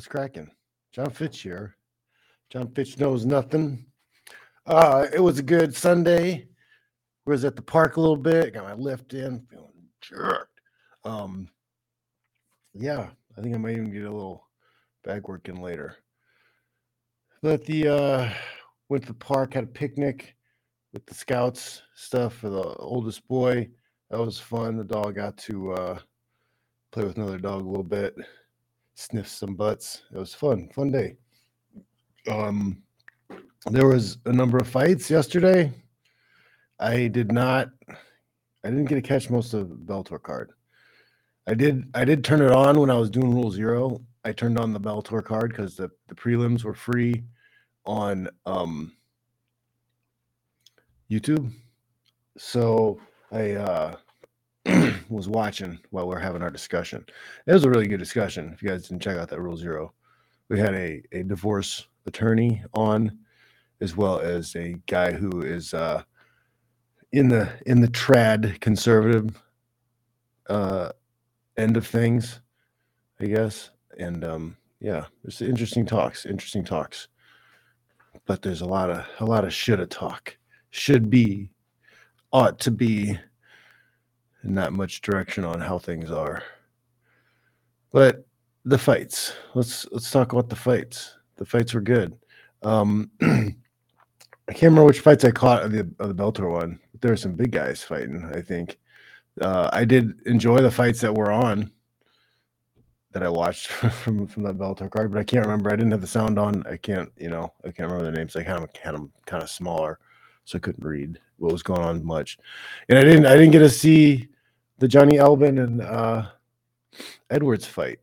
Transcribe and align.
What's 0.00 0.08
cracking? 0.08 0.50
Jon 0.92 1.10
Fitch 1.10 1.42
here. 1.42 1.76
Jon 2.48 2.68
Fitch 2.68 2.98
knows 2.98 3.26
nothing. 3.26 3.84
Uh, 4.64 5.06
it 5.12 5.20
was 5.20 5.38
a 5.38 5.42
good 5.42 5.76
Sunday. 5.76 6.48
We 7.26 7.32
was 7.32 7.44
at 7.44 7.54
the 7.54 7.60
park 7.60 7.98
a 7.98 8.00
little 8.00 8.16
bit. 8.16 8.54
Got 8.54 8.64
my 8.64 8.72
lift 8.72 9.12
in, 9.12 9.46
feeling 9.50 9.90
jerked. 10.00 10.58
Um, 11.04 11.50
yeah, 12.72 13.10
I 13.36 13.42
think 13.42 13.54
I 13.54 13.58
might 13.58 13.72
even 13.72 13.92
get 13.92 14.04
a 14.04 14.10
little 14.10 14.48
bag 15.04 15.28
work 15.28 15.50
in 15.50 15.56
later. 15.56 15.96
But 17.42 17.66
the 17.66 17.88
uh, 17.88 18.32
went 18.88 19.02
to 19.02 19.08
the 19.08 19.18
park, 19.18 19.52
had 19.52 19.64
a 19.64 19.66
picnic 19.66 20.34
with 20.94 21.04
the 21.04 21.14
scouts 21.14 21.82
stuff 21.94 22.36
for 22.36 22.48
the 22.48 22.74
oldest 22.76 23.28
boy. 23.28 23.68
That 24.08 24.18
was 24.18 24.38
fun. 24.38 24.78
The 24.78 24.84
dog 24.84 25.16
got 25.16 25.36
to 25.36 25.72
uh, 25.74 25.98
play 26.90 27.04
with 27.04 27.18
another 27.18 27.36
dog 27.36 27.66
a 27.66 27.68
little 27.68 27.84
bit, 27.84 28.16
sniff 29.00 29.28
some 29.28 29.54
butts. 29.54 30.02
It 30.12 30.18
was 30.18 30.34
fun, 30.34 30.68
fun 30.74 30.92
day. 30.92 31.16
Um, 32.28 32.82
there 33.70 33.86
was 33.86 34.18
a 34.26 34.32
number 34.32 34.58
of 34.58 34.68
fights 34.68 35.10
yesterday. 35.10 35.72
I 36.78 37.08
did 37.08 37.32
not. 37.32 37.70
I 37.88 38.68
didn't 38.68 38.86
get 38.86 38.96
to 38.96 39.02
catch 39.02 39.30
most 39.30 39.54
of 39.54 39.68
Bellator 39.68 40.22
card. 40.22 40.52
I 41.46 41.54
did. 41.54 41.84
I 41.94 42.04
did 42.04 42.24
turn 42.24 42.42
it 42.42 42.52
on 42.52 42.78
when 42.78 42.90
I 42.90 42.98
was 42.98 43.10
doing 43.10 43.34
Rule 43.34 43.50
Zero. 43.50 44.02
I 44.24 44.32
turned 44.32 44.58
on 44.58 44.72
the 44.72 44.80
Bellator 44.80 45.24
card 45.24 45.50
because 45.50 45.76
the 45.76 45.90
the 46.08 46.14
prelims 46.14 46.64
were 46.64 46.74
free 46.74 47.24
on 47.86 48.28
um, 48.44 48.92
YouTube. 51.10 51.52
So 52.36 53.00
I 53.32 53.52
uh, 53.52 53.96
was 55.08 55.28
watching 55.28 55.78
while 55.90 56.06
we 56.06 56.14
are 56.14 56.20
having 56.20 56.42
our 56.42 56.50
discussion. 56.50 57.04
It 57.46 57.52
was 57.52 57.64
a 57.64 57.70
really 57.70 57.88
good 57.88 57.98
discussion. 57.98 58.50
If 58.52 58.62
you 58.62 58.68
guys 58.68 58.88
didn't 58.88 59.02
check 59.02 59.16
out 59.16 59.28
that 59.28 59.40
Rule 59.40 59.56
Zero, 59.56 59.92
we 60.48 60.58
had 60.58 60.74
a, 60.74 61.02
a 61.12 61.22
divorce 61.22 61.86
attorney 62.06 62.62
on, 62.74 63.18
as 63.80 63.96
well 63.96 64.18
as 64.20 64.54
a 64.56 64.74
guy 64.86 65.12
who 65.12 65.42
is 65.42 65.72
uh, 65.74 66.02
in 67.12 67.28
the 67.28 67.50
in 67.66 67.80
the 67.80 67.88
trad 67.88 68.60
conservative 68.60 69.42
uh, 70.48 70.90
end 71.56 71.76
of 71.76 71.86
things, 71.86 72.40
I 73.20 73.26
guess. 73.26 73.70
And 73.98 74.24
um, 74.24 74.56
yeah, 74.80 75.06
it's 75.24 75.40
interesting 75.40 75.86
talks. 75.86 76.26
Interesting 76.26 76.64
talks. 76.64 77.08
But 78.26 78.42
there's 78.42 78.60
a 78.60 78.66
lot 78.66 78.90
of 78.90 79.06
a 79.20 79.24
lot 79.24 79.44
of 79.44 79.52
shoulda 79.52 79.86
talk, 79.86 80.36
should 80.70 81.10
be, 81.10 81.50
ought 82.32 82.58
to 82.60 82.70
be, 82.70 83.18
and 84.42 84.54
not 84.54 84.72
much 84.72 85.00
direction 85.02 85.44
on 85.44 85.60
how 85.60 85.78
things 85.78 86.10
are. 86.10 86.42
But 87.92 88.24
the 88.64 88.78
fights. 88.78 89.32
Let's 89.54 89.86
let's 89.90 90.10
talk 90.10 90.32
about 90.32 90.48
the 90.48 90.56
fights. 90.56 91.16
The 91.36 91.46
fights 91.46 91.74
were 91.74 91.80
good. 91.80 92.16
Um, 92.62 93.10
I 93.22 94.52
can't 94.52 94.62
remember 94.62 94.84
which 94.84 95.00
fights 95.00 95.24
I 95.24 95.30
caught 95.30 95.62
of 95.62 95.72
the 95.72 95.90
of 95.98 96.08
the 96.08 96.22
Bellator 96.22 96.50
one. 96.50 96.80
There 97.00 97.12
were 97.12 97.16
some 97.16 97.34
big 97.34 97.52
guys 97.52 97.82
fighting. 97.82 98.30
I 98.34 98.40
think 98.40 98.78
uh, 99.40 99.70
I 99.72 99.84
did 99.84 100.20
enjoy 100.26 100.58
the 100.58 100.70
fights 100.70 101.00
that 101.00 101.14
were 101.14 101.32
on 101.32 101.70
that 103.12 103.22
I 103.22 103.28
watched 103.28 103.66
from 104.02 104.26
from 104.26 104.42
that 104.44 104.58
Bellator 104.58 104.90
card, 104.90 105.12
but 105.12 105.20
I 105.20 105.24
can't 105.24 105.46
remember. 105.46 105.72
I 105.72 105.76
didn't 105.76 105.92
have 105.92 106.00
the 106.00 106.06
sound 106.06 106.38
on. 106.38 106.64
I 106.66 106.76
can't, 106.76 107.10
you 107.16 107.30
know, 107.30 107.52
I 107.64 107.70
can't 107.70 107.90
remember 107.90 108.10
the 108.10 108.16
names. 108.16 108.36
I 108.36 108.44
kind 108.44 108.62
of 108.62 108.70
had 108.76 108.94
them 108.94 109.12
kind 109.26 109.42
of 109.42 109.50
smaller, 109.50 109.98
so 110.44 110.56
I 110.56 110.60
couldn't 110.60 110.84
read 110.84 111.18
what 111.40 111.52
was 111.52 111.62
going 111.62 111.82
on 111.82 112.04
much. 112.04 112.38
And 112.88 112.98
I 112.98 113.02
didn't 113.02 113.26
I 113.26 113.34
didn't 113.36 113.50
get 113.50 113.60
to 113.60 113.68
see 113.68 114.28
the 114.78 114.88
Johnny 114.88 115.18
Albin 115.18 115.58
and 115.58 115.82
uh, 115.82 116.26
Edwards 117.28 117.66
fight. 117.66 117.98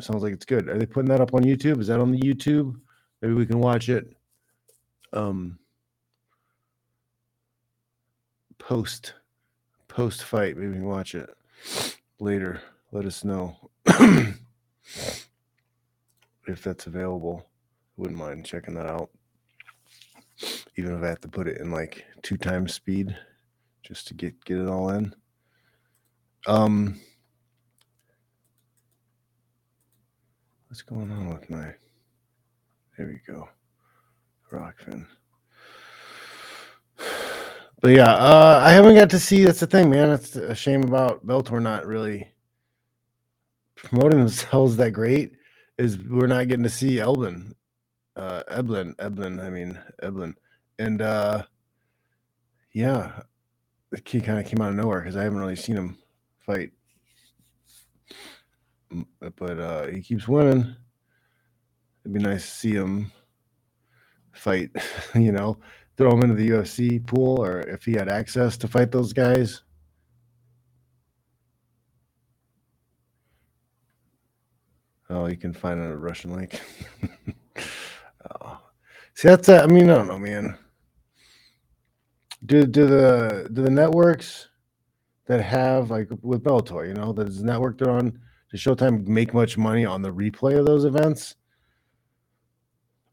Sounds 0.00 0.22
like 0.22 0.32
it's 0.32 0.44
good. 0.44 0.68
Are 0.68 0.78
they 0.78 0.86
putting 0.86 1.10
that 1.10 1.20
up 1.20 1.34
on 1.34 1.42
YouTube? 1.42 1.80
Is 1.80 1.88
that 1.88 2.00
on 2.00 2.12
the 2.12 2.20
YouTube? 2.20 2.78
Maybe 3.20 3.34
we 3.34 3.46
can 3.46 3.58
watch 3.58 3.88
it. 3.88 4.16
Um, 5.12 5.58
post 8.58 9.14
post 9.88 10.22
fight. 10.22 10.56
Maybe 10.56 10.68
we 10.68 10.74
can 10.74 10.84
watch 10.84 11.14
it 11.14 11.28
later 12.20 12.62
let 12.92 13.04
us 13.04 13.24
know 13.24 13.56
if 13.86 14.38
that's 16.62 16.86
available. 16.86 17.46
Wouldn't 17.96 18.18
mind 18.18 18.46
checking 18.46 18.74
that 18.74 18.86
out. 18.86 19.10
Even 20.76 20.96
if 20.96 21.02
I 21.02 21.08
have 21.08 21.20
to 21.22 21.28
put 21.28 21.48
it 21.48 21.60
in 21.60 21.70
like 21.70 22.04
two 22.22 22.36
times 22.36 22.74
speed 22.74 23.16
just 23.82 24.08
to 24.08 24.14
get 24.14 24.44
get 24.44 24.58
it 24.58 24.68
all 24.68 24.90
in. 24.90 25.14
Um 26.46 27.00
what's 30.68 30.82
going 30.82 31.10
on 31.12 31.28
with 31.30 31.48
my 31.50 31.74
there 32.96 33.06
we 33.06 33.20
go. 33.32 33.48
Rockfin. 34.52 35.06
But 37.80 37.92
yeah, 37.92 38.12
uh, 38.12 38.60
I 38.64 38.72
haven't 38.72 38.96
got 38.96 39.10
to 39.10 39.20
see. 39.20 39.44
That's 39.44 39.60
the 39.60 39.66
thing, 39.68 39.90
man. 39.90 40.10
It's 40.10 40.34
a 40.34 40.54
shame 40.54 40.82
about 40.82 41.24
Bellator 41.24 41.62
not 41.62 41.86
really 41.86 42.28
promoting 43.76 44.18
themselves 44.20 44.76
that 44.78 44.92
great 44.92 45.32
is 45.78 45.98
we're 45.98 46.26
not 46.26 46.48
getting 46.48 46.64
to 46.64 46.70
see 46.70 46.98
Elbin, 47.00 47.54
uh, 48.18 48.42
Eblen, 48.50 48.94
Eblen. 48.96 49.42
I 49.42 49.50
mean 49.50 49.78
Eblen, 50.02 50.34
and 50.78 51.00
uh, 51.00 51.44
yeah, 52.72 53.22
the 53.90 54.00
kid 54.00 54.24
kind 54.24 54.38
of 54.38 54.46
came 54.46 54.60
out 54.60 54.70
of 54.70 54.76
nowhere 54.76 55.00
because 55.00 55.16
I 55.16 55.24
haven't 55.24 55.38
really 55.38 55.56
seen 55.56 55.76
him 55.76 55.98
fight, 56.40 56.72
but 59.20 59.58
uh, 59.58 59.86
he 59.86 60.02
keeps 60.02 60.28
winning. 60.28 60.74
It'd 62.04 62.12
be 62.14 62.20
nice 62.20 62.44
to 62.44 62.50
see 62.50 62.72
him 62.72 63.12
fight. 64.32 64.70
you 65.14 65.32
know, 65.32 65.58
throw 65.96 66.12
him 66.12 66.22
into 66.22 66.34
the 66.34 66.50
UFC 66.50 67.04
pool, 67.06 67.42
or 67.42 67.60
if 67.60 67.84
he 67.84 67.92
had 67.92 68.08
access 68.08 68.56
to 68.58 68.68
fight 68.68 68.90
those 68.90 69.12
guys, 69.12 69.62
Oh, 75.10 75.26
you 75.26 75.36
can 75.36 75.54
find 75.54 75.80
a 75.80 75.96
Russian 75.96 76.34
link. 76.34 76.60
See, 79.18 79.26
that's 79.26 79.48
I 79.48 79.66
mean, 79.66 79.90
I 79.90 79.96
don't 79.96 80.06
know, 80.06 80.16
man. 80.16 80.56
Do 82.46 82.64
do 82.64 82.86
the 82.86 83.48
do 83.52 83.62
the 83.62 83.70
networks 83.70 84.46
that 85.26 85.42
have 85.42 85.90
like 85.90 86.08
with 86.22 86.44
Bellator, 86.44 86.86
you 86.86 86.94
know, 86.94 87.12
does 87.12 87.40
the 87.40 87.44
network 87.44 87.78
they're 87.78 87.90
on 87.90 88.16
does 88.52 88.60
Showtime 88.60 89.08
make 89.08 89.34
much 89.34 89.58
money 89.58 89.84
on 89.84 90.02
the 90.02 90.12
replay 90.12 90.56
of 90.56 90.66
those 90.66 90.84
events? 90.84 91.34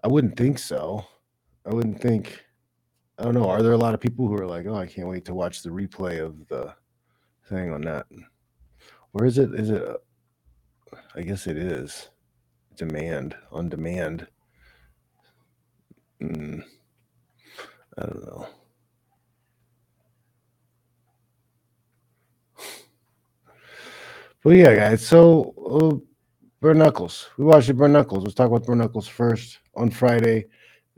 I 0.04 0.08
wouldn't 0.08 0.38
think 0.38 0.60
so. 0.60 1.04
I 1.66 1.74
wouldn't 1.74 2.00
think. 2.00 2.40
I 3.18 3.24
don't 3.24 3.34
know. 3.34 3.50
Are 3.50 3.64
there 3.64 3.72
a 3.72 3.78
lot 3.78 3.96
of 3.96 4.00
people 4.00 4.28
who 4.28 4.36
are 4.36 4.46
like, 4.46 4.68
"Oh, 4.68 4.76
I 4.76 4.86
can't 4.86 5.08
wait 5.08 5.26
to 5.26 5.34
watch 5.34 5.64
the 5.64 5.72
replay 5.72 6.24
of 6.24 6.48
the 6.50 6.76
thing 7.50 7.74
on 7.74 7.82
that"? 7.82 8.06
Or 9.14 9.26
is 9.26 9.40
it? 9.40 9.56
Is 9.56 9.72
it 9.72 9.82
I 11.16 11.24
guess 11.24 11.48
it 11.48 11.58
is 11.58 12.10
demand 12.76 13.36
on 13.52 13.70
demand. 13.70 14.28
Mm, 16.26 16.64
I 17.98 18.02
don't 18.02 18.26
know. 18.26 18.48
But 24.44 24.56
yeah, 24.58 24.76
guys. 24.76 25.06
So 25.06 25.54
uh, 25.58 25.96
bare 26.62 26.74
knuckles. 26.74 27.30
We 27.38 27.46
watched 27.46 27.68
the 27.68 27.74
bare 27.74 27.88
knuckles. 27.88 28.24
Let's 28.24 28.36
talk 28.36 28.48
about 28.48 28.66
bare 28.66 28.76
knuckles 28.76 29.08
first 29.08 29.60
on 29.76 29.90
Friday. 29.90 30.46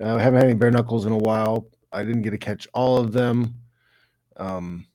Uh, 0.01 0.15
I 0.15 0.21
haven't 0.21 0.41
had 0.41 0.49
any 0.49 0.53
bare 0.53 0.71
knuckles 0.71 1.05
in 1.05 1.13
a 1.13 1.17
while. 1.17 1.67
I 1.91 2.03
didn't 2.03 2.21
get 2.21 2.31
to 2.31 2.37
catch 2.37 2.67
all 2.73 2.97
of 2.97 3.11
them. 3.11 3.55
Um, 4.35 4.85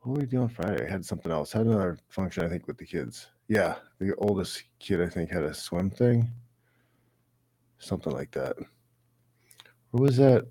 what 0.00 0.12
were 0.12 0.20
we 0.20 0.26
doing 0.26 0.48
Friday? 0.48 0.86
I 0.86 0.90
had 0.90 1.04
something 1.04 1.32
else. 1.32 1.54
I 1.54 1.58
had 1.58 1.66
another 1.68 1.98
function, 2.08 2.44
I 2.44 2.48
think, 2.48 2.66
with 2.66 2.78
the 2.78 2.84
kids. 2.84 3.28
Yeah, 3.48 3.76
the 3.98 4.14
oldest 4.16 4.64
kid 4.78 5.00
I 5.00 5.08
think 5.08 5.30
had 5.30 5.44
a 5.44 5.54
swim 5.54 5.90
thing, 5.90 6.28
something 7.78 8.12
like 8.12 8.30
that. 8.32 8.56
What 9.90 10.02
was 10.02 10.16
that? 10.18 10.46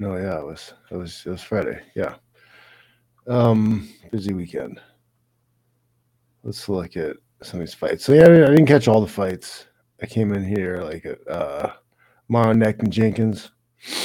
No, 0.00 0.16
yeah, 0.16 0.38
it 0.38 0.44
was 0.46 0.74
it 0.90 0.96
was 0.96 1.22
it 1.26 1.30
was 1.30 1.42
Friday. 1.42 1.80
Yeah. 1.94 2.16
Um, 3.26 3.88
busy 4.10 4.32
weekend. 4.32 4.80
Let's 6.42 6.68
look 6.68 6.96
at 6.96 7.16
some 7.42 7.60
of 7.60 7.66
these 7.66 7.74
fights. 7.74 8.04
So 8.04 8.12
yeah, 8.12 8.24
I 8.24 8.50
didn't 8.50 8.66
catch 8.66 8.88
all 8.88 9.00
the 9.00 9.06
fights. 9.06 9.66
I 10.02 10.06
came 10.06 10.32
in 10.32 10.44
here 10.44 10.82
like 10.82 11.06
uh 11.30 11.70
Neck 12.28 12.80
and 12.80 12.92
Jenkins. 12.92 13.50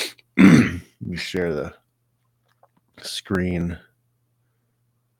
Let 0.37 0.81
me 1.01 1.17
share 1.17 1.53
the 1.53 1.73
screen 3.01 3.77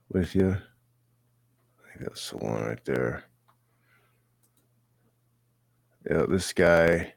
with 0.10 0.36
you. 0.36 0.52
I 0.52 1.98
think 1.98 2.02
That's 2.08 2.30
the 2.30 2.38
one 2.38 2.64
right 2.64 2.86
there. 2.86 3.25
Yeah, 6.10 6.25
this 6.28 6.52
guy 6.54 7.14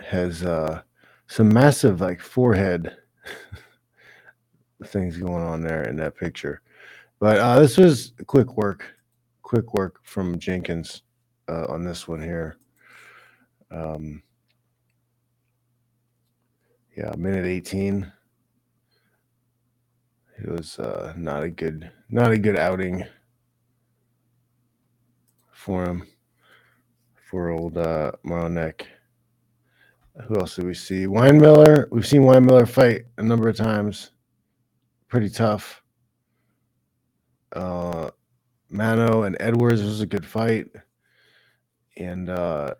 has 0.00 0.42
uh, 0.42 0.82
some 1.26 1.48
massive 1.52 2.00
like 2.00 2.20
forehead 2.20 2.96
things 4.86 5.16
going 5.16 5.42
on 5.42 5.62
there 5.62 5.84
in 5.84 5.96
that 5.96 6.16
picture. 6.16 6.60
But 7.20 7.38
uh, 7.38 7.60
this 7.60 7.76
was 7.76 8.12
quick 8.26 8.56
work, 8.56 8.94
quick 9.42 9.74
work 9.74 10.00
from 10.02 10.38
Jenkins 10.38 11.02
uh, 11.48 11.66
on 11.68 11.84
this 11.84 12.06
one 12.06 12.20
here. 12.20 12.56
Um, 13.70 14.22
yeah, 16.96 17.12
minute 17.16 17.46
18. 17.46 18.12
It 20.38 20.48
was 20.48 20.78
uh, 20.78 21.14
not 21.16 21.42
a 21.42 21.50
good, 21.50 21.90
not 22.10 22.32
a 22.32 22.38
good 22.38 22.58
outing 22.58 23.04
for 25.52 25.84
him, 25.84 26.06
for 27.30 27.50
old 27.50 27.78
uh, 27.78 28.12
Neck. 28.24 28.86
Who 30.22 30.36
else 30.36 30.56
did 30.56 30.66
we 30.66 30.74
see? 30.74 31.06
Miller. 31.40 31.88
We've 31.90 32.06
seen 32.06 32.24
Miller 32.24 32.66
fight 32.66 33.06
a 33.18 33.22
number 33.22 33.48
of 33.48 33.56
times. 33.56 34.12
Pretty 35.08 35.28
tough. 35.28 35.82
Uh, 37.52 38.10
Mano 38.70 39.24
and 39.24 39.36
Edwards 39.40 39.82
was 39.82 40.00
a 40.00 40.06
good 40.06 40.24
fight. 40.24 40.68
And 41.96 42.30
uh, 42.30 42.74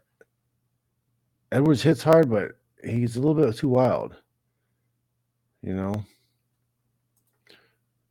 Edwards 1.50 1.82
hits 1.82 2.02
hard, 2.02 2.30
but 2.30 2.52
he's 2.84 3.16
a 3.16 3.20
little 3.20 3.34
bit 3.34 3.56
too 3.56 3.68
wild. 3.68 4.16
You 5.62 5.74
know, 5.74 6.04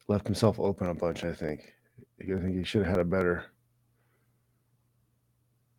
left 0.08 0.26
himself 0.26 0.60
open 0.60 0.88
a 0.88 0.94
bunch. 0.94 1.24
I 1.24 1.34
think. 1.34 1.74
I 2.22 2.26
think 2.26 2.58
he 2.58 2.64
should 2.64 2.82
have 2.82 2.96
had 2.96 3.00
a 3.00 3.06
better, 3.06 3.46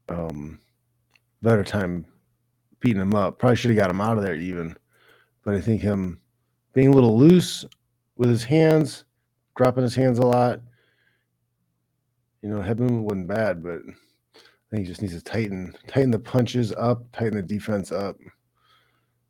um, 0.08 0.60
better 1.42 1.64
time 1.64 2.06
beating 2.84 3.00
him 3.00 3.14
up. 3.14 3.38
Probably 3.38 3.56
should 3.56 3.70
have 3.70 3.78
got 3.78 3.90
him 3.90 4.02
out 4.02 4.18
of 4.18 4.22
there 4.22 4.34
even. 4.34 4.76
But 5.42 5.54
I 5.54 5.60
think 5.60 5.80
him 5.80 6.20
being 6.74 6.88
a 6.88 6.92
little 6.92 7.18
loose 7.18 7.64
with 8.16 8.28
his 8.28 8.44
hands, 8.44 9.04
dropping 9.56 9.82
his 9.82 9.94
hands 9.94 10.18
a 10.18 10.26
lot. 10.26 10.60
You 12.42 12.50
know, 12.50 12.60
head 12.60 12.78
wasn't 12.78 13.26
bad, 13.26 13.62
but 13.62 13.80
I 13.86 14.40
think 14.70 14.82
he 14.82 14.84
just 14.84 15.00
needs 15.00 15.14
to 15.14 15.22
tighten 15.22 15.74
tighten 15.86 16.10
the 16.10 16.18
punches 16.18 16.74
up, 16.74 17.10
tighten 17.12 17.36
the 17.36 17.42
defense 17.42 17.90
up. 17.90 18.18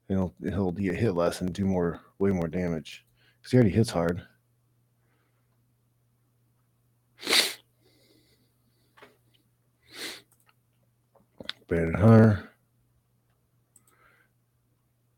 You 0.08 0.16
know, 0.16 0.34
he'll 0.42 0.72
get 0.72 0.96
hit 0.96 1.14
less 1.14 1.40
and 1.40 1.52
do 1.52 1.64
more, 1.64 2.00
way 2.18 2.30
more 2.30 2.48
damage. 2.48 3.06
Because 3.38 3.52
he 3.52 3.56
already 3.56 3.70
hits 3.70 3.90
hard. 3.90 4.20
Brandon 11.68 11.94
Hunter 11.94 12.50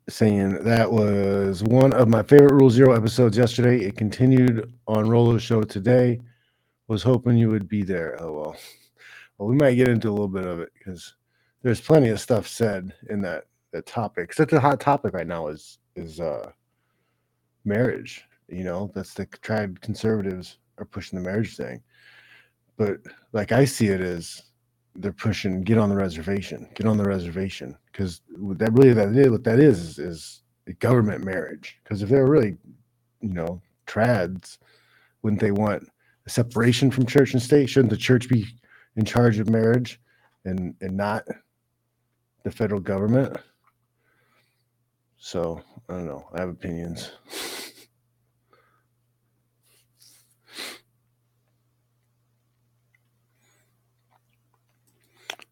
saying 0.08 0.62
that 0.64 0.91
was 0.91 1.62
one 1.64 1.93
of 1.93 2.08
my 2.08 2.23
favorite 2.23 2.55
Rule 2.55 2.70
Zero 2.70 2.94
episodes 2.94 3.37
yesterday. 3.37 3.85
It 3.85 3.97
continued 3.97 4.73
on 4.87 5.08
Rolo's 5.08 5.43
show 5.43 5.62
today. 5.62 6.20
Was 6.88 7.03
hoping 7.03 7.37
you 7.37 7.50
would 7.50 7.69
be 7.69 7.82
there. 7.82 8.17
Oh 8.23 8.32
well. 8.32 8.56
Well, 9.38 9.49
we 9.49 9.56
might 9.56 9.75
get 9.75 9.88
into 9.88 10.08
a 10.08 10.12
little 10.12 10.29
bit 10.29 10.47
of 10.47 10.61
it 10.61 10.70
because 10.79 11.14
there's 11.62 11.81
plenty 11.81 12.08
of 12.11 12.20
stuff 12.20 12.47
said 12.47 12.93
in 13.11 13.20
that 13.23 13.44
that 13.73 13.87
topic. 13.87 14.32
Such 14.32 14.53
a 14.53 14.61
hot 14.61 14.81
topic 14.81 15.12
right 15.12 15.26
now 15.26 15.49
is 15.49 15.79
is 15.97 16.20
uh 16.20 16.52
marriage. 17.64 18.25
You 18.49 18.64
know, 18.64 18.93
that's 18.94 19.14
the 19.14 19.26
tried 19.26 19.81
conservatives 19.81 20.59
are 20.79 20.85
pushing 20.85 21.19
the 21.19 21.25
marriage 21.25 21.56
thing. 21.56 21.82
But 22.76 22.99
like 23.32 23.52
I 23.52 23.64
see 23.64 23.88
it 23.88 24.00
as 24.00 24.43
they're 24.98 25.12
pushing 25.12 25.62
get 25.62 25.78
on 25.78 25.88
the 25.88 25.96
reservation, 25.96 26.69
get 26.75 26.87
on 26.87 26.96
the 26.96 27.04
reservation 27.04 27.76
because 27.90 28.20
that 28.56 28.72
really 28.72 28.93
that 28.93 29.14
is 29.14 29.31
what 29.31 29.44
that 29.44 29.58
is 29.58 29.81
is, 29.81 29.98
is 29.98 30.43
government 30.78 31.25
marriage. 31.25 31.78
Because 31.82 32.02
if 32.02 32.08
they're 32.08 32.26
really, 32.26 32.56
you 33.20 33.32
know, 33.32 33.60
trads, 33.87 34.58
wouldn't 35.22 35.40
they 35.40 35.52
want 35.52 35.88
a 36.26 36.31
separation 36.31 36.90
from 36.90 37.06
church 37.06 37.32
and 37.32 37.43
state? 37.43 37.69
Shouldn't 37.69 37.90
the 37.90 37.96
church 37.96 38.28
be 38.28 38.46
in 38.96 39.04
charge 39.04 39.38
of 39.38 39.48
marriage 39.48 40.00
and 40.44 40.75
and 40.81 40.96
not 40.96 41.25
the 42.42 42.50
federal 42.50 42.81
government? 42.81 43.37
So 45.19 45.60
I 45.88 45.94
don't 45.94 46.06
know. 46.06 46.28
I 46.34 46.40
have 46.40 46.49
opinions. 46.49 47.10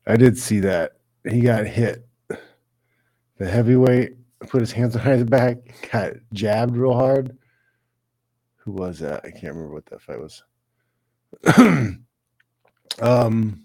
I 0.06 0.16
did 0.16 0.38
see 0.38 0.60
that 0.60 0.98
he 1.28 1.40
got 1.40 1.66
hit. 1.66 2.06
The 2.28 3.48
heavyweight 3.48 4.12
put 4.48 4.60
his 4.60 4.72
hands 4.72 4.94
behind 4.94 5.20
his 5.20 5.28
back, 5.28 5.56
got 5.90 6.12
jabbed 6.32 6.76
real 6.76 6.94
hard. 6.94 7.36
Who 8.58 8.72
was 8.72 8.98
that? 9.00 9.24
I 9.24 9.30
can't 9.30 9.54
remember 9.54 9.74
what 9.74 9.86
that 9.86 10.02
fight 10.02 10.20
was. 10.20 10.42
um, 13.02 13.64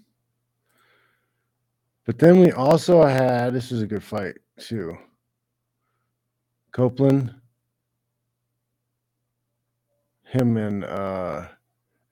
but 2.04 2.18
then 2.18 2.40
we 2.40 2.52
also 2.52 3.02
had 3.04 3.54
this 3.54 3.70
was 3.70 3.82
a 3.82 3.86
good 3.86 4.02
fight 4.02 4.36
too. 4.58 4.96
Copeland, 6.72 7.34
him 10.24 10.56
and 10.56 10.84
uh, 10.84 11.46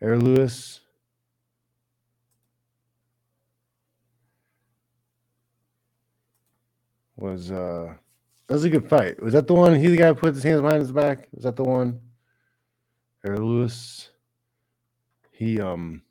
Air 0.00 0.18
Lewis. 0.18 0.80
Was 7.18 7.50
uh 7.50 7.94
that 8.46 8.54
was 8.54 8.64
a 8.64 8.70
good 8.70 8.88
fight. 8.88 9.22
Was 9.22 9.34
that 9.34 9.46
the 9.46 9.54
one? 9.54 9.74
He 9.74 9.88
the 9.88 9.96
guy 9.96 10.12
put 10.12 10.34
his 10.34 10.42
hands 10.42 10.62
behind 10.62 10.80
his 10.80 10.92
back. 10.92 11.28
Was 11.32 11.44
that 11.44 11.56
the 11.56 11.64
one? 11.64 12.00
Or 13.24 13.36
Lewis? 13.38 14.10
He 15.32 15.60
um 15.60 16.02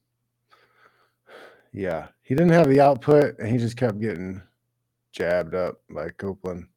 yeah, 1.74 2.08
he 2.22 2.36
didn't 2.36 2.54
have 2.54 2.70
the 2.70 2.82
output 2.82 3.40
and 3.40 3.50
he 3.50 3.58
just 3.58 3.78
kept 3.78 4.00
getting 4.00 4.42
jabbed 5.12 5.56
up 5.56 5.82
by 5.90 6.10
Copeland. 6.10 6.68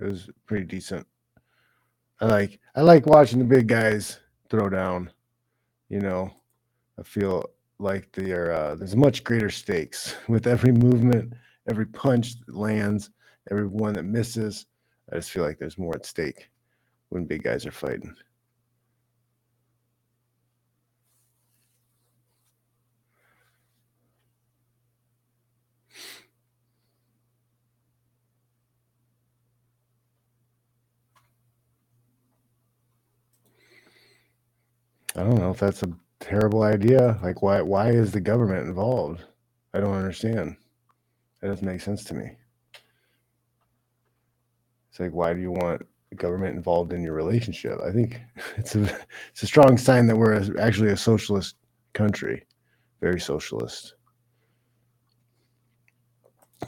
It 0.00 0.04
was 0.04 0.30
pretty 0.46 0.66
decent. 0.66 1.06
I 2.20 2.26
like 2.26 2.60
I 2.74 2.82
like 2.82 3.06
watching 3.06 3.38
the 3.38 3.44
big 3.44 3.66
guys 3.66 4.18
throw 4.50 4.68
down. 4.68 5.10
You 5.88 6.00
know, 6.00 6.30
I 6.98 7.02
feel 7.02 7.50
like 7.78 8.12
there 8.12 8.52
uh, 8.52 8.74
there's 8.74 8.96
much 8.96 9.24
greater 9.24 9.50
stakes 9.50 10.14
with 10.28 10.46
every 10.46 10.72
movement, 10.72 11.32
every 11.68 11.86
punch 11.86 12.38
that 12.40 12.56
lands 12.56 13.10
everyone 13.50 13.94
that 13.94 14.04
misses. 14.04 14.66
I 15.12 15.16
just 15.16 15.30
feel 15.30 15.44
like 15.44 15.58
there's 15.58 15.78
more 15.78 15.94
at 15.94 16.06
stake 16.06 16.50
when 17.08 17.24
big 17.24 17.42
guys 17.42 17.66
are 17.66 17.70
fighting. 17.70 18.14
I 35.16 35.24
don't 35.24 35.38
know 35.38 35.50
if 35.50 35.58
that's 35.58 35.82
a 35.82 35.92
terrible 36.20 36.62
idea. 36.62 37.18
Like 37.22 37.42
why 37.42 37.60
why 37.62 37.90
is 37.90 38.12
the 38.12 38.20
government 38.20 38.68
involved? 38.68 39.24
I 39.74 39.80
don't 39.80 39.94
understand. 39.94 40.56
That 41.40 41.48
doesn't 41.48 41.66
make 41.66 41.80
sense 41.80 42.04
to 42.04 42.14
me. 42.14 42.36
It's 44.98 45.00
like, 45.00 45.12
why 45.12 45.32
do 45.32 45.40
you 45.40 45.52
want 45.52 45.86
government 46.16 46.56
involved 46.56 46.92
in 46.92 47.04
your 47.04 47.12
relationship? 47.14 47.78
I 47.86 47.92
think 47.92 48.20
it's 48.56 48.74
a 48.74 48.82
it's 49.30 49.44
a 49.44 49.46
strong 49.46 49.78
sign 49.78 50.08
that 50.08 50.16
we're 50.16 50.34
actually 50.58 50.90
a 50.90 50.96
socialist 50.96 51.54
country, 51.92 52.44
very 53.00 53.20
socialist, 53.20 53.94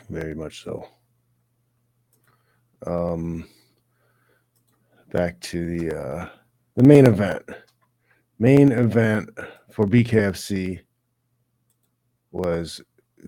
very 0.08 0.36
much 0.36 0.62
so. 0.62 0.86
Um, 2.86 3.48
back 5.12 5.40
to 5.40 5.66
the 5.66 5.98
uh, 5.98 6.28
the 6.76 6.84
main 6.84 7.06
event. 7.06 7.42
Main 8.38 8.70
event 8.70 9.28
for 9.72 9.86
BKFC 9.86 10.78
was 12.30 12.80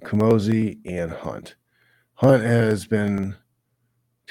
Camozzi 0.05 0.79
and 0.87 1.11
Hunt. 1.11 1.57
Hunt 2.15 2.45
has 2.45 2.87
been 2.87 3.35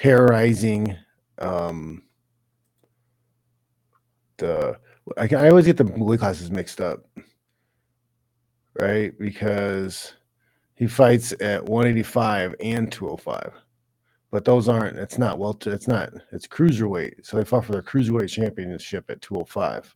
terrorizing 0.01 0.97
um, 1.37 2.01
the. 4.37 4.77
I, 5.17 5.27
I 5.35 5.49
always 5.49 5.65
get 5.65 5.77
the 5.77 5.85
weight 5.85 6.19
classes 6.19 6.49
mixed 6.49 6.81
up, 6.81 7.05
right? 8.79 9.17
Because 9.19 10.13
he 10.75 10.87
fights 10.87 11.33
at 11.39 11.63
185 11.65 12.55
and 12.61 12.91
205, 12.91 13.53
but 14.31 14.43
those 14.43 14.67
aren't. 14.67 14.97
It's 14.97 15.19
not 15.19 15.37
welter. 15.37 15.71
It's 15.71 15.87
not. 15.87 16.09
It's 16.31 16.47
cruiserweight. 16.47 17.25
So 17.25 17.37
they 17.37 17.45
fought 17.45 17.65
for 17.65 17.73
their 17.73 17.83
cruiserweight 17.83 18.29
championship 18.29 19.05
at 19.09 19.21
205. 19.21 19.95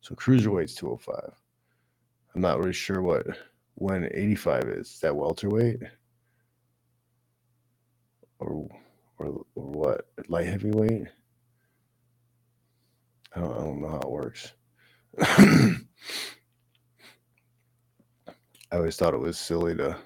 So 0.00 0.14
cruiserweight's 0.16 0.74
205. 0.74 1.32
I'm 2.34 2.40
not 2.40 2.58
really 2.58 2.72
sure 2.72 3.02
what 3.02 3.26
185 3.76 4.64
is. 4.64 4.88
Is 4.88 5.00
that 5.00 5.14
welterweight? 5.14 5.80
Or 8.38 8.68
or, 9.18 9.44
or 9.54 9.64
what 9.64 10.06
light 10.28 10.46
heavyweight. 10.46 11.08
I 13.34 13.40
don't, 13.40 13.52
I 13.52 13.60
don't 13.60 13.82
know 13.82 13.88
how 13.88 14.00
it 14.00 14.10
works. 14.10 14.52
I 15.18 15.76
always 18.72 18.96
thought 18.96 19.14
it 19.14 19.20
was 19.20 19.38
silly 19.38 19.74
to 19.76 19.96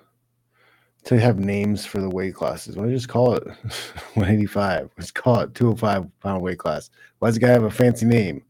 to 1.05 1.19
have 1.19 1.39
names 1.39 1.87
for 1.87 2.01
the 2.01 2.11
weight 2.11 2.35
classes. 2.35 2.77
Why 2.77 2.83
don't 2.83 2.91
you 2.91 2.97
just 2.97 3.09
call 3.09 3.35
it 3.35 3.47
185? 4.15 4.91
Let's 4.99 5.11
call 5.11 5.41
it 5.41 5.55
205 5.55 6.07
pound 6.21 6.43
weight 6.43 6.59
class. 6.59 6.91
Why 7.19 7.29
does 7.29 7.37
the 7.37 7.41
guy 7.41 7.49
have 7.49 7.65
a 7.65 7.71
fancy 7.71 8.05
name? 8.05 8.43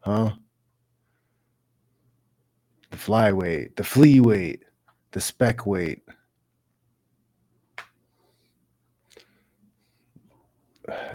Huh? 0.00 0.30
The 2.90 2.96
flyweight, 2.96 3.74
the 3.74 3.82
flea 3.82 4.20
weight, 4.20 4.62
the 5.10 5.20
spec 5.20 5.66
weight. 5.66 6.02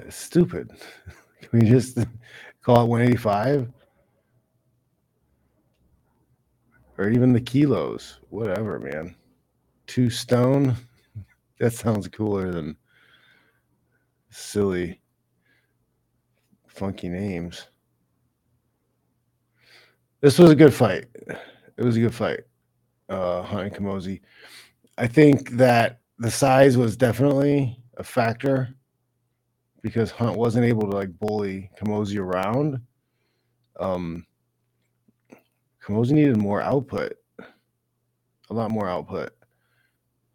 Stupid. 0.10 0.72
Can 1.42 1.60
we 1.60 1.70
just 1.70 1.98
call 2.62 2.84
it 2.84 2.88
185? 2.88 3.72
Or 6.98 7.10
even 7.10 7.32
the 7.32 7.42
kilos, 7.42 8.20
whatever, 8.30 8.80
man 8.80 9.16
two 9.90 10.10
stone. 10.10 10.76
That 11.60 11.74
sounds 11.74 12.08
cooler 12.08 12.54
than 12.54 12.78
silly, 14.30 15.02
funky 16.68 17.10
names. 17.10 17.68
This 20.22 20.40
was 20.40 20.52
a 20.52 20.56
good 20.56 20.74
fight. 20.74 21.08
It 21.18 21.84
was 21.84 21.98
a 21.98 22.00
good 22.00 22.16
fight, 22.16 22.40
uh, 23.10 23.42
Hunt 23.42 23.64
and 23.64 23.76
Camozzi. 23.76 24.22
I 24.98 25.08
think 25.08 25.50
that 25.58 26.00
the 26.18 26.32
size 26.32 26.78
was 26.78 26.96
definitely 26.96 27.78
a 27.98 28.06
factor 28.06 28.74
because 29.82 30.12
Hunt 30.12 30.38
wasn't 30.38 30.66
able 30.66 30.90
to 30.90 30.96
like 30.96 31.18
bully 31.20 31.70
Camozzi 31.80 32.20
around. 32.20 32.80
Um, 33.80 34.26
Camozzi 35.84 36.12
needed 36.12 36.38
more 36.38 36.62
output, 36.62 37.14
a 38.50 38.54
lot 38.54 38.72
more 38.72 38.90
output 38.90 39.34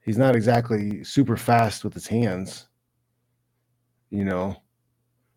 he's 0.05 0.19
not 0.19 0.37
exactly 0.37 1.03
super 1.03 1.37
fast 1.37 1.83
with 1.83 1.95
his 1.95 2.07
hands, 2.07 2.69
you 4.11 4.25
know, 4.25 4.63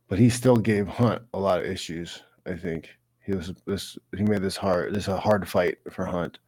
but 0.07 0.19
he 0.19 0.29
still 0.29 0.57
gave 0.57 0.87
Hunt 0.87 1.23
a 1.33 1.39
lot 1.39 1.59
of 1.59 1.65
issues. 1.65 2.21
I 2.45 2.55
think 2.55 2.89
he 3.21 3.33
was 3.33 3.53
this 3.65 3.97
he 4.15 4.23
made 4.23 4.41
this 4.41 4.55
hard 4.55 4.93
this 4.93 5.07
a 5.07 5.17
hard 5.17 5.47
fight 5.47 5.77
for 5.91 6.05
Hunt. 6.05 6.39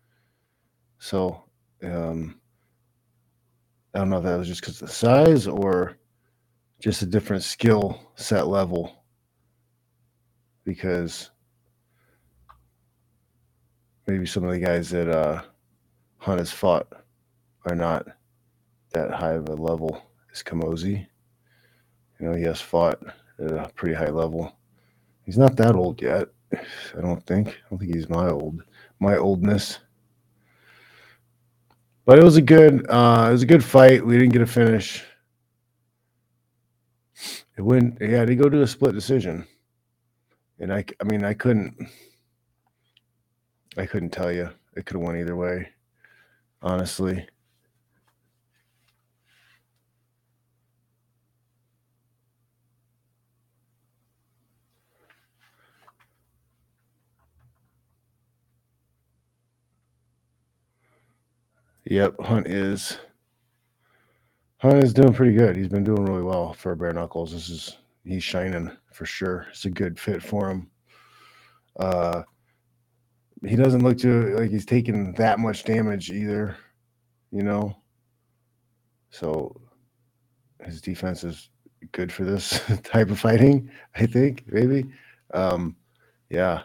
So 0.99 1.43
um 1.83 2.39
I 3.93 3.99
don't 3.99 4.09
know 4.09 4.17
if 4.17 4.23
that 4.23 4.37
was 4.37 4.47
just 4.47 4.61
because 4.61 4.81
of 4.81 4.87
the 4.87 4.93
size 4.93 5.47
or 5.47 5.97
just 6.79 7.01
a 7.01 7.05
different 7.05 7.43
skill 7.43 8.11
set 8.15 8.47
level. 8.47 9.03
Because 10.63 11.31
maybe 14.07 14.25
some 14.25 14.43
of 14.43 14.51
the 14.51 14.59
guys 14.59 14.89
that 14.89 15.09
uh 15.09 15.41
Hunt 16.17 16.39
has 16.39 16.51
fought 16.51 16.87
are 17.65 17.75
not 17.75 18.07
that 18.91 19.11
high 19.11 19.33
of 19.33 19.47
a 19.49 19.53
level 19.53 20.01
as 20.33 20.43
Camozzi. 20.43 21.05
You 22.19 22.27
know, 22.27 22.35
he 22.35 22.43
has 22.43 22.59
fought 22.59 23.01
at 23.39 23.51
a 23.51 23.71
pretty 23.75 23.95
high 23.95 24.09
level. 24.09 24.51
He's 25.23 25.37
not 25.37 25.55
that 25.57 25.75
old 25.75 26.01
yet. 26.01 26.27
I 26.53 27.01
don't 27.01 27.25
think. 27.25 27.49
I 27.49 27.69
don't 27.69 27.79
think 27.79 27.95
he's 27.95 28.09
my 28.09 28.29
old 28.29 28.63
my 28.99 29.15
oldness. 29.15 29.79
But 32.05 32.19
it 32.19 32.23
was 32.23 32.37
a 32.37 32.41
good 32.41 32.85
uh 32.89 33.27
it 33.29 33.31
was 33.31 33.43
a 33.43 33.47
good 33.47 33.63
fight. 33.63 34.05
We 34.05 34.17
didn't 34.17 34.33
get 34.33 34.41
a 34.41 34.47
finish. 34.47 35.03
It 37.59 37.65
went 37.65 37.97
yeah, 37.99 38.23
they 38.23 38.37
go 38.37 38.47
to 38.47 38.61
a 38.61 38.67
split 38.67 38.95
decision. 38.95 39.45
And 40.59 40.73
I 40.73 40.85
I 41.01 41.03
mean 41.03 41.25
I 41.25 41.33
couldn't 41.33 41.75
I 43.75 43.85
couldn't 43.85 44.11
tell 44.11 44.31
you. 44.31 44.49
It 44.77 44.85
could 44.85 44.95
have 44.95 45.05
went 45.05 45.19
either 45.19 45.35
way. 45.35 45.67
Honestly. 46.61 47.27
Yep, 61.83 62.21
Hunt 62.21 62.47
is. 62.47 62.99
Hunt 64.59 64.83
is 64.83 64.93
doing 64.93 65.13
pretty 65.13 65.33
good. 65.33 65.55
He's 65.55 65.69
been 65.69 65.85
doing 65.85 66.03
really 66.03 66.21
well 66.21 66.53
for 66.53 66.75
bare 66.75 66.91
knuckles. 66.91 67.31
This 67.31 67.49
is 67.49 67.77
he's 68.03 68.23
shining 68.23 68.69
for 68.91 69.05
sure. 69.05 69.47
It's 69.49 69.63
a 69.63 69.69
good 69.69 69.97
fit 69.97 70.21
for 70.21 70.49
him. 70.49 70.69
Uh, 71.79 72.23
he 73.45 73.55
doesn't 73.55 73.83
look 73.83 73.97
to 73.99 74.35
like 74.35 74.49
he's 74.49 74.65
taking 74.65 75.13
that 75.13 75.39
much 75.39 75.63
damage 75.63 76.11
either, 76.11 76.57
you 77.31 77.41
know. 77.41 77.73
So 79.11 79.55
his 80.61 80.81
defense 80.81 81.23
is 81.23 81.49
good 81.93 82.11
for 82.11 82.25
this 82.25 82.61
type 82.83 83.09
of 83.11 83.19
fighting. 83.19 83.71
I 83.95 84.05
think 84.07 84.43
maybe. 84.47 84.85
Um, 85.33 85.77
yeah, 86.29 86.63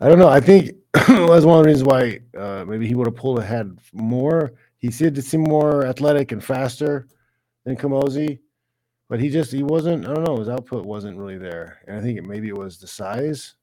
I 0.00 0.08
don't 0.08 0.20
know. 0.20 0.28
I 0.28 0.38
think 0.38 0.70
that's 0.92 1.08
one 1.44 1.58
of 1.58 1.64
the 1.64 1.68
reasons 1.68 1.84
why 1.84 2.20
uh, 2.38 2.64
maybe 2.64 2.86
he 2.86 2.94
would 2.94 3.08
have 3.08 3.16
pulled 3.16 3.40
ahead 3.40 3.76
more. 3.92 4.52
He 4.78 4.90
seemed 4.90 5.14
to 5.16 5.22
seem 5.22 5.42
more 5.42 5.86
athletic 5.86 6.32
and 6.32 6.42
faster 6.42 7.08
than 7.64 7.76
Camozzi, 7.76 8.38
but 9.08 9.20
he 9.20 9.30
just 9.30 9.52
he 9.52 9.62
wasn't. 9.62 10.06
I 10.06 10.14
don't 10.14 10.24
know. 10.24 10.36
His 10.36 10.48
output 10.48 10.84
wasn't 10.84 11.18
really 11.18 11.38
there, 11.38 11.78
and 11.86 11.96
I 11.96 12.00
think 12.00 12.18
it, 12.18 12.26
maybe 12.26 12.48
it 12.48 12.56
was 12.56 12.78
the 12.78 12.86
size. 12.86 13.54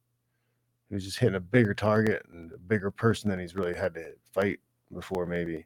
He 0.90 0.96
was 0.96 1.04
just 1.04 1.20
hitting 1.20 1.36
a 1.36 1.40
bigger 1.40 1.74
target 1.74 2.24
and 2.32 2.52
a 2.52 2.58
bigger 2.58 2.92
person 2.92 3.30
than 3.30 3.40
he's 3.40 3.56
really 3.56 3.74
had 3.74 3.94
to 3.96 4.14
fight 4.32 4.60
before, 4.94 5.26
maybe, 5.26 5.66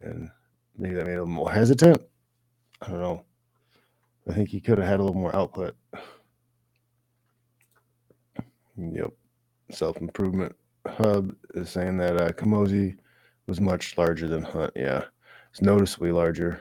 and 0.00 0.30
maybe 0.76 0.94
that 0.94 1.06
made 1.06 1.18
him 1.18 1.30
more 1.30 1.50
hesitant. 1.50 2.02
I 2.82 2.88
don't 2.88 3.00
know. 3.00 3.24
I 4.28 4.34
think 4.34 4.50
he 4.50 4.60
could 4.60 4.78
have 4.78 4.86
had 4.86 5.00
a 5.00 5.02
little 5.02 5.20
more 5.20 5.34
output. 5.34 5.74
Yep 8.76 9.12
self 9.70 9.98
improvement 9.98 10.54
hub 10.86 11.34
is 11.54 11.68
saying 11.68 11.96
that 11.98 12.20
uh, 12.20 12.28
Kamosi 12.30 12.96
was 13.48 13.60
much 13.60 13.96
larger 13.98 14.28
than 14.28 14.42
Hunt. 14.42 14.72
Yeah, 14.76 15.04
it's 15.50 15.62
noticeably 15.62 16.12
larger. 16.12 16.60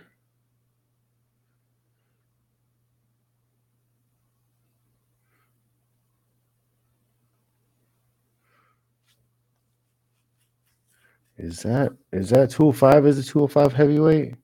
Is 11.38 11.60
that 11.64 11.92
is 12.12 12.30
that 12.32 12.50
205 12.50 13.06
is 13.06 13.20
a 13.20 13.24
205 13.24 13.74
heavyweight? 13.74 14.36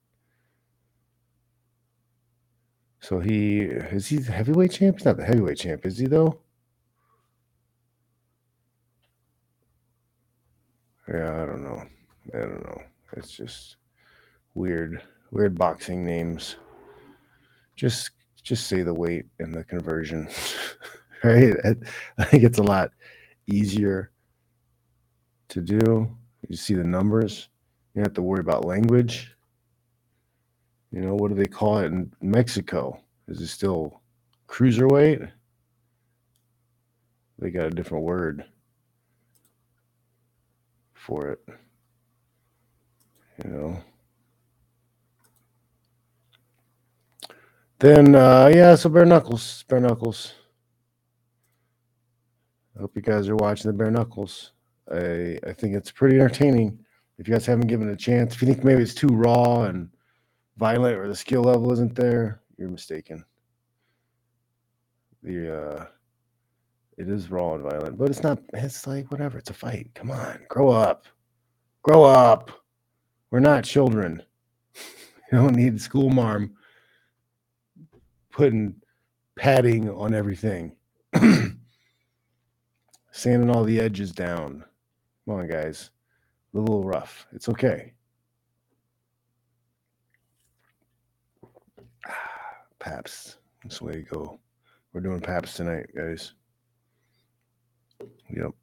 So 3.00 3.20
he 3.20 3.60
is 3.62 4.08
he 4.08 4.18
the 4.18 4.32
heavyweight 4.32 4.72
champ? 4.72 4.98
He's 4.98 5.06
not 5.06 5.18
the 5.18 5.26
heavyweight 5.26 5.58
champ, 5.58 5.86
is 5.86 5.98
he 5.98 6.08
though? 6.08 6.40
Yeah, 11.08 11.44
I 11.44 11.46
don't 11.46 11.64
know. 11.64 11.84
I 12.34 12.38
don't 12.40 12.64
know. 12.64 12.82
It's 13.16 13.32
just 13.32 13.76
weird, 14.56 15.02
weird 15.32 15.58
boxing 15.58 16.04
names. 16.04 16.56
Just, 17.76 18.12
just 18.42 18.68
say 18.68 18.82
the 18.82 18.94
weight 18.94 19.26
and 19.40 19.54
the 19.54 19.64
conversion, 19.64 20.28
right? 21.24 21.56
I 22.18 22.24
think 22.26 22.44
it's 22.44 22.60
a 22.60 22.64
lot 22.64 22.92
easier 23.48 24.12
to 25.50 25.62
do. 25.62 26.10
You 26.50 26.58
see 26.58 26.74
the 26.74 26.84
numbers. 26.84 27.50
You 27.94 28.00
don't 28.00 28.08
have 28.08 28.16
to 28.16 28.22
worry 28.22 28.40
about 28.42 28.66
language. 28.66 29.32
You 30.92 31.02
know, 31.02 31.16
what 31.16 31.30
do 31.30 31.36
they 31.36 31.46
call 31.46 31.80
it 31.80 31.86
in 31.86 32.12
Mexico? 32.22 33.00
Is 33.28 33.42
it 33.42 33.48
still 33.48 34.02
cruiserweight? 34.48 35.32
They 37.40 37.50
got 37.50 37.68
a 37.68 37.72
different 37.72 38.04
word 38.04 38.46
for 40.94 41.30
it. 41.30 41.40
You 43.44 43.50
know. 43.50 43.84
Then 47.80 48.16
uh 48.16 48.50
yeah, 48.54 48.76
so 48.76 48.90
bare 48.90 49.06
knuckles, 49.06 49.66
bare 49.68 49.80
knuckles. 49.80 50.34
I 52.76 52.82
hope 52.82 52.96
you 52.96 53.02
guys 53.02 53.28
are 53.28 53.36
watching 53.36 53.70
the 53.70 53.78
bare 53.78 53.92
knuckles. 53.92 54.54
I 54.92 55.38
I 55.46 55.54
think 55.54 55.76
it's 55.76 55.92
pretty 55.92 56.16
entertaining. 56.16 56.80
If 57.18 57.28
you 57.28 57.34
guys 57.34 57.46
haven't 57.46 57.68
given 57.68 57.90
it 57.90 57.94
a 57.94 57.98
chance, 57.98 58.36
if 58.36 58.42
you 58.42 58.48
think 58.48 58.64
maybe 58.64 58.82
it's 58.82 58.94
too 58.94 59.08
raw 59.08 59.64
and 59.64 59.90
violent 60.58 60.98
or 60.98 61.08
the 61.08 61.16
skill 61.16 61.42
level 61.44 61.72
isn't 61.74 61.96
there, 61.96 62.42
you're 62.58 62.70
mistaken. 62.70 63.24
The 65.22 65.56
uh 65.56 65.86
it 66.98 67.10
is 67.10 67.32
raw 67.32 67.56
and 67.56 67.64
violent, 67.64 67.98
but 67.98 68.10
it's 68.10 68.24
not. 68.24 68.40
It's 68.54 68.86
like 68.88 69.12
whatever. 69.12 69.40
It's 69.40 69.50
a 69.50 69.54
fight. 69.54 69.90
Come 69.96 70.12
on, 70.12 70.40
grow 70.48 70.70
up, 70.70 71.06
grow 71.82 72.04
up. 72.04 72.63
We're 73.34 73.40
not 73.40 73.64
children. 73.64 74.22
you 74.76 75.40
don't 75.40 75.56
need 75.56 75.82
school 75.82 76.12
marm 76.12 76.54
putting 78.30 78.76
padding 79.36 79.90
on 79.90 80.14
everything, 80.14 80.76
sanding 83.12 83.50
all 83.50 83.64
the 83.64 83.80
edges 83.80 84.12
down. 84.12 84.64
Come 85.26 85.34
on, 85.34 85.48
guys. 85.48 85.90
a 86.54 86.60
little 86.60 86.84
rough. 86.84 87.26
It's 87.34 87.50
okay. 87.50 87.94
Pabst. 92.78 93.38
That's 93.64 93.80
the 93.80 93.86
way 93.86 93.94
to 93.94 94.02
go. 94.04 94.40
We're 94.94 95.02
doing 95.02 95.22
Pabst 95.22 95.58
tonight, 95.58 95.88
guys. 95.96 96.34
Yep. 98.30 98.54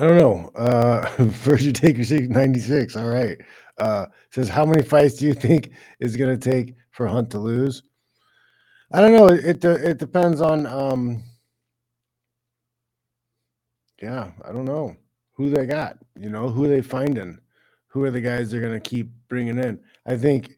I 0.00 0.06
don't 0.06 0.16
know. 0.16 0.50
Uh 0.54 1.06
Virgin 1.18 1.74
Taker 1.74 2.02
96. 2.02 2.96
All 2.96 3.08
right. 3.08 3.38
Uh 3.76 4.06
says 4.30 4.48
how 4.48 4.64
many 4.64 4.82
fights 4.82 5.16
do 5.16 5.26
you 5.26 5.34
think 5.34 5.72
is 6.00 6.16
gonna 6.16 6.38
take 6.38 6.74
for 6.90 7.06
Hunt 7.06 7.30
to 7.32 7.38
lose? 7.38 7.82
I 8.92 9.02
don't 9.02 9.12
know. 9.12 9.28
It 9.28 9.44
it, 9.44 9.60
de- 9.60 9.90
it 9.90 9.98
depends 9.98 10.40
on 10.40 10.66
um 10.66 11.22
yeah, 14.00 14.30
I 14.42 14.52
don't 14.52 14.64
know 14.64 14.96
who 15.34 15.50
they 15.50 15.66
got, 15.66 15.98
you 16.18 16.30
know, 16.30 16.48
who 16.48 16.66
they 16.66 16.80
finding, 16.80 17.38
who 17.88 18.02
are 18.04 18.10
the 18.10 18.22
guys 18.22 18.50
they're 18.50 18.62
gonna 18.62 18.80
keep 18.80 19.10
bringing 19.28 19.58
in. 19.58 19.80
I 20.06 20.16
think 20.16 20.56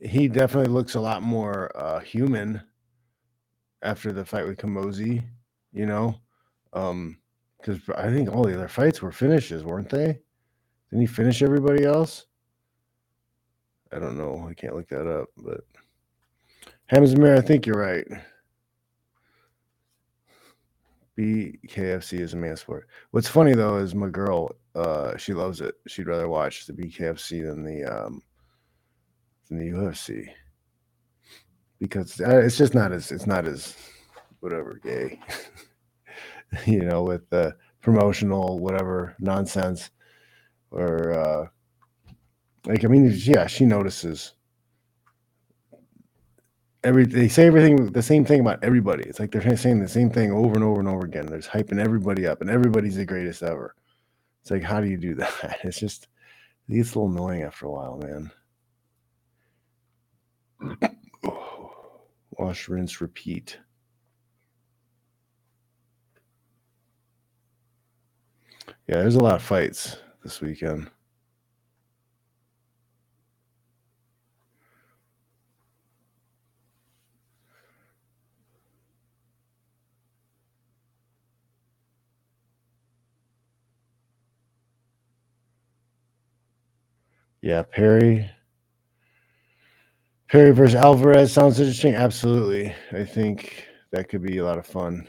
he 0.00 0.28
definitely 0.28 0.72
looks 0.72 0.94
a 0.94 1.00
lot 1.00 1.22
more 1.22 1.70
uh 1.76 2.00
human 2.00 2.62
after 3.82 4.12
the 4.12 4.24
fight 4.24 4.46
with 4.46 4.56
Camozzi, 4.56 5.22
you 5.74 5.84
know. 5.84 6.18
Um 6.72 7.18
because 7.58 7.80
I 7.96 8.10
think 8.10 8.30
all 8.30 8.44
the 8.44 8.54
other 8.54 8.68
fights 8.68 9.02
were 9.02 9.12
finishes, 9.12 9.64
weren't 9.64 9.90
they? 9.90 10.18
Didn't 10.90 11.00
he 11.00 11.06
finish 11.06 11.42
everybody 11.42 11.84
else? 11.84 12.26
I 13.92 13.98
don't 13.98 14.16
know. 14.16 14.46
I 14.48 14.54
can't 14.54 14.74
look 14.74 14.88
that 14.88 15.06
up, 15.06 15.28
but 15.36 15.60
Hamzamir, 16.92 17.36
I 17.36 17.40
think 17.40 17.66
you're 17.66 17.80
right. 17.80 18.06
BKFC 21.18 22.20
is 22.20 22.34
a 22.34 22.36
man 22.36 22.56
sport. 22.56 22.88
What's 23.10 23.28
funny 23.28 23.54
though 23.54 23.78
is 23.78 23.94
my 23.94 24.08
girl, 24.08 24.54
uh, 24.74 25.16
she 25.16 25.34
loves 25.34 25.60
it. 25.60 25.74
She'd 25.88 26.06
rather 26.06 26.28
watch 26.28 26.66
the 26.66 26.72
BKFC 26.72 27.44
than 27.44 27.64
the 27.64 27.84
um 27.84 28.22
than 29.48 29.58
the 29.58 29.76
UFC 29.76 30.28
because 31.80 32.20
uh, 32.20 32.38
it's 32.38 32.56
just 32.56 32.74
not 32.74 32.92
as 32.92 33.10
it's 33.10 33.26
not 33.26 33.46
as 33.46 33.76
whatever 34.40 34.80
gay. 34.82 35.18
you 36.66 36.80
know, 36.80 37.02
with 37.02 37.28
the 37.30 37.56
promotional 37.82 38.58
whatever 38.58 39.14
nonsense 39.20 39.90
or 40.70 41.12
uh 41.12 41.46
like 42.66 42.84
I 42.84 42.88
mean 42.88 43.12
yeah, 43.14 43.46
she 43.46 43.64
notices 43.64 44.34
every 46.84 47.06
they 47.06 47.28
say 47.28 47.46
everything 47.46 47.92
the 47.92 48.02
same 48.02 48.24
thing 48.24 48.40
about 48.40 48.62
everybody. 48.64 49.04
It's 49.04 49.20
like 49.20 49.30
they're 49.32 49.56
saying 49.56 49.80
the 49.80 49.88
same 49.88 50.10
thing 50.10 50.32
over 50.32 50.54
and 50.54 50.64
over 50.64 50.80
and 50.80 50.88
over 50.88 51.04
again. 51.06 51.26
They're 51.26 51.38
just 51.38 51.50
hyping 51.50 51.80
everybody 51.80 52.26
up 52.26 52.40
and 52.40 52.50
everybody's 52.50 52.96
the 52.96 53.04
greatest 53.06 53.42
ever. 53.42 53.74
It's 54.42 54.50
like 54.50 54.62
how 54.62 54.80
do 54.80 54.88
you 54.88 54.98
do 54.98 55.14
that? 55.16 55.58
It's 55.64 55.78
just 55.80 56.08
it 56.68 56.74
gets 56.74 56.94
a 56.94 56.98
little 56.98 57.12
annoying 57.12 57.42
after 57.42 57.66
a 57.66 57.70
while, 57.70 57.98
man. 57.98 58.30
Wash, 62.38 62.68
rinse, 62.68 63.00
repeat. 63.00 63.58
Yeah, 68.88 69.00
there's 69.00 69.16
a 69.16 69.20
lot 69.20 69.34
of 69.34 69.42
fights 69.42 69.98
this 70.24 70.40
weekend. 70.40 70.90
Yeah, 87.42 87.62
Perry. 87.62 88.30
Perry 90.28 90.50
versus 90.52 90.74
Alvarez 90.74 91.32
sounds 91.32 91.60
interesting. 91.60 91.94
Absolutely. 91.94 92.74
I 92.92 93.04
think 93.04 93.66
that 93.92 94.08
could 94.08 94.22
be 94.22 94.38
a 94.38 94.44
lot 94.44 94.58
of 94.58 94.66
fun. 94.66 95.06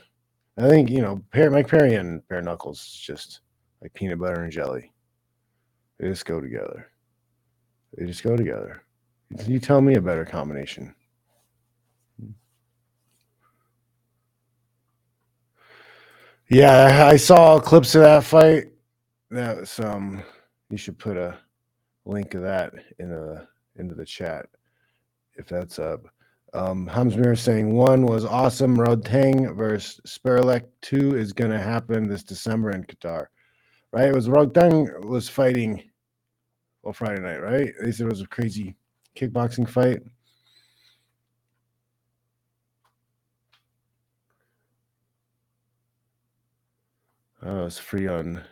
I 0.57 0.67
think, 0.67 0.89
you 0.89 1.01
know, 1.01 1.23
Perry, 1.31 1.49
Mike 1.49 1.67
Perry 1.69 1.95
and 1.95 2.25
Bare 2.27 2.41
Knuckles 2.41 2.79
is 2.79 2.99
just 2.99 3.39
like 3.81 3.93
peanut 3.93 4.19
butter 4.19 4.43
and 4.43 4.51
jelly. 4.51 4.91
They 5.99 6.07
just 6.07 6.25
go 6.25 6.39
together. 6.39 6.91
They 7.97 8.05
just 8.05 8.23
go 8.23 8.35
together. 8.35 8.83
You 9.45 9.59
tell 9.59 9.81
me 9.81 9.95
a 9.95 10.01
better 10.01 10.25
combination. 10.25 10.95
Yeah, 16.49 17.07
I 17.07 17.17
saw 17.17 17.59
clips 17.59 17.93
of 17.93 18.01
that 18.01 18.23
fight. 18.23 18.65
That 19.29 19.57
was 19.57 19.79
um 19.79 20.23
you 20.71 20.77
should 20.77 20.97
put 20.97 21.15
a 21.15 21.37
link 22.05 22.33
of 22.33 22.41
that 22.41 22.73
in 22.97 23.11
a 23.11 23.47
into 23.75 23.93
the 23.93 24.05
chat 24.05 24.47
if 25.35 25.45
that's 25.45 25.77
up. 25.77 26.07
Um 26.55 26.87
Hamsmir 26.87 27.37
saying 27.37 27.71
one 27.71 28.07
was 28.07 28.25
awesome. 28.25 28.75
Rodtang 28.75 29.55
versus 29.55 30.01
Superlek. 30.07 30.65
Two 30.81 31.15
is 31.15 31.33
gonna 31.33 31.61
happen 31.61 32.07
this 32.07 32.23
December 32.23 32.71
in 32.71 32.83
Qatar. 32.83 33.27
Right? 33.91 34.09
It 34.09 34.15
was 34.15 34.27
Rodtang 34.27 35.05
was 35.05 35.27
fighting 35.27 35.83
well 36.83 36.93
Friday 36.93 37.21
night, 37.21 37.41
right? 37.41 37.73
They 37.81 37.91
said 37.91 38.07
it 38.07 38.11
was 38.11 38.21
a 38.21 38.27
crazy 38.27 38.75
kickboxing 39.15 39.67
fight. 39.67 40.01
Oh, 47.41 47.65
it's 47.65 47.79
free 47.79 48.07
on 48.07 48.43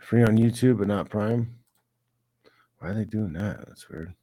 free 0.00 0.22
on 0.22 0.36
YouTube 0.36 0.78
but 0.78 0.88
not 0.88 1.08
Prime. 1.08 1.54
Why 2.78 2.88
are 2.88 2.94
they 2.94 3.04
doing 3.04 3.32
that? 3.34 3.64
That's 3.66 3.88
weird. 3.88 4.14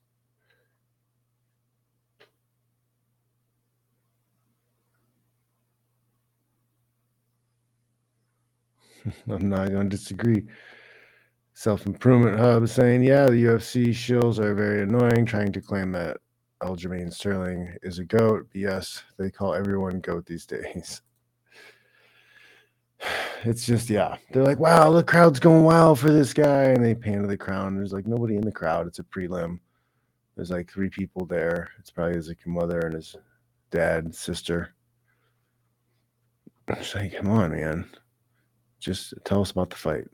I'm 9.29 9.49
not 9.49 9.69
going 9.69 9.89
to 9.89 9.97
disagree. 9.97 10.45
Self 11.53 11.85
Improvement 11.85 12.39
Hub 12.39 12.67
saying, 12.69 13.03
yeah, 13.03 13.25
the 13.25 13.43
UFC 13.43 13.89
shills 13.89 14.39
are 14.39 14.55
very 14.55 14.83
annoying, 14.83 15.25
trying 15.25 15.51
to 15.51 15.61
claim 15.61 15.91
that 15.91 16.17
Aljamain 16.61 17.11
Sterling 17.11 17.75
is 17.83 17.99
a 17.99 18.05
goat. 18.05 18.47
Yes, 18.53 19.03
they 19.17 19.29
call 19.29 19.53
everyone 19.53 19.99
goat 19.99 20.25
these 20.25 20.45
days. 20.45 21.01
It's 23.45 23.65
just, 23.65 23.89
yeah, 23.89 24.17
they're 24.33 24.43
like, 24.43 24.59
wow, 24.59 24.91
the 24.91 25.01
crowd's 25.01 25.39
going 25.39 25.63
wild 25.63 25.97
for 25.97 26.11
this 26.11 26.33
guy, 26.33 26.63
and 26.63 26.83
they 26.83 26.93
pan 26.93 27.21
to 27.21 27.27
the 27.29 27.37
crowd. 27.37 27.73
There's 27.77 27.93
like 27.93 28.05
nobody 28.05 28.35
in 28.35 28.41
the 28.41 28.51
crowd. 28.51 28.85
It's 28.85 28.99
a 28.99 29.03
prelim. 29.03 29.59
There's 30.35 30.51
like 30.51 30.69
three 30.69 30.89
people 30.89 31.25
there. 31.25 31.69
It's 31.79 31.89
probably 31.89 32.15
his 32.15 32.27
like 32.27 32.45
mother 32.45 32.79
and 32.79 32.95
his 32.95 33.15
dad, 33.71 34.03
and 34.03 34.13
sister. 34.13 34.73
It's 36.67 36.93
like, 36.93 37.15
come 37.15 37.29
on, 37.29 37.51
man. 37.51 37.89
Just 38.79 39.13
tell 39.25 39.41
us 39.41 39.51
about 39.51 39.69
the 39.69 39.75
fight. 39.75 40.05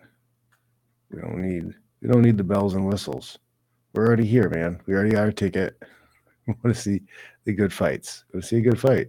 We 1.11 1.21
don't 1.21 1.41
need 1.41 1.73
we 2.01 2.09
don't 2.09 2.21
need 2.21 2.37
the 2.37 2.43
bells 2.43 2.73
and 2.73 2.85
whistles. 2.85 3.39
We're 3.93 4.05
already 4.05 4.25
here, 4.25 4.49
man. 4.49 4.81
We 4.85 4.93
already 4.93 5.11
got 5.11 5.23
our 5.23 5.31
ticket. 5.31 5.81
We 6.47 6.53
want 6.63 6.75
to 6.75 6.79
see 6.79 7.01
the 7.45 7.53
good 7.53 7.73
fights. 7.73 8.23
We 8.31 8.37
want 8.37 8.43
to 8.43 8.47
see 8.47 8.57
a 8.57 8.61
good 8.61 8.79
fight. 8.79 9.07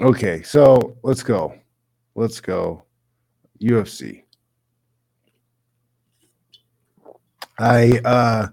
Okay, 0.00 0.42
so 0.42 0.96
let's 1.02 1.22
go. 1.22 1.58
Let's 2.14 2.40
go. 2.40 2.84
UFC. 3.60 4.22
I 7.58 8.00
uh 8.04 8.48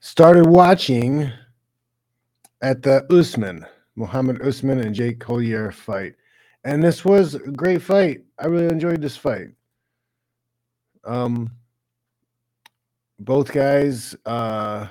started 0.00 0.46
watching 0.46 1.30
at 2.62 2.82
the 2.82 3.06
Usman, 3.12 3.66
Muhammad 3.96 4.40
Usman 4.42 4.80
and 4.80 4.94
Jake 4.94 5.20
Collier 5.20 5.70
fight. 5.70 6.14
And 6.66 6.82
this 6.82 7.04
was 7.04 7.36
a 7.36 7.38
great 7.38 7.80
fight. 7.80 8.22
I 8.40 8.46
really 8.46 8.66
enjoyed 8.66 9.00
this 9.00 9.16
fight. 9.16 9.50
Um 11.04 11.52
both 13.20 13.52
guys 13.52 14.16
uh 14.26 14.88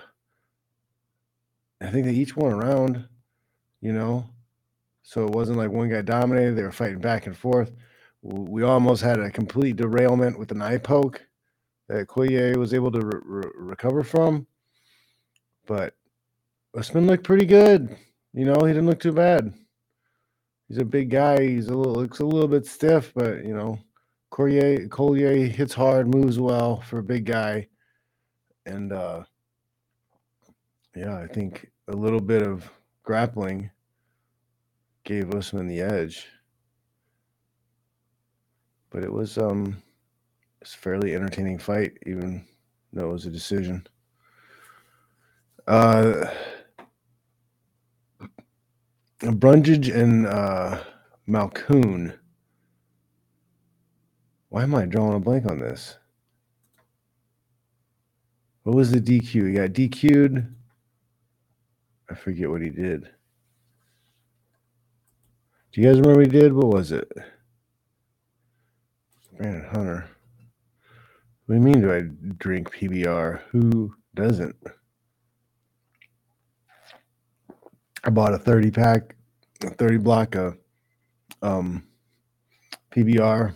I 1.82 1.88
think 1.88 2.06
they 2.06 2.14
each 2.14 2.38
won 2.38 2.54
a 2.54 2.56
round, 2.56 3.06
you 3.82 3.92
know. 3.92 4.26
So 5.04 5.26
it 5.26 5.32
wasn't 5.32 5.58
like 5.58 5.70
one 5.70 5.90
guy 5.90 6.02
dominated, 6.02 6.56
they 6.56 6.64
were 6.64 6.72
fighting 6.72 7.00
back 7.00 7.28
and 7.28 7.38
forth. 7.38 7.74
We 8.22 8.64
almost 8.64 9.04
had 9.04 9.20
a 9.20 9.30
complete 9.30 9.76
derailment 9.76 10.40
with 10.40 10.52
an 10.52 10.62
eye 10.62 10.78
poke 10.78 11.28
that 11.90 12.08
Collier 12.08 12.58
was 12.58 12.74
able 12.74 12.92
to 12.94 13.02
re- 13.06 13.52
recover 13.54 14.02
from. 14.02 14.48
But 15.68 15.94
Usman 16.74 17.06
looked 17.06 17.26
pretty 17.26 17.46
good. 17.46 17.98
You 18.34 18.46
know, 18.46 18.64
he 18.66 18.72
didn't 18.72 18.88
look 18.88 19.02
too 19.02 19.12
bad. 19.12 19.54
He's 20.68 20.78
a 20.80 20.86
big 20.86 21.10
guy. 21.12 21.42
He's 21.42 21.68
a 21.68 21.76
little 21.76 21.94
looks 21.94 22.20
a 22.20 22.26
little 22.26 22.48
bit 22.48 22.66
stiff, 22.66 23.14
but 23.16 23.46
you 23.46 23.56
know, 23.56 23.80
Collier 24.32 24.88
Collier 24.88 25.46
hits 25.48 25.74
hard, 25.74 26.14
moves 26.14 26.40
well 26.40 26.82
for 26.82 27.00
a 27.00 27.04
big 27.04 27.26
guy, 27.26 27.68
and 28.66 28.92
uh, 28.92 29.24
yeah, 30.96 31.18
I 31.18 31.28
think 31.28 31.70
a 31.88 31.96
little 31.96 32.22
bit 32.22 32.42
of 32.42 32.70
grappling 33.04 33.70
gave 35.04 35.34
Usman 35.34 35.68
the 35.68 35.82
edge. 35.82 36.28
But 38.90 39.04
it 39.04 39.12
was 39.12 39.38
um 39.38 39.82
it's 40.62 40.74
a 40.74 40.78
fairly 40.78 41.14
entertaining 41.14 41.60
fight, 41.60 41.98
even 42.08 42.46
though 42.92 43.10
it 43.10 43.14
was 43.14 43.26
a 43.28 43.32
decision. 43.32 43.86
Uh 45.68 46.26
Brundage 49.20 49.90
and 49.90 50.28
uh 50.28 50.80
Malkoun. 51.28 52.18
Why 54.50 54.64
am 54.64 54.76
I 54.76 54.86
drawing 54.86 55.16
a 55.16 55.20
blank 55.20 55.46
on 55.46 55.60
this? 55.60 55.98
What 58.64 58.76
was 58.76 58.92
the 58.92 59.02
DQ? 59.02 59.48
He 59.48 59.54
got 59.54 59.72
DQ'd. 59.72 60.46
I 62.10 62.16
forget 62.16 62.50
what 62.50 62.62
he 62.62 62.70
did. 62.70 63.10
Do 65.72 65.82
you 65.82 65.88
guys 65.88 66.00
remember 66.00 66.22
what 66.22 66.32
he 66.32 66.40
did? 66.40 66.54
What 66.54 66.68
was 66.68 66.92
it? 66.92 67.12
Brandon 69.38 69.68
Hunter. 69.72 70.10
What 71.46 71.56
do 71.56 71.62
you 71.62 71.66
mean 71.66 71.82
do 71.82 71.92
I 71.92 72.02
drink 72.38 72.72
PBR? 72.74 73.42
Who 73.52 73.94
doesn't? 74.16 74.56
I 78.06 78.12
bought 78.12 78.36
a 78.36 78.38
30 78.38 78.70
pack, 78.70 79.16
a 79.64 79.72
30 79.72 79.98
block 79.98 80.36
of 80.36 80.58
um, 81.42 81.84
PBR 82.92 83.56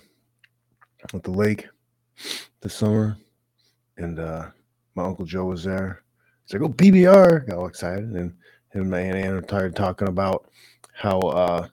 at 1.14 1.24
the 1.24 1.32
lake 1.32 1.68
this 2.62 2.74
summer. 2.74 3.16
And 3.98 4.20
uh, 4.20 4.48
my 4.96 5.04
Uncle 5.04 5.26
Joe 5.26 5.46
was 5.46 5.64
there. 5.64 6.02
He's 6.46 6.54
like, 6.54 6.68
oh, 6.68 6.74
PBR. 6.74 7.48
Got 7.48 7.58
all 7.58 7.68
excited. 7.68 8.06
And 8.06 8.34
him 8.72 8.82
and 8.82 8.90
my 8.90 9.02
Aunt 9.02 9.18
Ann 9.18 9.44
started 9.44 9.76
talking 9.76 10.08
about 10.08 10.50
how 10.94 11.20
uh, 11.20 11.68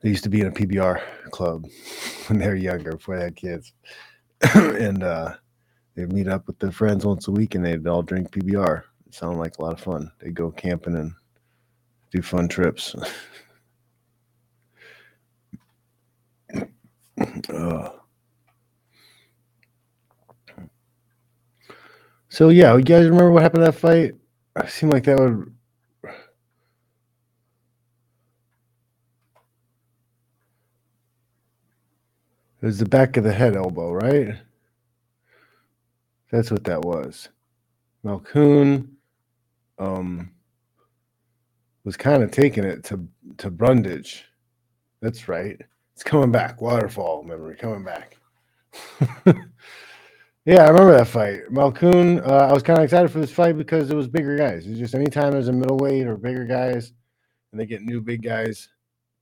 they 0.00 0.08
used 0.08 0.24
to 0.24 0.30
be 0.30 0.40
in 0.40 0.46
a 0.46 0.50
PBR 0.50 1.02
club 1.30 1.66
when 2.28 2.38
they 2.38 2.48
were 2.48 2.54
younger, 2.54 2.92
before 2.92 3.18
they 3.18 3.24
had 3.24 3.36
kids. 3.36 3.74
and 4.54 5.02
uh, 5.02 5.34
they'd 5.94 6.10
meet 6.10 6.26
up 6.28 6.46
with 6.46 6.58
their 6.58 6.72
friends 6.72 7.04
once 7.04 7.28
a 7.28 7.32
week 7.32 7.54
and 7.54 7.62
they'd 7.62 7.86
all 7.86 8.02
drink 8.02 8.30
PBR. 8.30 8.82
It 9.06 9.14
sounded 9.14 9.38
like 9.38 9.58
a 9.58 9.62
lot 9.62 9.74
of 9.74 9.80
fun. 9.80 10.10
They'd 10.20 10.34
go 10.34 10.50
camping 10.50 10.96
and 10.96 11.12
do 12.14 12.22
fun 12.22 12.48
trips. 12.48 12.96
uh. 17.50 17.90
So 22.30 22.48
yeah, 22.50 22.76
you 22.76 22.82
guys 22.84 23.04
remember 23.06 23.32
what 23.32 23.42
happened 23.42 23.62
to 23.64 23.72
that 23.72 23.78
fight? 23.78 24.14
It 24.58 24.70
seemed 24.70 24.92
like 24.92 25.04
that 25.04 25.18
would 25.18 25.52
It 32.62 32.66
was 32.66 32.78
the 32.78 32.86
back 32.86 33.16
of 33.16 33.24
the 33.24 33.32
head 33.32 33.56
elbow, 33.56 33.92
right? 33.92 34.36
That's 36.30 36.50
what 36.50 36.64
that 36.64 36.82
was. 36.82 37.28
Malkoun 38.04 38.88
um, 39.78 40.30
was 41.84 41.96
kind 41.96 42.22
of 42.22 42.30
taking 42.30 42.64
it 42.64 42.84
to 42.84 43.06
to 43.38 43.50
Brundage. 43.50 44.24
That's 45.00 45.28
right. 45.28 45.60
It's 45.92 46.02
coming 46.02 46.32
back. 46.32 46.60
Waterfall 46.60 47.22
memory 47.22 47.56
coming 47.56 47.84
back. 47.84 48.16
yeah, 50.44 50.64
I 50.64 50.68
remember 50.68 50.92
that 50.92 51.06
fight. 51.06 51.42
Malkoun, 51.50 52.26
uh, 52.26 52.48
I 52.48 52.52
was 52.52 52.62
kind 52.62 52.78
of 52.78 52.84
excited 52.84 53.10
for 53.10 53.20
this 53.20 53.30
fight 53.30 53.56
because 53.56 53.90
it 53.90 53.96
was 53.96 54.08
bigger 54.08 54.36
guys. 54.36 54.66
It's 54.66 54.78
just 54.78 54.94
anytime 54.94 55.32
there's 55.32 55.48
a 55.48 55.52
middleweight 55.52 56.06
or 56.06 56.16
bigger 56.16 56.44
guys 56.44 56.92
and 57.52 57.60
they 57.60 57.66
get 57.66 57.82
new 57.82 58.00
big 58.00 58.22
guys 58.22 58.68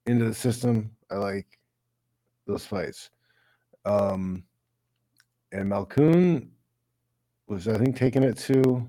into 0.07 0.25
the 0.25 0.35
system, 0.35 0.91
I 1.11 1.17
like 1.17 1.59
those 2.47 2.65
fights. 2.65 3.11
Um, 3.85 4.45
and 5.53 5.71
Malkoun 5.71 6.49
was, 7.47 7.69
I 7.69 7.77
think, 7.77 7.97
taking 7.97 8.23
it 8.23 8.39
to 8.39 8.89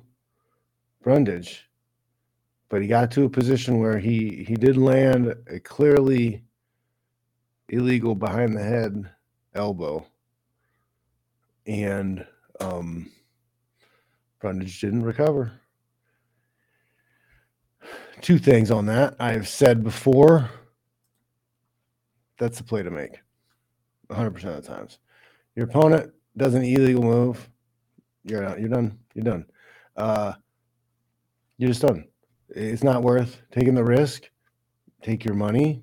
Brundage, 1.01 1.67
but 2.73 2.81
he 2.81 2.87
got 2.87 3.11
to 3.11 3.23
a 3.23 3.29
position 3.29 3.77
where 3.77 3.99
he 3.99 4.43
he 4.47 4.55
did 4.55 4.77
land 4.77 5.31
a 5.45 5.59
clearly 5.59 6.43
illegal 7.69 8.15
behind 8.15 8.57
the 8.57 8.63
head 8.63 9.11
elbow, 9.53 10.03
and 11.67 12.25
um, 12.59 13.11
didn't 14.41 15.03
recover. 15.03 15.51
Two 18.21 18.39
things 18.39 18.71
on 18.71 18.87
that. 18.87 19.17
I've 19.19 19.47
said 19.47 19.83
before 19.83 20.49
that's 22.39 22.57
the 22.57 22.63
play 22.63 22.81
to 22.81 22.89
make. 22.89 23.19
100% 24.09 24.35
of 24.45 24.63
the 24.63 24.67
times. 24.67 24.97
Your 25.55 25.65
opponent 25.65 26.11
does 26.35 26.55
an 26.55 26.63
illegal 26.63 27.03
move, 27.03 27.47
you're 28.23 28.43
out. 28.43 28.59
You're 28.59 28.69
done. 28.69 28.97
You're 29.13 29.25
done. 29.25 29.45
Uh, 29.95 30.33
you're 31.59 31.69
just 31.69 31.83
done. 31.83 32.05
It's 32.53 32.83
not 32.83 33.03
worth 33.03 33.41
taking 33.51 33.75
the 33.75 33.83
risk. 33.83 34.29
Take 35.01 35.25
your 35.25 35.35
money. 35.35 35.81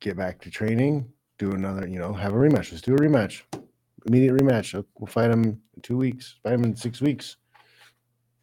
Get 0.00 0.16
back 0.16 0.40
to 0.42 0.50
training. 0.50 1.12
Do 1.38 1.52
another. 1.52 1.86
You 1.86 1.98
know, 1.98 2.12
have 2.12 2.32
a 2.32 2.36
rematch. 2.36 2.72
Let's 2.72 2.82
do 2.82 2.94
a 2.94 2.98
rematch. 2.98 3.42
Immediate 4.06 4.34
rematch. 4.34 4.72
We'll 4.98 5.06
fight 5.06 5.30
him 5.30 5.44
in 5.44 5.82
two 5.82 5.96
weeks. 5.96 6.36
Fight 6.42 6.54
him 6.54 6.64
in 6.64 6.74
six 6.74 7.00
weeks. 7.00 7.36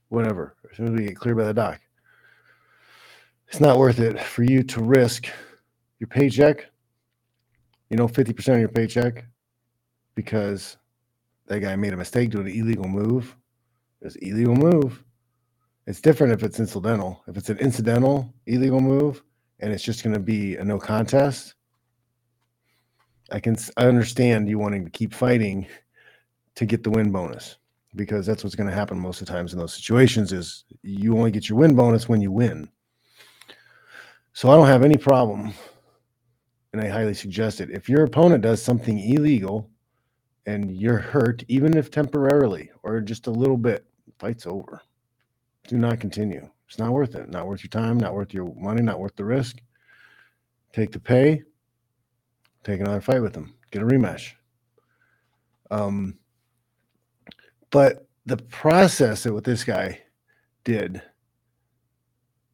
Whatever. 0.10 0.56
As 0.70 0.78
soon 0.78 0.88
as 0.88 0.94
we 0.94 1.08
get 1.08 1.18
cleared 1.18 1.38
by 1.38 1.46
the 1.46 1.54
doc. 1.54 1.82
It's 3.48 3.60
not 3.60 3.78
worth 3.78 4.00
it 4.00 4.20
for 4.20 4.44
you 4.44 4.62
to 4.64 4.82
risk 4.82 5.28
your 6.00 6.08
paycheck 6.08 6.70
you 7.90 7.98
know, 7.98 8.08
50% 8.08 8.54
of 8.54 8.60
your 8.60 8.70
paycheck 8.70 9.26
because 10.16 10.78
that 11.48 11.60
guy 11.60 11.76
made 11.76 11.94
a 11.94 11.98
mistake 11.98 12.32
doing 12.32 12.48
an 12.48 12.54
illegal 12.54 12.88
move. 12.88 13.36
It's 14.02 14.16
illegal 14.18 14.56
move. 14.56 15.04
It's 15.88 16.02
different 16.02 16.34
if 16.34 16.44
it's 16.44 16.60
incidental. 16.60 17.24
If 17.28 17.38
it's 17.38 17.50
an 17.50 17.60
incidental 17.60 18.34
illegal 18.46 18.82
move 18.82 19.24
and 19.62 19.72
it's 19.72 19.84
just 19.84 20.04
going 20.04 20.14
to 20.14 20.20
be 20.20 20.58
a 20.58 20.64
no 20.64 20.78
contest, 20.78 21.56
I 23.32 23.40
can 23.40 23.56
I 23.78 23.88
understand 23.88 24.50
you 24.50 24.60
wanting 24.60 24.84
to 24.84 24.92
keep 24.92 25.14
fighting 25.14 25.66
to 26.56 26.66
get 26.66 26.84
the 26.84 26.92
win 26.92 27.12
bonus 27.12 27.56
because 27.96 28.26
that's 28.26 28.44
what's 28.44 28.56
going 28.56 28.70
to 28.70 28.76
happen 28.76 29.00
most 29.00 29.22
of 29.22 29.28
the 29.28 29.34
times 29.34 29.54
in 29.54 29.60
those 29.60 29.74
situations 29.74 30.34
is 30.34 30.66
you 30.84 31.18
only 31.18 31.32
get 31.32 31.48
your 31.48 31.58
win 31.58 31.74
bonus 31.74 32.10
when 32.10 32.20
you 32.20 32.34
win. 32.34 32.68
So 34.34 34.52
I 34.52 34.56
don't 34.58 34.68
have 34.68 34.84
any 34.84 34.98
problem 34.98 35.54
and 36.74 36.82
I 36.82 36.90
highly 36.90 37.14
suggest 37.14 37.62
it. 37.62 37.72
If 37.72 37.88
your 37.88 38.04
opponent 38.04 38.44
does 38.44 38.62
something 38.62 39.00
illegal 39.00 39.70
and 40.46 40.76
you're 40.76 40.98
hurt, 40.98 41.46
even 41.48 41.78
if 41.78 41.90
temporarily 41.90 42.72
or 42.84 43.00
just 43.00 43.28
a 43.28 43.32
little 43.32 43.58
bit, 43.58 43.86
fight's 44.20 44.46
over. 44.46 44.82
Do 45.68 45.78
not 45.78 46.00
continue. 46.00 46.50
It's 46.68 46.80
not 46.80 46.92
worth 46.92 47.16
it. 47.16 47.30
Not 47.30 47.48
worth 47.48 47.64
your 47.64 47.70
time, 47.70 47.98
not 47.98 48.14
worth 48.14 48.34
your 48.34 48.54
money, 48.56 48.82
not 48.82 49.00
worth 49.00 49.16
the 49.16 49.26
risk. 49.26 49.58
Take 50.74 50.92
the 50.92 51.00
pay, 51.00 51.44
take 52.64 52.80
another 52.80 53.02
fight 53.02 53.22
with 53.22 53.34
them, 53.34 53.56
get 53.72 53.82
a 53.82 53.86
rematch. 53.86 54.34
Um, 55.72 56.20
but 57.72 58.08
the 58.26 58.38
process 58.38 59.24
that 59.24 59.34
what 59.34 59.44
this 59.44 59.64
guy 59.64 60.02
did, 60.64 61.02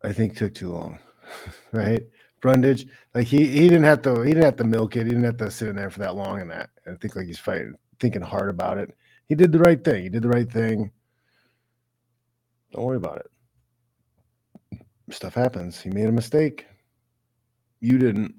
I 0.04 0.13
think 0.13 0.36
took 0.36 0.54
too 0.54 0.71
long, 0.71 0.99
right? 1.71 2.04
Brundage, 2.41 2.88
like 3.15 3.28
he 3.28 3.47
he 3.47 3.69
didn't 3.69 3.86
have 3.86 4.02
to 4.04 4.21
he 4.21 4.32
didn't 4.32 4.43
have 4.43 4.58
to 4.58 4.63
milk 4.65 4.95
it. 4.95 5.06
He 5.06 5.10
didn't 5.10 5.23
have 5.23 5.38
to 5.38 5.49
sit 5.49 5.69
in 5.69 5.76
there 5.76 5.89
for 5.89 5.99
that 5.99 6.15
long 6.15 6.41
and 6.41 6.52
that. 6.52 6.69
I 6.86 6.95
think 6.95 7.15
like 7.15 7.28
he's 7.28 7.39
fighting, 7.39 7.76
thinking 7.99 8.21
hard 8.21 8.49
about 8.49 8.78
it. 8.78 8.93
He 9.30 9.36
did 9.36 9.52
the 9.52 9.60
right 9.60 9.82
thing. 9.82 10.04
He 10.04 10.10
did 10.10 10.23
the 10.23 10.30
right 10.30 10.52
thing. 10.52 10.91
Don't 12.74 12.86
worry 12.86 12.98
about 12.98 13.20
it. 13.20 14.82
Stuff 15.14 15.36
happens. 15.36 15.80
He 15.80 15.90
made 15.90 16.08
a 16.08 16.12
mistake. 16.12 16.66
You 17.80 17.98
didn't. 17.98 18.36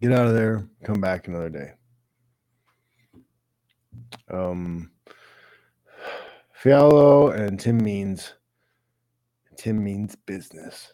Get 0.00 0.12
out 0.12 0.26
of 0.26 0.34
there. 0.34 0.68
Come 0.84 1.00
back 1.00 1.28
another 1.28 1.50
day. 1.50 1.72
Um, 4.30 4.90
Fialho 6.62 7.34
and 7.38 7.58
Tim 7.60 7.78
Means. 7.78 8.34
Tim 9.56 9.84
means 9.84 10.16
business. 10.16 10.92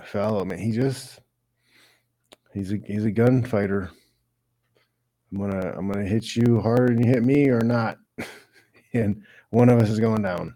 Fialho, 0.00 0.46
man, 0.46 0.58
he 0.58 0.72
just 0.72 1.20
he's 2.54 2.72
a 2.72 2.78
he's 2.86 3.04
a 3.04 3.10
gunfighter. 3.10 3.90
I'm 5.30 5.38
gonna 5.38 5.74
I'm 5.76 5.90
gonna 5.90 6.06
hit 6.06 6.34
you 6.34 6.60
harder 6.60 6.94
than 6.94 7.04
you 7.04 7.10
hit 7.10 7.22
me 7.22 7.48
or 7.50 7.60
not, 7.60 7.98
and 8.94 9.22
one 9.50 9.68
of 9.68 9.82
us 9.82 9.90
is 9.90 10.00
going 10.00 10.22
down. 10.22 10.54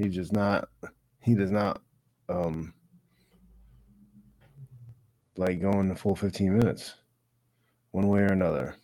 He 0.00 0.08
just 0.08 0.32
not 0.32 0.68
he 1.20 1.34
does 1.34 1.50
not 1.50 1.82
um 2.30 2.72
like 5.36 5.60
going 5.60 5.88
the 5.88 5.94
full 5.94 6.16
15 6.16 6.56
minutes, 6.56 6.94
one 7.90 8.08
way 8.08 8.20
or 8.20 8.32
another. 8.32 8.76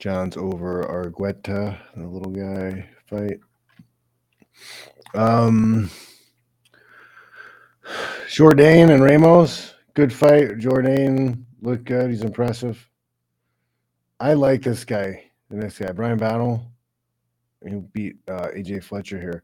John's 0.00 0.36
over 0.36 0.82
Argueta, 0.82 1.78
the 1.96 2.06
little 2.06 2.32
guy 2.32 2.88
fight. 3.06 3.38
Um, 5.14 5.90
Jourdain 8.28 8.90
and 8.90 9.02
Ramos, 9.02 9.74
good 9.94 10.12
fight. 10.12 10.58
Jourdain 10.58 11.44
looked 11.60 11.84
good. 11.84 12.10
He's 12.10 12.22
impressive. 12.22 12.88
I 14.18 14.34
like 14.34 14.62
this 14.62 14.84
guy. 14.84 15.29
The 15.50 15.56
next 15.56 15.78
guy, 15.78 15.90
Bryan 15.92 16.16
Battle. 16.16 16.62
He 17.66 17.74
beat 17.74 18.16
uh, 18.28 18.48
AJ 18.56 18.84
Fletcher 18.84 19.20
here. 19.20 19.42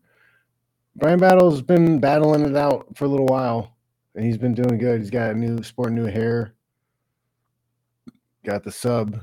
Bryan 0.94 1.18
Battle's 1.18 1.60
been 1.60 1.98
battling 1.98 2.46
it 2.46 2.56
out 2.56 2.86
for 2.96 3.04
a 3.04 3.08
little 3.08 3.26
while, 3.26 3.76
and 4.14 4.24
he's 4.24 4.38
been 4.38 4.54
doing 4.54 4.78
good. 4.78 5.00
He's 5.00 5.10
got 5.10 5.32
a 5.32 5.34
new 5.34 5.62
sport, 5.62 5.92
new 5.92 6.06
hair. 6.06 6.54
Got 8.44 8.64
the 8.64 8.72
sub 8.72 9.20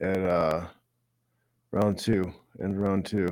at 0.00 0.18
uh, 0.18 0.66
round 1.70 1.98
two 1.98 2.32
and 2.58 2.80
round 2.80 3.04
two. 3.04 3.28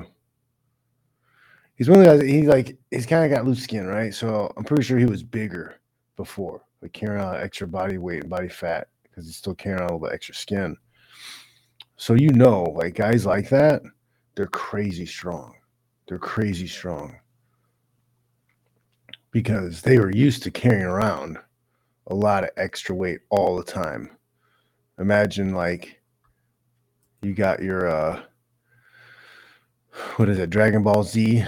He's 1.77 1.89
one 1.89 1.99
of 2.01 2.05
the 2.05 2.11
guys. 2.11 2.31
He 2.31 2.43
like 2.43 2.77
he's 2.91 3.07
kind 3.07 3.25
of 3.25 3.37
got 3.37 3.47
loose 3.47 3.63
skin, 3.63 3.87
right? 3.87 4.15
So 4.15 4.53
I'm 4.57 4.65
pretty 4.65 4.83
sure 4.83 4.99
he 4.99 5.07
was 5.07 5.23
bigger 5.23 5.77
before, 6.17 6.63
like 6.83 6.93
carrying 6.93 7.25
on 7.25 7.37
extra 7.37 7.67
body 7.67 7.99
weight 7.99 8.23
and 8.23 8.31
body 8.31 8.49
fat 8.49 8.89
because 9.03 9.27
he's 9.27 9.37
still 9.37 9.55
carrying 9.55 9.83
out 9.83 9.91
all 9.91 9.99
the 9.99 10.13
extra 10.13 10.35
skin. 10.35 10.77
So 11.97 12.15
you 12.15 12.31
know, 12.31 12.63
like 12.63 12.95
guys 12.95 13.25
like 13.25 13.49
that, 13.51 13.83
they're 14.35 14.47
crazy 14.47 15.07
strong. 15.07 15.55
They're 16.07 16.19
crazy 16.19 16.67
strong 16.67 17.17
because 19.31 19.83
they 19.83 19.99
were 19.99 20.13
used 20.13 20.43
to 20.45 20.51
carrying 20.51 20.85
around 20.85 21.39
a 22.09 22.15
lot 22.15 22.45
of 22.45 22.51
extra 22.57 22.95
weight 22.95 23.21
all 23.31 23.57
the 23.57 23.65
time. 23.65 24.11
Imagine 24.99 25.55
like 25.55 26.01
you 27.23 27.35
got 27.35 27.63
your 27.63 27.89
uh 27.89 28.23
what 30.17 30.29
is 30.29 30.39
it, 30.39 30.51
Dragon 30.51 30.83
Ball 30.83 31.03
Z 31.03 31.45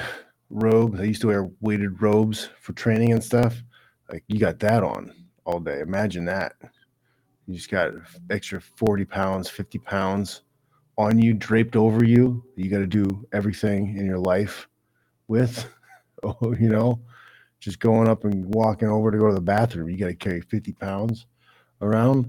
robe. 0.50 0.96
I 0.98 1.04
used 1.04 1.20
to 1.20 1.28
wear 1.28 1.50
weighted 1.60 2.00
robes 2.00 2.48
for 2.60 2.72
training 2.72 3.12
and 3.12 3.22
stuff. 3.22 3.62
Like 4.10 4.24
you 4.28 4.38
got 4.38 4.58
that 4.60 4.82
on 4.82 5.14
all 5.44 5.60
day. 5.60 5.80
Imagine 5.80 6.24
that. 6.26 6.54
You 7.48 7.54
just 7.54 7.70
got 7.70 7.92
extra 8.30 8.60
40 8.60 9.06
pounds, 9.06 9.48
50 9.48 9.78
pounds 9.78 10.42
on 10.98 11.18
you, 11.18 11.32
draped 11.32 11.76
over 11.76 12.04
you. 12.04 12.44
You 12.56 12.68
got 12.68 12.78
to 12.80 12.86
do 12.86 13.26
everything 13.32 13.96
in 13.96 14.06
your 14.06 14.20
life 14.20 14.68
with. 15.26 15.66
Oh, 16.24 16.52
you 16.58 16.68
know, 16.68 17.00
just 17.60 17.78
going 17.78 18.08
up 18.08 18.24
and 18.24 18.52
walking 18.52 18.88
over 18.88 19.12
to 19.12 19.18
go 19.18 19.28
to 19.28 19.34
the 19.36 19.40
bathroom. 19.40 19.88
You 19.88 19.96
got 19.96 20.08
to 20.08 20.14
carry 20.14 20.40
50 20.40 20.72
pounds 20.72 21.26
around. 21.80 22.28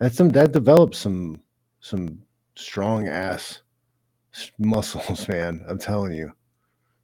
That's 0.00 0.16
some 0.16 0.30
that 0.30 0.50
develops 0.50 0.98
some 0.98 1.40
some 1.78 2.24
strong 2.56 3.06
ass 3.06 3.62
muscles, 4.58 5.28
man. 5.28 5.64
I'm 5.68 5.78
telling 5.78 6.12
you. 6.12 6.32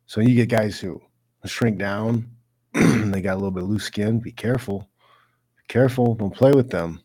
So 0.06 0.20
you 0.20 0.34
get 0.34 0.48
guys 0.48 0.80
who 0.80 1.00
shrink 1.44 1.78
down, 1.78 2.28
they 2.74 3.20
got 3.20 3.34
a 3.34 3.38
little 3.38 3.52
bit 3.52 3.62
loose 3.62 3.84
skin. 3.84 4.18
Be 4.18 4.32
careful. 4.32 4.90
Be 5.58 5.62
careful. 5.68 6.16
Don't 6.16 6.34
play 6.34 6.50
with 6.50 6.70
them. 6.70 7.00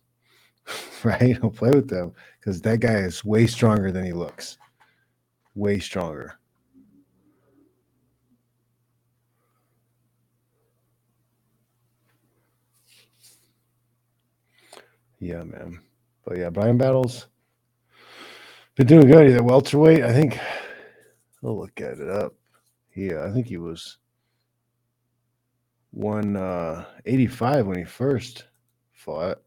right? 1.04 1.39
Don't 1.41 1.56
play 1.56 1.71
with 1.71 1.89
them 1.89 2.13
because 2.39 2.62
that 2.62 2.80
guy 2.80 2.95
is 2.95 3.26
way 3.26 3.47
stronger 3.47 3.91
than 3.91 4.04
he 4.04 4.13
looks. 4.13 4.58
Way 5.56 5.80
stronger. 5.80 6.39
Yeah, 15.19 15.43
man. 15.43 15.80
But 16.26 16.38
yeah, 16.38 16.50
Bryan 16.50 16.78
Battles 16.78 17.28
been 18.76 18.88
doing 18.88 19.08
good. 19.08 19.30
At 19.32 19.43
welterweight. 19.43 20.04
I 20.04 20.12
think 20.12 20.39
I'll 21.43 21.60
look 21.60 21.80
at 21.80 22.00
it 22.00 22.10
up. 22.10 22.34
Yeah, 22.95 23.24
I 23.26 23.32
think 23.32 23.47
he 23.47 23.58
was 23.58 23.97
one 25.91 26.36
uh 26.38 26.86
85 27.06 27.67
when 27.67 27.78
he 27.78 27.84
first 27.84 28.45
fought. 28.93 29.39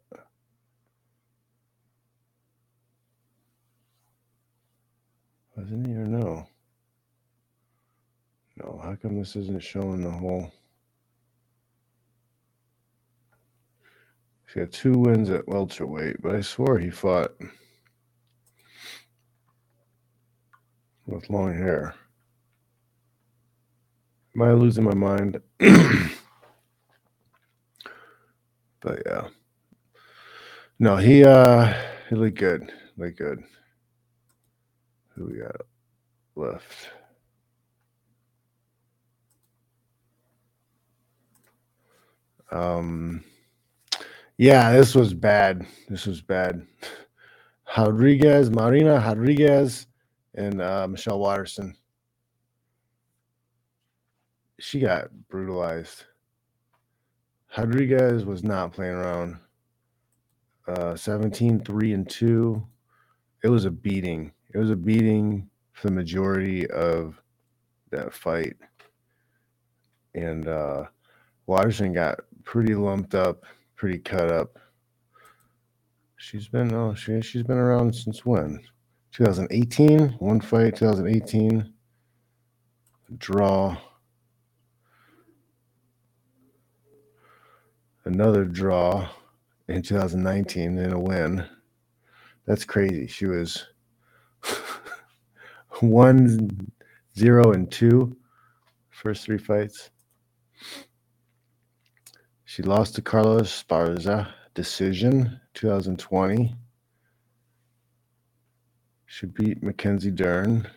Wasn't 5.57 5.87
he 5.87 5.95
or 5.95 6.07
no? 6.07 6.47
No, 8.57 8.81
how 8.83 8.97
come 8.97 9.19
this 9.19 9.37
isn't 9.37 9.63
showing 9.63 10.03
the 10.03 10.11
whole? 10.11 10.51
He 14.53 14.61
got 14.61 14.73
two 14.73 14.99
wins 14.99 15.31
at 15.31 15.49
welterweight, 15.49 16.23
but 16.23 16.35
I 16.37 16.41
swore 16.41 16.79
he 16.79 16.91
fought 16.91 17.33
with 21.07 21.31
long 21.31 21.55
hair. 21.55 21.95
Am 24.37 24.43
I 24.43 24.53
losing 24.53 24.85
my 24.85 24.95
mind? 24.95 25.41
but 25.59 25.71
yeah. 29.07 29.29
No, 30.79 30.97
he 30.97 31.25
uh 31.25 31.73
he 32.09 32.17
looked 32.17 32.39
good. 32.39 32.73
Looked 32.97 33.19
good. 33.19 33.43
Who 35.15 35.27
we 35.27 35.39
got 35.39 35.57
left? 36.37 36.91
Um 42.51 43.25
yeah, 44.37 44.73
this 44.73 44.95
was 44.95 45.15
bad. 45.15 45.65
This 45.89 46.07
was 46.07 46.21
bad. 46.21 46.67
Rodriguez, 47.77 48.51
Marina 48.51 48.95
Rodriguez, 48.95 49.87
and 50.35 50.61
uh, 50.61 50.89
Michelle 50.89 51.21
Waterson. 51.21 51.77
She 54.59 54.81
got 54.81 55.09
brutalized. 55.29 56.05
Rodriguez 57.57 58.25
was 58.25 58.43
not 58.43 58.73
playing 58.73 58.95
around. 58.95 59.39
Uh, 60.67 60.97
17, 60.97 61.61
3 61.61 61.93
and 61.93 62.09
2. 62.09 62.67
It 63.45 63.49
was 63.49 63.67
a 63.67 63.71
beating. 63.71 64.33
It 64.55 64.59
was 64.59 64.71
a 64.71 64.77
beating 64.77 65.51
for 65.73 65.89
the 65.89 65.95
majority 65.95 66.71
of 66.71 67.21
that 67.91 68.15
fight. 68.15 68.57
And 70.15 70.47
uh, 70.47 70.85
Waterson 71.47 71.93
got 71.93 72.21
pretty 72.45 72.77
lumped 72.77 73.17
up, 73.17 73.43
pretty 73.75 73.99
cut 73.99 74.31
up. 74.31 74.61
She's 76.17 76.47
been 76.47 76.73
oh 76.73 76.95
she 76.95 77.21
she's 77.21 77.43
been 77.43 77.59
around 77.59 77.95
since 77.95 78.25
when? 78.25 78.61
2018, 79.11 80.11
one 80.21 80.41
fight, 80.41 80.77
2018, 80.77 81.73
draw, 83.19 83.77
another 88.05 88.45
draw 88.45 89.09
in 89.69 89.83
2019, 89.83 90.79
and 90.79 90.93
a 90.93 90.99
win. 90.99 91.45
That's 92.47 92.65
crazy. 92.65 93.07
She 93.07 93.27
was 93.27 93.67
one, 95.81 96.71
zero, 97.17 97.53
and 97.53 97.71
two 97.71 98.17
first 98.91 99.25
three 99.25 99.39
fights. 99.39 99.91
She 102.45 102.63
lost 102.63 102.95
to 102.95 103.03
Carlos 103.03 103.65
Esparza 103.65 104.33
decision 104.55 105.41
2020. 105.55 106.55
She 109.07 109.27
beat 109.27 109.63
Mackenzie 109.63 110.11
Dern. 110.11 110.69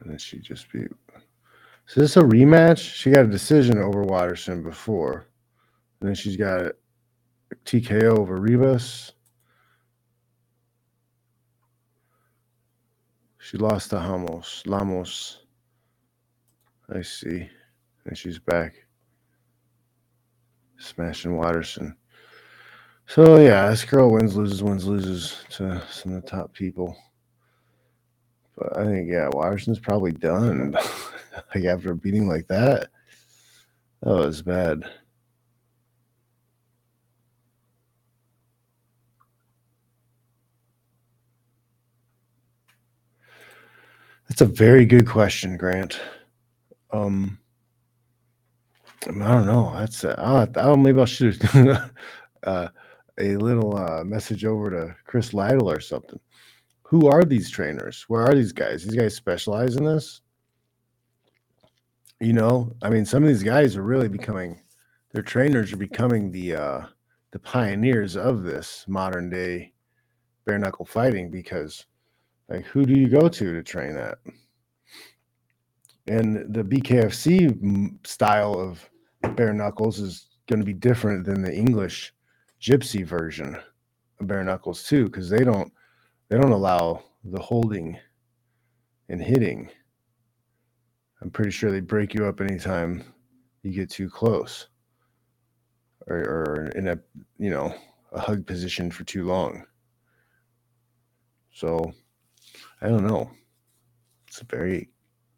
And 0.00 0.10
then 0.10 0.18
she 0.18 0.38
just 0.38 0.70
beat. 0.72 0.88
So 1.86 2.00
this 2.00 2.10
is 2.10 2.16
a 2.16 2.20
rematch. 2.20 2.78
She 2.78 3.10
got 3.10 3.24
a 3.24 3.28
decision 3.28 3.78
over 3.78 4.02
Waterson 4.02 4.62
before. 4.62 5.26
And 6.00 6.08
then 6.08 6.14
she's 6.14 6.36
got 6.36 6.60
a 6.60 6.74
TKO 7.64 8.18
over 8.18 8.38
Ribas. 8.38 9.12
She 13.42 13.58
lost 13.58 13.90
to 13.90 13.98
Hamos. 13.98 14.62
Lamos. 14.66 15.40
I 16.94 17.02
see. 17.02 17.48
And 18.04 18.16
she's 18.16 18.38
back. 18.38 18.86
Smashing 20.78 21.36
Waterson. 21.36 21.96
So 23.06 23.40
yeah, 23.40 23.68
this 23.68 23.84
girl 23.84 24.12
wins, 24.12 24.36
loses, 24.36 24.62
wins, 24.62 24.86
loses 24.86 25.44
to 25.50 25.82
some 25.90 26.14
of 26.14 26.22
the 26.22 26.30
top 26.30 26.52
people. 26.52 26.96
But 28.56 28.78
I 28.78 28.84
think 28.84 29.10
yeah, 29.10 29.28
Waterson's 29.32 29.80
probably 29.80 30.12
done. 30.12 30.76
like 31.54 31.64
after 31.64 31.90
a 31.90 31.96
beating 31.96 32.28
like 32.28 32.46
that, 32.46 32.90
that 34.02 34.08
was 34.08 34.40
bad. 34.40 34.88
That's 44.32 44.40
a 44.40 44.46
very 44.46 44.86
good 44.86 45.06
question, 45.06 45.58
Grant. 45.58 46.00
Um, 46.90 47.38
I 49.06 49.10
don't 49.10 49.44
know. 49.44 49.74
That's 49.76 50.06
uh, 50.06 50.14
I 50.16 50.46
don't, 50.46 50.82
maybe 50.82 51.00
I'll 51.00 51.04
shoot 51.04 51.38
uh, 51.54 52.68
a 53.18 53.36
little 53.36 53.76
uh, 53.76 54.02
message 54.04 54.46
over 54.46 54.70
to 54.70 54.96
Chris 55.04 55.34
Lytle 55.34 55.70
or 55.70 55.80
something. 55.80 56.18
who 56.80 57.08
are 57.08 57.24
these 57.24 57.50
trainers? 57.50 58.06
Where 58.08 58.22
are 58.22 58.34
these 58.34 58.54
guys? 58.54 58.84
These 58.84 58.94
guys 58.94 59.14
specialize 59.14 59.76
in 59.76 59.84
this. 59.84 60.22
You 62.18 62.32
know, 62.32 62.74
I 62.80 62.88
mean, 62.88 63.04
some 63.04 63.22
of 63.22 63.28
these 63.28 63.42
guys 63.42 63.76
are 63.76 63.82
really 63.82 64.08
becoming 64.08 64.62
their 65.10 65.22
trainers 65.22 65.74
are 65.74 65.76
becoming 65.76 66.32
the 66.32 66.54
uh 66.56 66.86
the 67.32 67.38
pioneers 67.38 68.16
of 68.16 68.44
this 68.44 68.86
modern 68.88 69.28
day 69.28 69.74
bare 70.46 70.58
knuckle 70.58 70.86
fighting 70.86 71.30
because 71.30 71.84
like 72.52 72.66
who 72.66 72.84
do 72.84 72.92
you 72.92 73.08
go 73.08 73.28
to 73.28 73.52
to 73.54 73.62
train 73.62 73.94
that? 73.94 74.18
And 76.06 76.52
the 76.52 76.62
BKFC 76.62 78.06
style 78.06 78.54
of 78.54 78.90
bare 79.36 79.54
knuckles 79.54 80.00
is 80.00 80.26
going 80.48 80.58
to 80.58 80.66
be 80.66 80.74
different 80.74 81.24
than 81.24 81.40
the 81.40 81.54
English 81.54 82.12
gypsy 82.60 83.06
version 83.06 83.56
of 84.20 84.26
bare 84.26 84.44
knuckles 84.44 84.82
too 84.82 85.06
because 85.06 85.30
they 85.30 85.44
don't 85.44 85.72
they 86.28 86.36
don't 86.36 86.52
allow 86.52 87.02
the 87.24 87.40
holding 87.40 87.98
and 89.08 89.22
hitting. 89.22 89.70
I'm 91.22 91.30
pretty 91.30 91.52
sure 91.52 91.70
they 91.70 91.80
break 91.80 92.12
you 92.12 92.26
up 92.26 92.40
anytime 92.40 93.02
you 93.62 93.72
get 93.72 93.88
too 93.88 94.10
close 94.10 94.68
or, 96.06 96.16
or 96.16 96.72
in 96.74 96.88
a 96.88 96.98
you 97.38 97.48
know 97.48 97.74
a 98.12 98.20
hug 98.20 98.46
position 98.46 98.90
for 98.90 99.04
too 99.04 99.24
long. 99.24 99.64
So 101.54 101.92
I 102.82 102.88
don't 102.88 103.06
know. 103.06 103.30
It's 104.26 104.40
a 104.40 104.44
very 104.44 104.88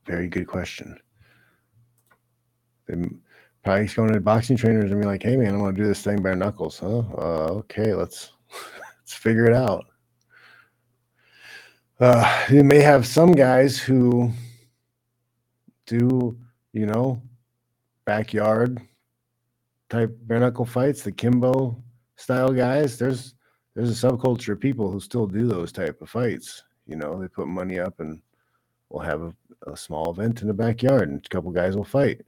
very 0.07 0.29
good 0.29 0.47
question. 0.47 0.99
They 2.87 2.97
probably 3.63 3.87
going 3.87 4.13
to 4.13 4.21
boxing 4.21 4.57
trainers 4.57 4.91
and 4.91 5.01
be 5.01 5.07
like, 5.07 5.23
"Hey 5.23 5.37
man, 5.37 5.55
I 5.55 5.59
want 5.59 5.77
to 5.77 5.83
do 5.83 5.89
this 5.89 6.03
thing 6.03 6.23
bare 6.23 6.37
knuckles." 6.37 6.79
Huh? 6.79 6.99
Uh, 6.99 7.53
okay, 7.61 7.95
let's 7.95 8.33
let's 8.99 9.13
figure 9.13 9.47
it 9.47 9.55
out. 9.55 9.85
Uh, 12.01 12.47
you 12.51 12.65
may 12.65 12.81
have 12.81 13.07
some 13.07 13.33
guys 13.33 13.79
who 13.79 14.31
do, 15.87 16.37
you 16.73 16.87
know, 16.87 17.23
backyard 18.05 18.81
type 19.91 20.17
bare 20.23 20.41
knuckle 20.41 20.65
fights, 20.65 21.03
the 21.03 21.13
Kimbo 21.13 21.83
style 22.17 22.53
guys. 22.53 22.99
There's 22.99 23.35
there's 23.75 24.05
a 24.05 24.09
subculture 24.09 24.55
of 24.55 24.61
people 24.61 24.91
who 24.91 25.01
still 25.01 25.27
do 25.27 25.47
those 25.47 25.73
type 25.73 26.01
of 26.01 26.09
fights. 26.09 26.63
You 26.87 26.97
know, 26.97 27.21
they 27.21 27.29
put 27.29 27.49
money 27.49 27.79
up 27.79 28.01
and 28.01 28.21
we'll 28.89 29.03
have 29.03 29.23
a, 29.23 29.35
a 29.67 29.77
small 29.77 30.11
event 30.11 30.43
in 30.43 30.49
the 30.49 30.55
backyard 30.55 31.09
and 31.09 31.25
a 31.25 31.29
couple 31.29 31.51
guys 31.51 31.77
will 31.77 31.85
fight. 31.85 32.23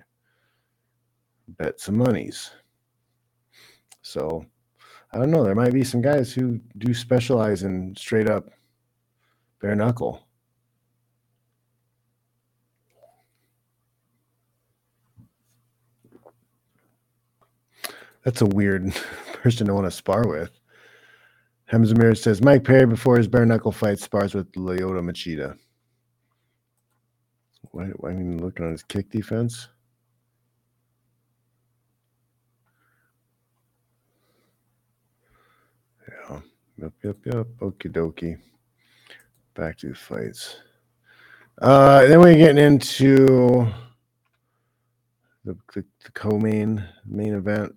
Bet 1.49 1.79
some 1.81 1.99
monies. 1.99 2.51
So 4.03 4.45
I 5.13 5.19
don't 5.19 5.31
know. 5.31 5.45
There 5.45 5.55
might 5.55 5.73
be 5.73 5.85
some 5.85 6.01
guys 6.03 6.33
who 6.33 6.61
do 6.79 6.95
specialize 6.95 7.63
in 7.63 7.95
straight 7.97 8.29
up 8.29 8.51
bare 9.61 9.75
knuckle. 9.77 10.23
That's 18.25 18.41
a 18.41 18.47
weird 18.47 18.93
person 19.33 19.69
to 19.69 19.75
want 19.75 19.87
to 19.87 19.91
spar 19.91 20.27
with. 20.27 20.51
Hemsmir 21.71 22.17
says 22.17 22.43
Mike 22.43 22.65
Perry 22.65 22.87
before 22.87 23.17
his 23.17 23.27
bare 23.27 23.45
knuckle 23.45 23.73
fight 23.73 23.99
spars 23.99 24.35
with 24.35 24.51
Lyoto 24.53 25.03
Machida. 25.03 25.57
Why, 27.73 27.87
why 27.97 28.11
I 28.11 28.15
mean 28.15 28.41
looking 28.41 28.67
on 28.67 28.73
his 28.73 28.83
kick 28.85 29.11
defense? 29.11 29.69
Yeah. 36.09 36.41
Yep, 36.79 36.93
yep, 37.03 37.17
yep. 37.25 37.47
Okie 37.61 37.93
dokie 37.93 38.39
back 39.55 39.79
to 39.79 39.89
the 39.89 39.95
fights. 39.95 40.57
Uh, 41.61 42.07
then 42.07 42.21
we're 42.21 42.35
getting 42.37 42.63
into 42.63 43.67
the, 45.45 45.57
the, 45.75 45.85
the 46.05 46.13
co-main 46.13 46.87
main 47.07 47.35
event. 47.35 47.75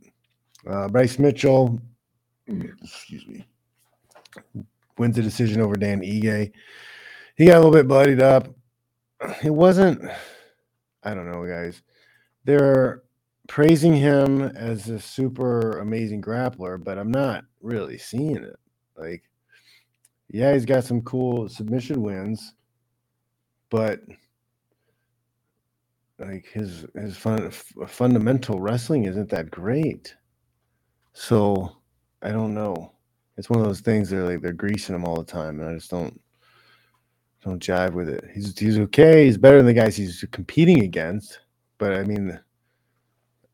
Uh, 0.67 0.89
Bryce 0.89 1.17
Mitchell, 1.17 1.79
excuse 2.47 3.25
me, 3.25 3.47
wins 4.97 5.15
the 5.15 5.21
decision 5.21 5.61
over 5.61 5.75
Dan 5.75 6.01
Ige. 6.01 6.51
He 7.35 7.45
got 7.45 7.55
a 7.55 7.59
little 7.59 7.71
bit 7.71 7.87
bloodied 7.87 8.21
up. 8.21 8.47
It 9.43 9.53
wasn't. 9.53 10.01
I 11.03 11.13
don't 11.13 11.29
know, 11.29 11.45
guys. 11.45 11.81
They're 12.45 13.03
praising 13.47 13.93
him 13.93 14.41
as 14.41 14.89
a 14.89 14.99
super 14.99 15.79
amazing 15.79 16.21
grappler, 16.21 16.81
but 16.81 16.97
I'm 16.97 17.11
not 17.11 17.43
really 17.61 17.97
seeing 17.97 18.37
it. 18.37 18.55
Like 18.97 19.23
yeah, 20.29 20.53
he's 20.53 20.65
got 20.65 20.83
some 20.83 21.01
cool 21.01 21.49
submission 21.49 22.03
wins, 22.03 22.53
but 23.69 24.01
like 26.19 26.45
his 26.47 26.85
his 26.95 27.17
fun, 27.17 27.49
fundamental 27.87 28.59
wrestling 28.59 29.05
isn't 29.05 29.29
that 29.29 29.49
great. 29.49 30.15
So 31.13 31.77
I 32.21 32.29
don't 32.31 32.53
know. 32.53 32.93
It's 33.39 33.49
one 33.49 33.61
of 33.61 33.65
those 33.65 33.79
things 33.79 34.09
they're 34.09 34.25
like 34.25 34.41
they're 34.41 34.51
greasing 34.51 34.93
him 34.93 35.05
all 35.05 35.15
the 35.15 35.23
time, 35.23 35.61
and 35.61 35.69
I 35.69 35.73
just 35.73 35.89
don't 35.89 36.19
don't 37.43 37.63
jive 37.63 37.93
with 37.93 38.09
it. 38.09 38.25
He's 38.33 38.57
he's 38.59 38.77
okay. 38.77 39.25
He's 39.25 39.37
better 39.37 39.57
than 39.57 39.65
the 39.65 39.73
guys 39.73 39.95
he's 39.95 40.25
competing 40.31 40.83
against, 40.83 41.39
but 41.77 41.93
I 41.93 42.03
mean, 42.03 42.37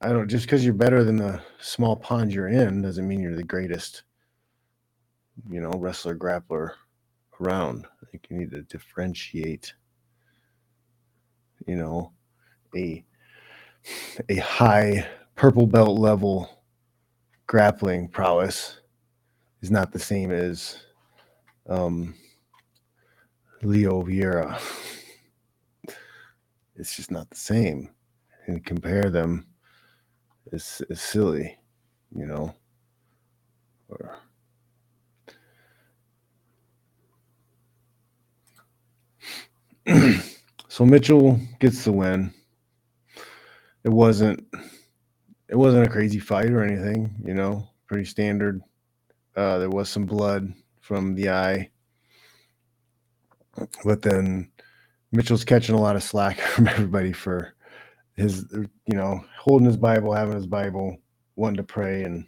I 0.02 0.10
don't 0.10 0.28
just 0.28 0.46
because 0.46 0.66
you're 0.66 0.74
better 0.74 1.04
than 1.04 1.18
the 1.18 1.40
small 1.60 1.96
pond 1.96 2.34
you're 2.34 2.48
in 2.48 2.82
doesn't 2.82 3.08
mean 3.08 3.22
you're 3.22 3.36
the 3.36 3.44
greatest 3.44 4.04
you 5.50 5.62
know, 5.62 5.72
wrestler 5.78 6.16
grappler 6.16 6.72
around. 7.40 7.86
I 8.02 8.06
think 8.10 8.26
you 8.30 8.38
need 8.38 8.52
to 8.52 8.64
differentiate, 8.64 9.74
you 11.68 11.76
know, 11.76 12.12
a 12.76 13.06
a 14.30 14.38
high 14.38 15.08
purple 15.36 15.68
belt 15.68 16.00
level 16.00 16.64
grappling 17.46 18.08
prowess 18.08 18.80
is 19.62 19.72
not 19.72 19.92
the 19.92 20.00
same 20.00 20.32
as 20.32 20.78
um, 21.68 22.16
Leo 23.62 24.04
Vieira. 24.04 24.60
It's 26.78 26.96
just 26.98 27.10
not 27.10 27.30
the 27.30 27.38
same. 27.38 27.90
And 28.48 28.66
compare 28.66 29.10
them 29.10 29.48
is, 30.52 30.82
is 30.90 31.00
silly, 31.00 31.58
you 32.14 32.26
know. 32.26 32.54
Or 33.88 34.18
so 40.68 40.86
Mitchell 40.86 41.40
gets 41.60 41.86
the 41.86 41.92
win. 41.92 42.34
It 43.84 43.90
wasn't 43.90 44.46
it 45.48 45.56
wasn't 45.56 45.86
a 45.86 45.90
crazy 45.90 46.20
fight 46.20 46.50
or 46.50 46.64
anything, 46.64 47.14
you 47.24 47.36
know, 47.36 47.70
pretty 47.88 48.06
standard. 48.06 48.62
Uh, 49.36 49.58
there 49.58 49.70
was 49.70 49.90
some 49.90 50.06
blood 50.06 50.54
from 50.80 51.16
the 51.16 51.30
eye, 51.30 51.70
but 53.84 54.02
then 54.02 54.50
Mitchell's 55.12 55.44
catching 55.44 55.76
a 55.76 55.82
lot 55.82 55.96
of 55.96 56.04
slack 56.04 56.40
from 56.54 56.68
everybody 56.68 57.12
for 57.12 57.54
his, 58.16 58.46
you 58.54 58.96
know, 58.96 59.20
holding 59.38 59.68
his 59.68 59.78
Bible, 59.78 60.14
having 60.14 60.36
his 60.36 60.48
Bible, 60.48 60.98
wanting 61.36 61.58
to 61.58 61.64
pray 61.64 62.04
and 62.04 62.26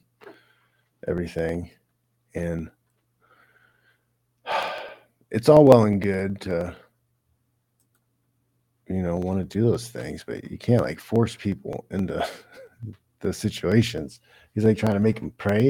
everything, 1.08 1.72
and 2.36 2.70
it's 5.32 5.50
all 5.50 5.66
well 5.66 5.84
and 5.84 6.02
good 6.02 6.42
to 6.42 6.76
you 8.90 9.02
know, 9.02 9.18
want 9.18 9.40
to 9.40 9.44
do 9.46 9.70
those 9.70 9.90
things, 9.90 10.24
but 10.26 10.50
you 10.50 10.58
can't 10.58 10.82
like 10.82 11.00
force 11.00 11.36
people 11.36 11.86
into 11.92 12.26
the 13.20 13.34
situations. 13.34 14.20
He's 14.54 14.66
like 14.66 14.78
trying 14.78 14.94
to 14.94 15.00
make 15.00 15.20
them 15.20 15.32
pray 15.38 15.70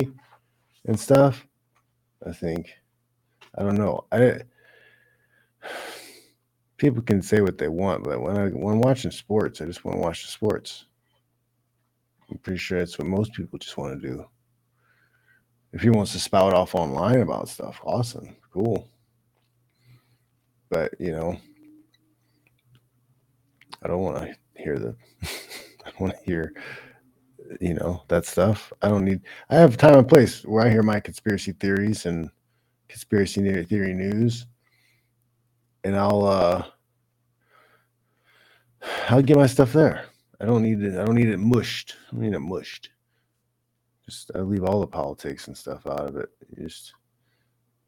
and 0.87 0.99
stuff. 0.99 1.45
I 2.25 2.31
think, 2.31 2.69
I 3.57 3.63
don't 3.63 3.77
know. 3.77 4.05
I 4.11 4.41
people 6.77 7.01
can 7.01 7.21
say 7.21 7.41
what 7.41 7.57
they 7.57 7.67
want, 7.67 8.03
but 8.03 8.21
when 8.21 8.37
I 8.37 8.47
when 8.49 8.79
watching 8.79 9.11
sports, 9.11 9.61
I 9.61 9.65
just 9.65 9.83
want 9.83 9.97
to 9.97 10.01
watch 10.01 10.23
the 10.23 10.31
sports. 10.31 10.85
I'm 12.29 12.37
pretty 12.39 12.59
sure 12.59 12.79
that's 12.79 12.97
what 12.97 13.07
most 13.07 13.33
people 13.33 13.59
just 13.59 13.77
want 13.77 14.01
to 14.01 14.07
do. 14.07 14.25
If 15.73 15.81
he 15.81 15.89
wants 15.89 16.13
to 16.13 16.19
spout 16.19 16.53
off 16.53 16.75
online 16.75 17.21
about 17.21 17.49
stuff, 17.49 17.79
awesome, 17.83 18.35
cool. 18.51 18.89
But 20.69 20.93
you 20.99 21.11
know, 21.11 21.37
I 23.83 23.87
don't 23.87 24.01
want 24.01 24.17
to 24.21 24.35
hear 24.61 24.79
the. 24.79 24.95
I 25.85 25.91
want 25.99 26.13
to 26.17 26.23
hear, 26.25 26.53
you 27.61 27.75
know, 27.75 28.03
that 28.09 28.25
stuff. 28.25 28.73
I 28.81 28.89
don't 28.89 29.05
need. 29.05 29.21
I 29.49 29.55
have 29.57 29.77
time 29.77 29.97
and 29.97 30.07
place 30.09 30.43
where 30.45 30.65
I 30.65 30.69
hear 30.71 30.83
my 30.83 30.99
conspiracy 30.99 31.53
theories 31.53 32.05
and 32.05 32.29
conspiracy 32.89 33.63
theory 33.65 33.93
news, 33.93 34.45
and 35.83 35.95
I'll 35.97 36.25
uh 36.25 36.65
I'll 39.09 39.21
get 39.23 39.37
my 39.37 39.47
stuff 39.47 39.73
there. 39.73 40.05
I 40.41 40.45
don't 40.45 40.63
need 40.63 40.83
it. 40.83 40.99
I 40.99 41.05
don't 41.05 41.15
need 41.15 41.29
it 41.29 41.39
mushed. 41.39 41.95
I 42.09 42.11
don't 42.13 42.21
need 42.23 42.33
it 42.35 42.39
mushed. 42.39 42.91
Just 44.05 44.31
I 44.35 44.39
leave 44.41 44.63
all 44.63 44.81
the 44.81 44.87
politics 44.87 45.47
and 45.47 45.57
stuff 45.57 45.87
out 45.87 46.07
of 46.09 46.17
it. 46.17 46.29
Just 46.59 46.93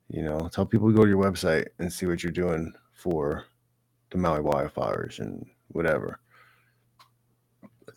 You 0.09 0.23
know, 0.23 0.49
tell 0.51 0.65
people 0.65 0.89
to 0.89 0.95
go 0.95 1.03
to 1.03 1.09
your 1.09 1.23
website 1.23 1.67
and 1.79 1.91
see 1.91 2.05
what 2.05 2.23
you're 2.23 2.31
doing 2.31 2.73
for 2.93 3.45
the 4.11 4.17
Maui 4.17 4.41
wildfires 4.41 5.19
and 5.19 5.45
whatever. 5.69 6.19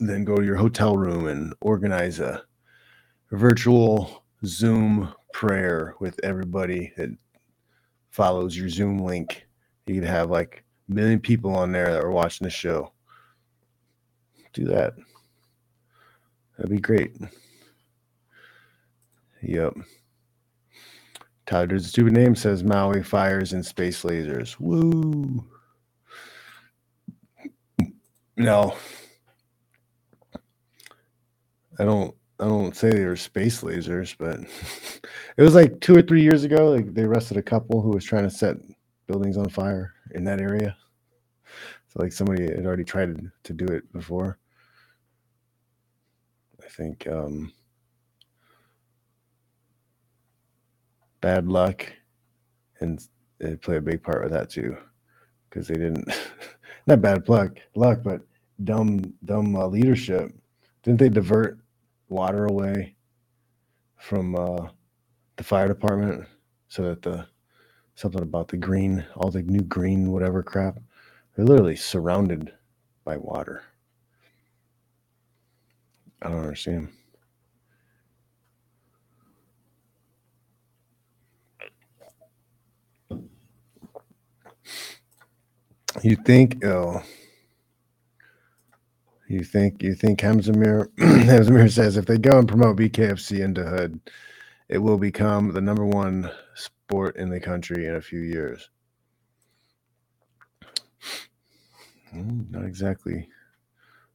Then 0.00 0.24
go 0.24 0.36
to 0.36 0.44
your 0.44 0.56
hotel 0.56 0.96
room 0.96 1.26
and 1.26 1.54
organize 1.60 2.20
a, 2.20 2.42
virtual 3.32 4.24
Zoom 4.44 5.12
prayer 5.32 5.94
with 6.00 6.20
everybody 6.22 6.92
that 6.98 7.08
follows 8.10 8.56
your 8.56 8.68
Zoom 8.68 8.98
link. 8.98 9.46
You 9.86 9.94
could 9.94 10.08
have 10.08 10.30
like 10.30 10.64
a 10.90 10.94
million 10.94 11.18
people 11.18 11.54
on 11.56 11.72
there 11.72 11.92
that 11.92 12.04
are 12.04 12.10
watching 12.10 12.44
the 12.44 12.50
show. 12.50 12.92
Do 14.52 14.66
that. 14.66 14.92
That'd 16.56 16.70
be 16.70 16.78
great. 16.78 17.16
Yep. 19.42 19.74
Tyler's 21.46 21.86
stupid 21.86 22.12
name 22.12 22.34
says 22.34 22.62
Maui 22.62 23.02
fires 23.02 23.52
and 23.54 23.64
space 23.64 24.02
lasers. 24.02 24.60
Woo. 24.60 25.44
No. 28.36 28.76
I 31.78 31.84
don't 31.84 32.14
I 32.40 32.46
don't 32.46 32.76
say 32.76 32.90
they 32.90 33.04
were 33.04 33.16
space 33.16 33.62
lasers, 33.62 34.16
but 34.18 34.40
it 35.36 35.42
was 35.42 35.54
like 35.54 35.80
two 35.80 35.96
or 35.96 36.02
three 36.02 36.22
years 36.22 36.44
ago. 36.44 36.70
Like 36.70 36.92
they 36.92 37.02
arrested 37.02 37.36
a 37.36 37.42
couple 37.42 37.80
who 37.80 37.90
was 37.90 38.04
trying 38.04 38.24
to 38.24 38.30
set 38.30 38.56
buildings 39.06 39.36
on 39.36 39.48
fire 39.48 39.94
in 40.12 40.24
that 40.24 40.40
area. 40.40 40.76
So 41.88 42.02
like 42.02 42.12
somebody 42.12 42.44
had 42.44 42.66
already 42.66 42.84
tried 42.84 43.16
to, 43.16 43.32
to 43.44 43.52
do 43.52 43.66
it 43.66 43.90
before. 43.92 44.38
I 46.64 46.68
think 46.68 47.06
um 47.06 47.52
bad 51.20 51.46
luck 51.46 51.86
and 52.80 53.00
it 53.38 53.62
played 53.62 53.78
a 53.78 53.82
big 53.82 54.02
part 54.02 54.22
with 54.22 54.32
that 54.32 54.50
too 54.50 54.76
because 55.48 55.68
they 55.68 55.74
didn't 55.74 56.08
not 56.86 57.00
bad 57.00 57.28
luck 57.28 57.58
luck 57.76 58.00
but 58.02 58.22
dumb 58.64 59.00
dumb 59.24 59.54
uh, 59.54 59.66
leadership 59.66 60.32
didn't 60.82 60.98
they 61.00 61.08
divert 61.08 61.58
water 62.08 62.46
away 62.46 62.94
from 63.98 64.34
uh, 64.36 64.68
the 65.36 65.44
fire 65.44 65.68
department 65.68 66.26
so 66.68 66.82
that 66.84 67.02
the 67.02 67.26
something 67.94 68.22
about 68.22 68.48
the 68.48 68.56
green 68.56 69.04
all 69.16 69.30
the 69.30 69.42
new 69.42 69.62
green 69.62 70.10
whatever 70.12 70.42
crap? 70.42 70.78
They're 71.36 71.44
literally 71.46 71.76
surrounded 71.76 72.52
by 73.04 73.16
water. 73.16 73.62
I 76.22 76.28
don't 76.28 76.40
understand. 76.40 76.88
You 86.02 86.16
think, 86.16 86.64
oh, 86.64 87.02
you 89.32 89.44
think, 89.44 89.82
you 89.82 89.94
think 89.94 90.20
Hemsmere, 90.20 90.88
Hemsmere 90.98 91.70
says 91.72 91.96
if 91.96 92.06
they 92.06 92.18
go 92.18 92.38
and 92.38 92.48
promote 92.48 92.76
BKFC 92.78 93.40
into 93.40 93.64
Hood, 93.64 94.00
it 94.68 94.78
will 94.78 94.98
become 94.98 95.52
the 95.52 95.60
number 95.60 95.86
one 95.86 96.30
sport 96.54 97.16
in 97.16 97.30
the 97.30 97.40
country 97.40 97.86
in 97.86 97.96
a 97.96 98.00
few 98.02 98.20
years. 98.20 98.70
Mm, 102.14 102.50
Not 102.50 102.64
exactly 102.64 103.28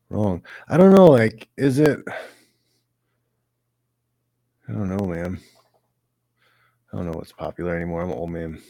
wrong. 0.09 0.43
I 0.67 0.77
don't 0.77 0.93
know. 0.93 1.07
Like, 1.07 1.49
is 1.57 1.79
it? 1.79 1.99
I 4.69 4.73
don't 4.73 4.89
know, 4.89 5.05
man. 5.05 5.39
I 6.91 6.97
don't 6.97 7.05
know 7.05 7.17
what's 7.17 7.33
popular 7.33 7.75
anymore. 7.75 8.01
I'm 8.01 8.11
an 8.11 8.17
old 8.17 8.31
man. 8.31 8.61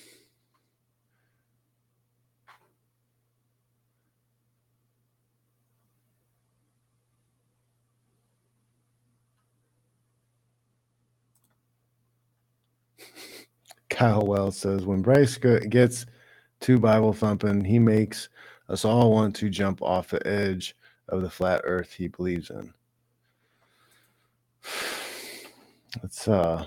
Kyle 13.98 14.28
Wells 14.28 14.56
says 14.56 14.86
when 14.86 15.02
Bryce 15.02 15.40
gets 15.40 16.06
to 16.60 16.78
Bible 16.78 17.14
thumping, 17.14 17.66
he 17.66 17.80
makes 17.80 18.30
us 18.70 18.86
all 18.86 19.12
want 19.12 19.36
to 19.38 19.50
jump 19.50 19.82
off 19.82 20.10
the 20.10 20.26
edge 20.28 20.76
of 21.10 21.24
the 21.24 21.30
flat 21.32 21.62
earth 21.64 21.94
he 21.94 22.08
believes 22.08 22.52
in. 22.52 22.74
It's 26.04 26.28
uh 26.28 26.66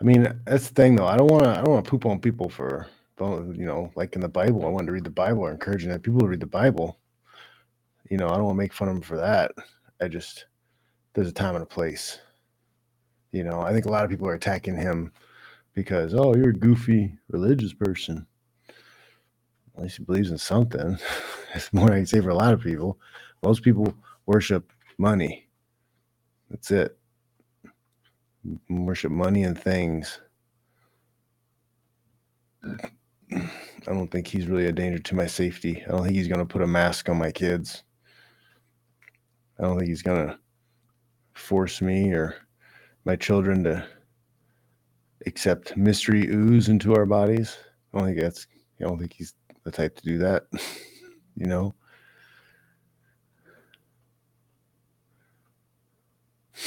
I 0.00 0.04
mean, 0.04 0.40
that's 0.44 0.68
the 0.68 0.74
thing 0.74 0.96
though. 0.96 1.06
I 1.06 1.16
don't 1.16 1.30
want 1.30 1.44
to 1.44 1.50
I 1.50 1.56
don't 1.56 1.70
want 1.70 1.84
to 1.84 1.90
poop 1.90 2.04
on 2.04 2.18
people 2.18 2.48
for 2.48 2.88
you 3.20 3.66
know, 3.66 3.92
like 3.94 4.16
in 4.16 4.20
the 4.22 4.28
Bible. 4.28 4.66
I 4.66 4.70
want 4.70 4.86
to 4.86 4.92
read 4.92 5.04
the 5.04 5.10
Bible 5.10 5.42
or 5.42 5.52
encouraging 5.52 5.90
that 5.90 6.02
people 6.02 6.20
to 6.20 6.26
read 6.26 6.40
the 6.40 6.46
Bible. 6.46 6.98
You 8.10 8.16
know, 8.16 8.28
I 8.28 8.36
don't 8.36 8.44
want 8.46 8.56
to 8.56 8.62
make 8.62 8.72
fun 8.72 8.88
of 8.88 8.94
them 8.94 9.02
for 9.02 9.18
that. 9.18 9.52
I 10.00 10.08
just 10.08 10.46
there's 11.12 11.28
a 11.28 11.32
time 11.32 11.54
and 11.54 11.62
a 11.62 11.66
place. 11.66 12.18
You 13.36 13.44
know, 13.44 13.60
I 13.60 13.74
think 13.74 13.84
a 13.84 13.90
lot 13.90 14.02
of 14.02 14.08
people 14.08 14.26
are 14.26 14.34
attacking 14.34 14.76
him 14.76 15.12
because 15.74 16.14
oh, 16.14 16.34
you're 16.34 16.48
a 16.48 16.54
goofy 16.54 17.12
religious 17.28 17.74
person. 17.74 18.26
At 19.76 19.82
least 19.82 19.98
he 19.98 20.04
believes 20.04 20.30
in 20.30 20.38
something. 20.38 20.98
That's 21.52 21.70
more 21.70 21.92
I 21.92 21.96
can 21.96 22.06
say 22.06 22.22
for 22.22 22.30
a 22.30 22.34
lot 22.34 22.54
of 22.54 22.62
people. 22.62 22.98
Most 23.42 23.62
people 23.62 23.92
worship 24.24 24.72
money. 24.96 25.48
That's 26.48 26.70
it. 26.70 26.96
Worship 28.70 29.12
money 29.12 29.42
and 29.42 29.60
things. 29.60 30.18
I 32.64 33.50
don't 33.84 34.10
think 34.10 34.26
he's 34.26 34.46
really 34.46 34.66
a 34.66 34.72
danger 34.72 34.98
to 34.98 35.14
my 35.14 35.26
safety. 35.26 35.84
I 35.86 35.90
don't 35.90 36.04
think 36.04 36.16
he's 36.16 36.28
going 36.28 36.40
to 36.40 36.46
put 36.46 36.62
a 36.62 36.66
mask 36.66 37.10
on 37.10 37.18
my 37.18 37.32
kids. 37.32 37.82
I 39.58 39.64
don't 39.64 39.76
think 39.76 39.90
he's 39.90 40.02
going 40.02 40.26
to 40.26 40.38
force 41.34 41.82
me 41.82 42.12
or 42.12 42.34
my 43.06 43.16
children 43.16 43.64
to 43.64 43.86
accept 45.26 45.76
mystery 45.76 46.26
ooze 46.28 46.68
into 46.68 46.94
our 46.94 47.06
bodies. 47.06 47.56
I 47.94 47.98
don't 47.98 48.08
think 48.08 48.20
that's. 48.20 48.48
I 48.80 48.84
don't 48.84 48.98
think 48.98 49.14
he's 49.14 49.32
the 49.64 49.70
type 49.70 49.96
to 49.96 50.02
do 50.02 50.18
that. 50.18 50.42
you 51.36 51.46
know. 51.46 51.72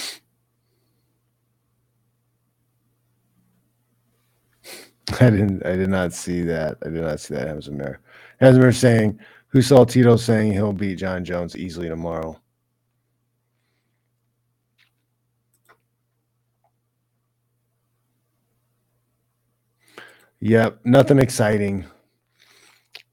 I 5.20 5.30
didn't. 5.30 5.66
I 5.66 5.76
did 5.76 5.90
not 5.90 6.14
see 6.14 6.42
that. 6.44 6.78
I 6.84 6.90
did 6.90 7.02
not 7.02 7.20
see 7.20 7.34
that. 7.36 7.48
Hemsmere. 7.48 7.98
Hemsmere 8.42 8.74
saying, 8.74 9.20
"Who 9.50 9.62
saw 9.62 9.84
Tito 9.84 10.16
saying 10.16 10.54
he'll 10.54 10.72
beat 10.72 10.96
Jon 11.00 11.26
Jones 11.26 11.58
easily 11.58 11.90
tomorrow?" 11.90 12.40
Yep, 20.42 20.80
nothing 20.86 21.20
exciting. 21.20 21.86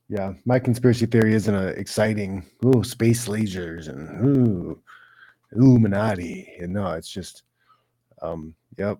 Yeah, 0.08 0.34
my 0.44 0.60
conspiracy 0.60 1.06
theory 1.06 1.34
isn't 1.34 1.54
a 1.54 1.68
exciting. 1.68 2.44
Ooh, 2.64 2.84
space 2.84 3.26
lasers 3.26 3.88
and 3.88 4.24
ooh, 4.24 4.80
Illuminati. 5.52 6.56
And 6.60 6.72
no, 6.72 6.92
it's 6.92 7.10
just, 7.10 7.42
um, 8.22 8.54
yep. 8.78 8.98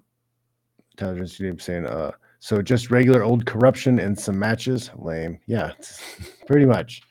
Tyler 0.97 1.27
Studio 1.27 1.57
saying, 1.59 1.87
uh, 1.87 2.11
so 2.41 2.63
just 2.63 2.91
regular 2.91 3.23
old 3.23 3.47
corruption 3.47 4.01
and 4.01 4.19
some 4.19 4.39
matches. 4.39 4.91
Lame. 4.97 5.39
Yeah, 5.47 5.73
pretty 6.47 6.67
much, 6.67 7.03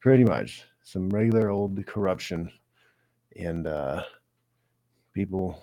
pretty 0.00 0.24
much 0.24 0.64
some 0.84 1.08
regular 1.10 1.50
old 1.50 1.84
corruption, 1.86 2.50
and 3.36 3.66
uh, 3.66 4.02
people 5.12 5.62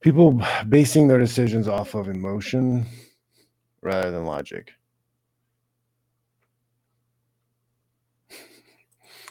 people 0.00 0.40
basing 0.68 1.08
their 1.08 1.18
decisions 1.18 1.68
off 1.68 1.94
of 1.94 2.08
emotion 2.08 2.86
rather 3.82 4.10
than 4.10 4.24
logic. 4.24 4.72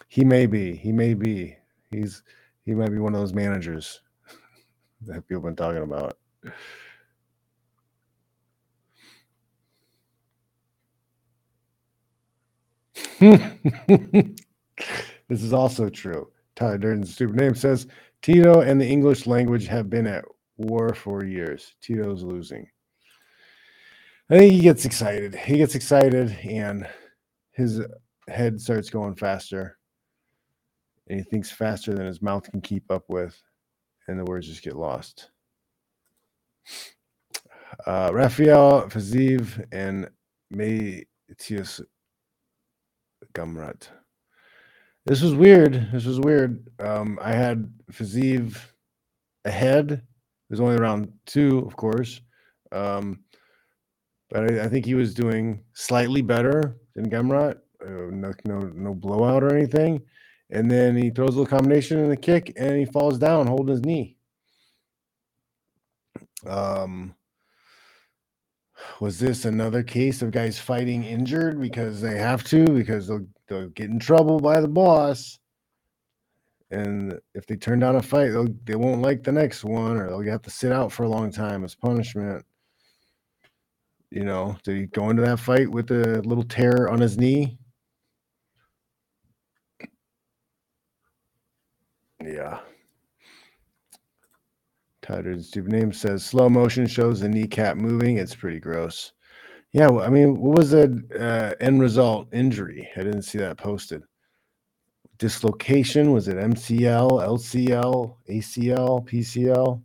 He 0.07 0.23
may 0.23 0.45
be. 0.45 0.75
He 0.75 0.91
may 0.91 1.13
be. 1.13 1.57
He's 1.91 2.23
he 2.65 2.73
might 2.73 2.91
be 2.91 2.99
one 2.99 3.13
of 3.13 3.19
those 3.19 3.33
managers 3.33 4.01
that 5.01 5.27
people 5.27 5.43
have 5.43 5.55
been 5.55 5.55
talking 5.55 5.83
about. 5.83 6.17
this 15.29 15.43
is 15.43 15.53
also 15.53 15.89
true. 15.89 16.29
Tyler 16.55 16.77
Durden's 16.77 17.13
stupid 17.13 17.35
name 17.35 17.55
says 17.55 17.87
Tito 18.21 18.61
and 18.61 18.79
the 18.79 18.87
English 18.87 19.27
language 19.27 19.67
have 19.67 19.89
been 19.89 20.07
at 20.07 20.25
war 20.57 20.93
for 20.93 21.23
years. 21.23 21.75
Tito's 21.81 22.23
losing. 22.23 22.67
I 24.29 24.37
think 24.37 24.53
he 24.53 24.59
gets 24.61 24.85
excited. 24.85 25.35
He 25.35 25.57
gets 25.57 25.75
excited 25.75 26.37
and 26.43 26.87
his 27.51 27.81
head 28.27 28.59
starts 28.59 28.89
going 28.89 29.15
faster. 29.15 29.77
And 31.07 31.19
he 31.19 31.23
thinks 31.23 31.51
faster 31.51 31.93
than 31.93 32.07
his 32.07 32.21
mouth 32.21 32.49
can 32.49 32.61
keep 32.61 32.89
up 32.89 33.03
with. 33.07 33.39
and 34.07 34.19
the 34.19 34.25
words 34.25 34.47
just 34.47 34.63
get 34.63 34.75
lost. 34.75 35.29
Uh, 37.85 38.09
Rafael 38.13 38.87
Fiziev 38.89 39.65
and 39.71 40.09
Mateusz 40.53 41.81
Gamrot. 43.33 43.89
This 45.05 45.21
was 45.21 45.35
weird. 45.35 45.89
This 45.91 46.05
was 46.05 46.19
weird. 46.19 46.67
Um, 46.79 47.19
I 47.21 47.33
had 47.33 47.71
Fiziev 47.91 48.57
ahead. 49.43 50.01
Was 50.49 50.59
only 50.59 50.77
around 50.77 51.11
two, 51.25 51.59
of 51.59 51.75
course. 51.75 52.21
Um, 52.71 53.21
but 54.29 54.51
I, 54.51 54.65
I, 54.65 54.67
think 54.67 54.85
he 54.85 54.95
was 54.95 55.13
doing 55.13 55.63
slightly 55.73 56.21
better 56.21 56.77
than 56.95 57.09
Gamrot. 57.09 57.57
Uh, 57.81 58.11
no, 58.11 58.33
no, 58.45 58.59
no 58.59 58.93
blowout 58.93 59.43
or 59.43 59.55
anything. 59.55 60.01
And 60.49 60.69
then 60.69 60.95
he 60.95 61.09
throws 61.09 61.35
a 61.35 61.39
little 61.39 61.45
combination 61.45 61.99
in 61.99 62.09
the 62.09 62.17
kick 62.17 62.53
and 62.57 62.77
he 62.77 62.85
falls 62.85 63.17
down 63.17 63.47
holding 63.47 63.75
his 63.75 63.85
knee. 63.85 64.17
Um, 66.45 67.15
was 68.99 69.19
this 69.19 69.45
another 69.45 69.83
case 69.83 70.21
of 70.21 70.31
guys 70.31 70.59
fighting 70.59 71.03
injured 71.03 71.59
because 71.59 72.01
they 72.01 72.17
have 72.17 72.43
to 72.45 72.65
because 72.65 73.07
they'll, 73.07 73.25
they'll 73.47 73.69
get 73.69 73.89
in 73.89 73.99
trouble 73.99 74.39
by 74.39 74.59
the 74.59 74.67
boss 74.67 75.39
and 76.71 77.19
if 77.33 77.45
they 77.45 77.55
turn 77.55 77.79
down 77.79 77.95
a 77.95 78.01
fight 78.01 78.31
they'll, 78.31 78.47
they 78.63 78.75
won't 78.75 79.01
like 79.01 79.23
the 79.23 79.31
next 79.31 79.63
one 79.63 79.97
or 79.97 80.09
they'll 80.09 80.31
have 80.31 80.41
to 80.41 80.49
sit 80.49 80.71
out 80.71 80.91
for 80.91 81.03
a 81.03 81.09
long 81.09 81.31
time 81.31 81.63
as 81.63 81.75
punishment 81.75 82.43
you 84.11 84.23
know 84.23 84.55
did 84.63 84.77
he 84.77 84.85
go 84.87 85.09
into 85.09 85.21
that 85.21 85.39
fight 85.39 85.69
with 85.69 85.91
a 85.91 86.21
little 86.21 86.43
tear 86.43 86.89
on 86.89 86.99
his 86.99 87.17
knee 87.17 87.57
yeah 92.23 92.59
Tyler 95.05 95.39
stupid 95.39 95.71
name 95.71 95.93
says 95.93 96.25
slow 96.25 96.49
motion 96.49 96.87
shows 96.87 97.19
the 97.19 97.29
kneecap 97.29 97.77
moving. 97.77 98.17
It's 98.17 98.33
pretty 98.33 98.59
gross. 98.59 99.11
Yeah, 99.71 99.89
I 99.89 100.09
mean, 100.09 100.39
what 100.39 100.57
was 100.57 100.71
the 100.71 101.03
uh, 101.19 101.63
end 101.63 101.79
result? 101.79 102.33
Injury. 102.33 102.89
I 102.95 103.03
didn't 103.03 103.21
see 103.21 103.37
that 103.37 103.57
posted. 103.57 104.01
Dislocation. 105.17 106.11
Was 106.11 106.27
it 106.27 106.37
MCL, 106.37 107.09
LCL, 107.09 108.15
ACL, 108.29 109.07
PCL, 109.07 109.81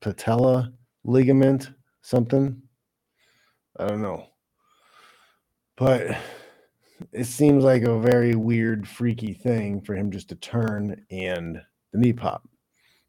patella 0.00 0.72
ligament, 1.04 1.70
something? 2.02 2.60
I 3.78 3.86
don't 3.86 4.02
know. 4.02 4.26
But 5.76 6.16
it 7.12 7.24
seems 7.24 7.62
like 7.62 7.82
a 7.82 8.00
very 8.00 8.34
weird, 8.34 8.88
freaky 8.88 9.34
thing 9.34 9.80
for 9.82 9.94
him 9.94 10.10
just 10.10 10.28
to 10.30 10.34
turn 10.36 11.04
and 11.10 11.60
the 11.92 11.98
knee 11.98 12.12
pop 12.12 12.48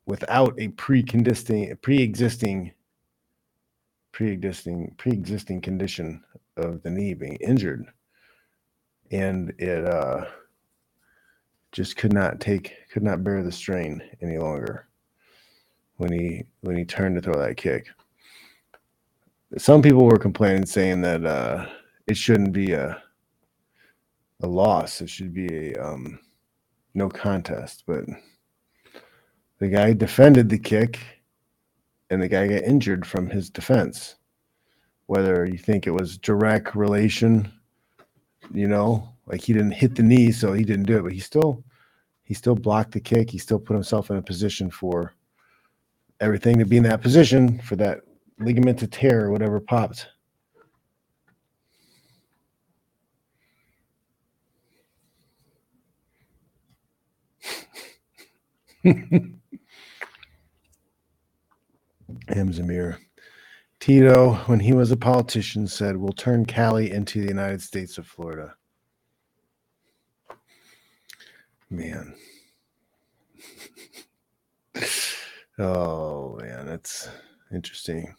without 0.05 0.55
a 0.57 0.69
pre-existing 0.69 1.75
pre-existing 1.81 2.71
pre-existing 4.13 4.95
pre-existing 4.97 5.61
condition 5.61 6.23
of 6.55 6.81
the 6.81 6.89
knee 6.89 7.13
being 7.13 7.35
injured 7.35 7.85
and 9.11 9.53
it 9.59 9.85
uh 9.85 10.25
just 11.71 11.97
could 11.97 12.13
not 12.13 12.39
take 12.39 12.73
could 12.91 13.03
not 13.03 13.23
bear 13.23 13.43
the 13.43 13.51
strain 13.51 14.01
any 14.21 14.37
longer 14.37 14.87
when 15.97 16.11
he 16.11 16.43
when 16.61 16.75
he 16.75 16.85
turned 16.85 17.15
to 17.15 17.21
throw 17.21 17.39
that 17.39 17.57
kick. 17.57 17.87
Some 19.57 19.81
people 19.81 20.05
were 20.05 20.17
complaining 20.17 20.65
saying 20.65 21.01
that 21.01 21.25
uh 21.25 21.67
it 22.07 22.17
shouldn't 22.17 22.53
be 22.53 22.73
a 22.73 23.01
a 24.41 24.47
loss. 24.47 25.01
It 25.01 25.09
should 25.09 25.33
be 25.33 25.73
a 25.73 25.75
um 25.75 26.19
no 26.93 27.09
contest. 27.09 27.83
But 27.85 28.05
the 29.59 29.67
guy 29.67 29.93
defended 29.93 30.49
the 30.49 30.59
kick, 30.59 30.99
and 32.09 32.21
the 32.21 32.27
guy 32.27 32.47
got 32.47 32.63
injured 32.63 33.05
from 33.05 33.29
his 33.29 33.49
defense. 33.49 34.15
Whether 35.07 35.45
you 35.45 35.57
think 35.57 35.87
it 35.87 35.91
was 35.91 36.17
direct 36.17 36.75
relation, 36.75 37.51
you 38.53 38.67
know, 38.67 39.09
like 39.27 39.41
he 39.41 39.53
didn't 39.53 39.71
hit 39.71 39.95
the 39.95 40.03
knee, 40.03 40.31
so 40.31 40.53
he 40.53 40.63
didn't 40.63 40.85
do 40.85 40.97
it, 40.97 41.03
but 41.03 41.13
he 41.13 41.19
still 41.19 41.63
he 42.23 42.33
still 42.33 42.55
blocked 42.55 42.91
the 42.91 42.99
kick. 42.99 43.29
He 43.29 43.37
still 43.37 43.59
put 43.59 43.73
himself 43.73 44.09
in 44.09 44.17
a 44.17 44.21
position 44.21 44.69
for 44.69 45.13
everything 46.19 46.57
to 46.59 46.65
be 46.65 46.77
in 46.77 46.83
that 46.83 47.01
position 47.01 47.59
for 47.59 47.75
that 47.77 48.01
ligament 48.39 48.79
to 48.79 48.87
tear 48.87 49.25
or 49.25 49.31
whatever 49.31 49.59
popped. 49.59 50.07
Amzamir. 62.29 62.97
Tito, 63.79 64.33
when 64.47 64.59
he 64.59 64.73
was 64.73 64.91
a 64.91 64.97
politician, 64.97 65.67
said, 65.67 65.95
We'll 65.97 66.13
turn 66.13 66.45
Cali 66.45 66.91
into 66.91 67.21
the 67.21 67.27
United 67.27 67.61
States 67.61 67.97
of 67.97 68.07
Florida. 68.07 68.56
Man. 71.69 72.15
oh, 75.59 76.39
man, 76.41 76.65
that's 76.65 77.09
interesting. 77.53 78.15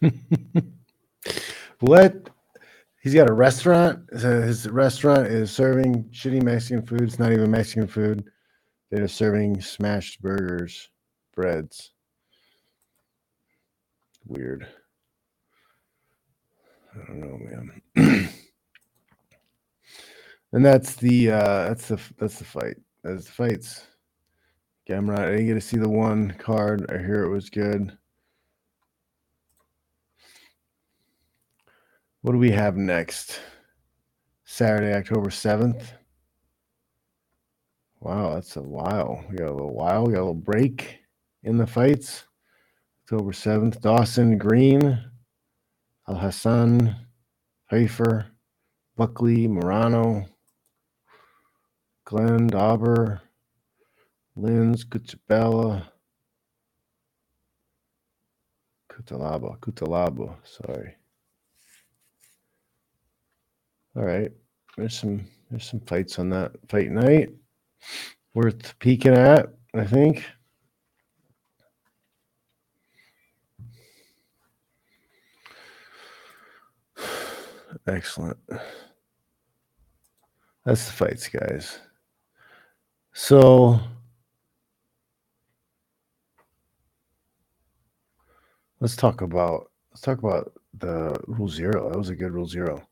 what 1.80 2.28
he's 3.02 3.14
got 3.14 3.30
a 3.30 3.32
restaurant. 3.32 4.00
His 4.12 4.68
restaurant 4.68 5.26
is 5.28 5.50
serving 5.50 6.04
shitty 6.12 6.42
Mexican 6.42 6.84
food. 6.84 7.02
It's 7.02 7.18
not 7.18 7.32
even 7.32 7.50
Mexican 7.50 7.86
food. 7.86 8.24
They're 8.90 9.08
serving 9.08 9.60
smashed 9.60 10.20
burgers, 10.22 10.90
breads. 11.34 11.92
Weird. 14.26 14.66
I 16.96 17.06
don't 17.06 17.20
know, 17.20 17.38
man. 17.38 17.82
and 20.52 20.64
that's 20.64 20.96
the 20.96 21.30
uh 21.30 21.68
that's 21.68 21.88
the 21.88 22.00
that's 22.18 22.38
the 22.38 22.44
fight. 22.44 22.76
That's 23.04 23.26
the 23.26 23.32
fights. 23.32 23.86
Gamrot. 24.88 25.18
I 25.18 25.30
didn't 25.32 25.46
get 25.46 25.54
to 25.54 25.60
see 25.60 25.78
the 25.78 25.88
one 25.88 26.34
card. 26.38 26.86
I 26.90 26.98
hear 26.98 27.24
it 27.24 27.30
was 27.30 27.50
good. 27.50 27.96
What 32.22 32.32
do 32.32 32.38
we 32.38 32.50
have 32.50 32.76
next? 32.76 33.40
Saturday, 34.44 34.94
October 34.94 35.30
7th. 35.30 35.82
Wow, 38.00 38.34
that's 38.34 38.56
a 38.56 38.62
while. 38.62 39.24
We 39.28 39.36
got 39.36 39.48
a 39.48 39.52
little 39.52 39.74
while. 39.74 40.04
We 40.04 40.12
got 40.12 40.20
a 40.20 40.26
little 40.26 40.34
break 40.34 41.00
in 41.42 41.56
the 41.56 41.66
fights. 41.66 42.24
October 43.04 43.32
7th. 43.32 43.80
Dawson 43.80 44.38
Green, 44.38 45.00
Al 46.08 46.16
Hassan, 46.16 46.94
Pyfer, 47.68 48.26
Buckley, 48.96 49.48
Morono, 49.48 50.26
Glenn 52.04 52.46
Dober, 52.46 53.20
Linz, 54.36 54.84
Kuchabella, 54.84 55.88
Kutalaba, 58.90 59.58
Kutalaba, 59.58 60.36
sorry. 60.44 60.96
All 63.96 64.04
right. 64.04 64.30
There's 64.76 64.98
some 64.98 65.26
there's 65.50 65.68
some 65.68 65.80
fights 65.80 66.18
on 66.18 66.28
that 66.30 66.52
fight 66.68 66.90
night. 66.90 67.30
Worth 68.34 68.78
peeking 68.78 69.14
at, 69.14 69.46
I 69.74 69.84
think. 69.84 70.24
Excellent. 77.86 78.36
That's 80.64 80.86
the 80.86 80.92
fights, 80.92 81.28
guys. 81.28 81.78
So 83.12 83.78
let's 88.80 88.96
talk 88.96 89.20
about 89.20 89.70
let's 89.90 90.00
talk 90.00 90.18
about 90.18 90.52
the 90.78 91.16
rule 91.28 91.48
zero. 91.48 91.88
That 91.88 91.98
was 91.98 92.08
a 92.08 92.16
good 92.16 92.32
rule 92.32 92.46
zero. 92.46 92.86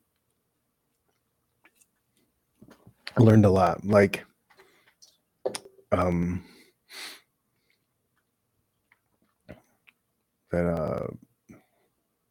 I 3.16 3.22
learned 3.22 3.44
a 3.44 3.50
lot. 3.50 3.84
Like, 3.84 4.24
um, 5.90 6.44
that 10.50 10.66
uh, 10.66 11.08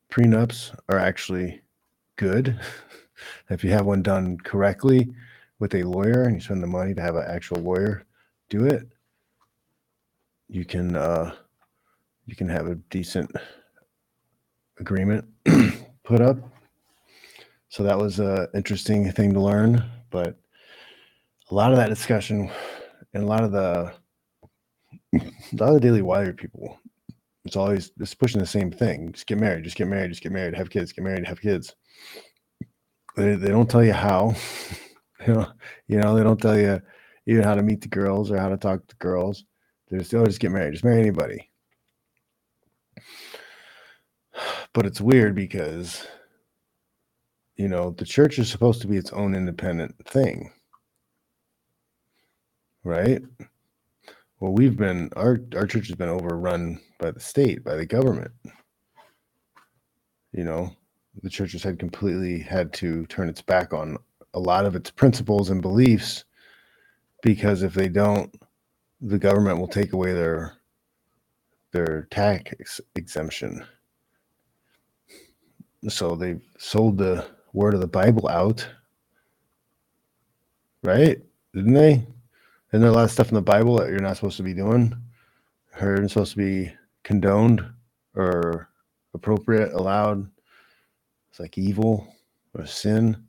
prenups 0.09 0.74
are 0.88 0.97
actually 0.97 1.62
good 2.16 2.59
if 3.49 3.64
you 3.64 3.72
have 3.72 3.86
one 3.86 4.01
done 4.01 4.38
correctly 4.38 5.14
with 5.59 5.76
a 5.76 5.84
lawyer 5.84 6.24
and 6.24 6.36
you 6.36 6.41
spend 6.41 6.61
the 6.61 6.68
money 6.68 6.93
to 6.93 7.01
have 7.01 7.16
an 7.16 7.26
actual 7.28 7.57
lawyer 7.57 8.05
do 8.49 8.66
it. 8.66 8.88
You 10.49 10.66
can 10.66 10.95
uh, 10.95 11.34
you 12.26 12.36
can 12.36 12.49
have 12.49 12.68
a 12.68 12.76
decent 12.76 13.32
agreement 14.80 15.26
put 16.03 16.22
up. 16.22 16.38
So 17.70 17.84
that 17.84 17.97
was 17.97 18.20
a 18.20 18.49
interesting 18.53 19.11
thing 19.11 19.34
to 19.34 19.41
learn. 19.41 19.84
But 20.11 20.38
a 21.49 21.55
lot 21.55 21.72
of 21.72 21.78
that 21.78 21.89
discussion 21.89 22.51
and 23.14 23.24
a 23.24 23.28
lot 23.28 23.43
of 23.43 23.51
the 23.51 23.93
a 25.16 25.55
lot 25.55 25.70
of 25.70 25.76
the 25.76 25.80
daily 25.80 26.01
wire 26.01 26.34
people, 26.34 26.80
it's 27.46 27.56
always 27.56 27.91
just 27.98 28.20
pushing 28.20 28.39
the 28.39 28.48
same 28.48 28.72
thing. 28.72 29.12
Just 29.12 29.28
get 29.28 29.38
married, 29.38 29.64
just 29.64 29.76
get 29.76 29.88
married, 29.88 30.12
just 30.12 30.24
get 30.24 30.32
married, 30.32 30.56
have 30.56 30.70
kids, 30.70 30.91
get 30.91 31.04
married, 31.04 31.26
have 31.28 31.41
kids. 31.41 31.76
They, 33.16 33.36
they 33.36 33.50
don't 33.50 33.70
tell 33.70 33.84
you 33.84 33.94
how. 33.94 34.36
you 35.28 35.34
know, 35.34 35.52
you 35.88 35.98
know, 35.98 36.16
they 36.16 36.24
don't 36.24 36.41
tell 36.41 36.58
you 36.58 36.82
even 37.26 37.44
how 37.44 37.56
to 37.56 37.64
meet 37.64 37.82
the 37.82 37.88
girls 37.88 38.32
or 38.32 38.38
how 38.38 38.50
to 38.50 38.58
talk 38.58 38.86
to 38.88 38.96
girls. 38.98 39.44
They 39.89 39.98
just, 39.98 40.14
oh, 40.14 40.26
just 40.26 40.39
get 40.39 40.52
married, 40.52 40.74
just 40.74 40.86
marry 40.86 41.02
anybody. 41.02 41.50
But 44.74 44.86
it's 44.86 45.02
weird 45.02 45.36
because 45.36 46.08
you 47.56 47.68
know, 47.68 47.91
the 47.91 48.06
church 48.06 48.39
is 48.39 48.50
supposed 48.50 48.82
to 48.82 48.88
be 48.88 48.98
its 48.98 49.14
own 49.14 49.36
independent 49.36 49.96
thing. 50.08 50.52
Right? 52.84 53.22
Well, 54.44 54.52
we've 54.52 54.76
been 54.76 55.10
our 55.16 55.39
our 55.56 55.66
church 55.66 55.88
has 55.88 55.96
been 55.96 56.10
overrun 56.10 56.78
by 57.00 57.12
the 57.12 57.20
state, 57.22 57.64
by 57.64 57.78
the 57.78 57.86
government. 57.86 58.34
You 60.34 60.44
know, 60.44 60.76
the 61.22 61.30
church 61.30 61.54
has 61.54 61.64
had 61.64 61.80
completely 61.80 62.39
had 62.39 62.74
to 62.74 63.06
turn 63.06 63.30
its 63.30 63.41
back 63.41 63.72
on 63.72 63.96
a 64.34 64.41
lot 64.41 64.66
of 64.66 64.76
its 64.76 64.91
principles 64.91 65.50
and 65.50 65.62
beliefs 65.62 66.26
because 67.22 67.64
if 67.64 67.74
they 67.74 67.88
don't, 67.88 68.36
the 69.00 69.18
government 69.18 69.60
will 69.60 69.68
take 69.70 69.94
away 69.94 70.12
their 70.12 70.58
their 71.72 72.10
tax 72.12 72.82
exemption. 72.96 73.64
So 75.88 76.16
they've 76.16 76.44
sold 76.58 76.98
the 76.98 77.26
word 77.54 77.76
of 77.76 77.80
the 77.80 77.88
Bible 77.88 78.28
out, 78.28 78.68
right? 80.84 81.24
Didn't 81.54 81.76
they? 81.76 82.06
Isn't 82.74 82.82
there 82.82 82.89
a 82.89 82.93
lot 82.93 83.03
of 83.03 83.11
stuff 83.11 83.30
in 83.30 83.36
the 83.36 83.41
Bible 83.41 83.78
that 83.78 83.89
you're 83.89 83.99
not 83.99 84.15
supposed 84.15 84.38
to 84.38 84.43
be 84.43 84.55
doing? 84.55 84.95
Or 85.80 85.95
you're 85.95 86.09
supposed 86.09 86.32
to 86.32 86.38
be 86.38 86.74
condoned 87.03 87.63
or 88.15 88.67
appropriate, 89.13 89.74
allowed? 89.74 90.28
It's 91.30 91.39
like 91.39 91.55
evil 91.55 92.07
or 92.55 92.65
sin, 92.65 93.28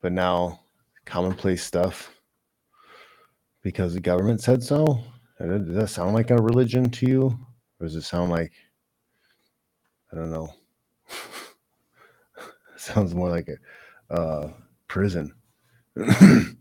but 0.00 0.12
now 0.12 0.60
commonplace 1.04 1.62
stuff 1.62 2.14
because 3.60 3.92
the 3.92 4.00
government 4.00 4.40
said 4.40 4.62
so. 4.62 5.04
Does 5.38 5.74
that 5.74 5.88
sound 5.88 6.14
like 6.14 6.30
a 6.30 6.36
religion 6.36 6.88
to 6.92 7.06
you? 7.06 7.38
Or 7.78 7.86
does 7.86 7.94
it 7.94 8.02
sound 8.02 8.30
like, 8.30 8.52
I 10.10 10.16
don't 10.16 10.30
know. 10.30 10.48
Sounds 12.76 13.14
more 13.14 13.28
like 13.28 13.48
a 14.10 14.14
uh, 14.14 14.50
prison. 14.88 15.34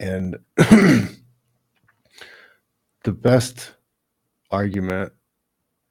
and 0.00 0.36
the 0.56 1.12
best 3.06 3.74
argument 4.50 5.12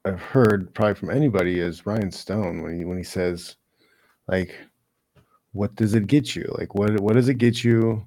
I've 0.04 0.22
heard 0.22 0.74
probably 0.74 0.96
from 0.96 1.12
anybody 1.12 1.60
is 1.60 1.86
Ryan 1.86 2.12
Stone 2.12 2.62
when 2.62 2.78
he 2.78 2.86
when 2.86 2.98
he 2.98 3.04
says, 3.04 3.56
like, 4.28 4.54
what 5.54 5.76
does 5.76 5.94
it 5.94 6.08
get 6.08 6.36
you? 6.36 6.54
Like, 6.58 6.76
what 6.76 7.00
what 7.00 7.14
does 7.14 7.30
it 7.30 7.36
get 7.36 7.64
you 7.64 8.06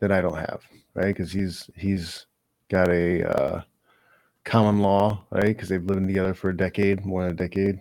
that 0.00 0.12
I 0.12 0.20
don't 0.20 0.36
have? 0.36 0.62
Right? 0.94 1.14
Because 1.14 1.32
he's 1.32 1.70
he's 1.76 2.26
got 2.68 2.90
a 2.90 3.22
uh, 3.24 3.62
common 4.44 4.80
law, 4.80 5.24
right? 5.30 5.48
Because 5.56 5.70
they've 5.70 5.82
lived 5.82 6.06
together 6.06 6.34
for 6.34 6.50
a 6.50 6.56
decade, 6.56 7.06
more 7.06 7.22
than 7.22 7.32
a 7.32 7.34
decade 7.34 7.80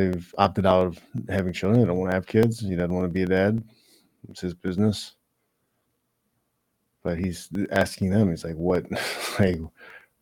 they've 0.00 0.34
opted 0.38 0.66
out 0.66 0.86
of 0.86 1.00
having 1.28 1.52
children. 1.52 1.80
They 1.80 1.86
don't 1.86 1.98
want 1.98 2.10
to 2.10 2.16
have 2.16 2.26
kids. 2.26 2.60
He 2.60 2.74
doesn't 2.74 2.94
want 2.94 3.04
to 3.04 3.12
be 3.12 3.22
a 3.22 3.26
dad. 3.26 3.62
It's 4.28 4.40
his 4.40 4.54
business. 4.54 5.14
But 7.02 7.18
he's 7.18 7.48
asking 7.70 8.10
them. 8.10 8.30
He's 8.30 8.44
like, 8.44 8.56
"What? 8.56 8.84
like, 9.38 9.58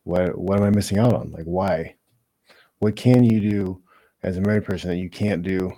what? 0.03 0.37
What 0.37 0.57
am 0.57 0.63
I 0.63 0.69
missing 0.69 0.97
out 0.97 1.13
on? 1.13 1.31
Like, 1.31 1.45
why? 1.45 1.95
What 2.79 2.95
can 2.95 3.23
you 3.23 3.39
do 3.39 3.81
as 4.23 4.37
a 4.37 4.41
married 4.41 4.65
person 4.65 4.89
that 4.89 4.97
you 4.97 5.09
can't 5.09 5.43
do 5.43 5.73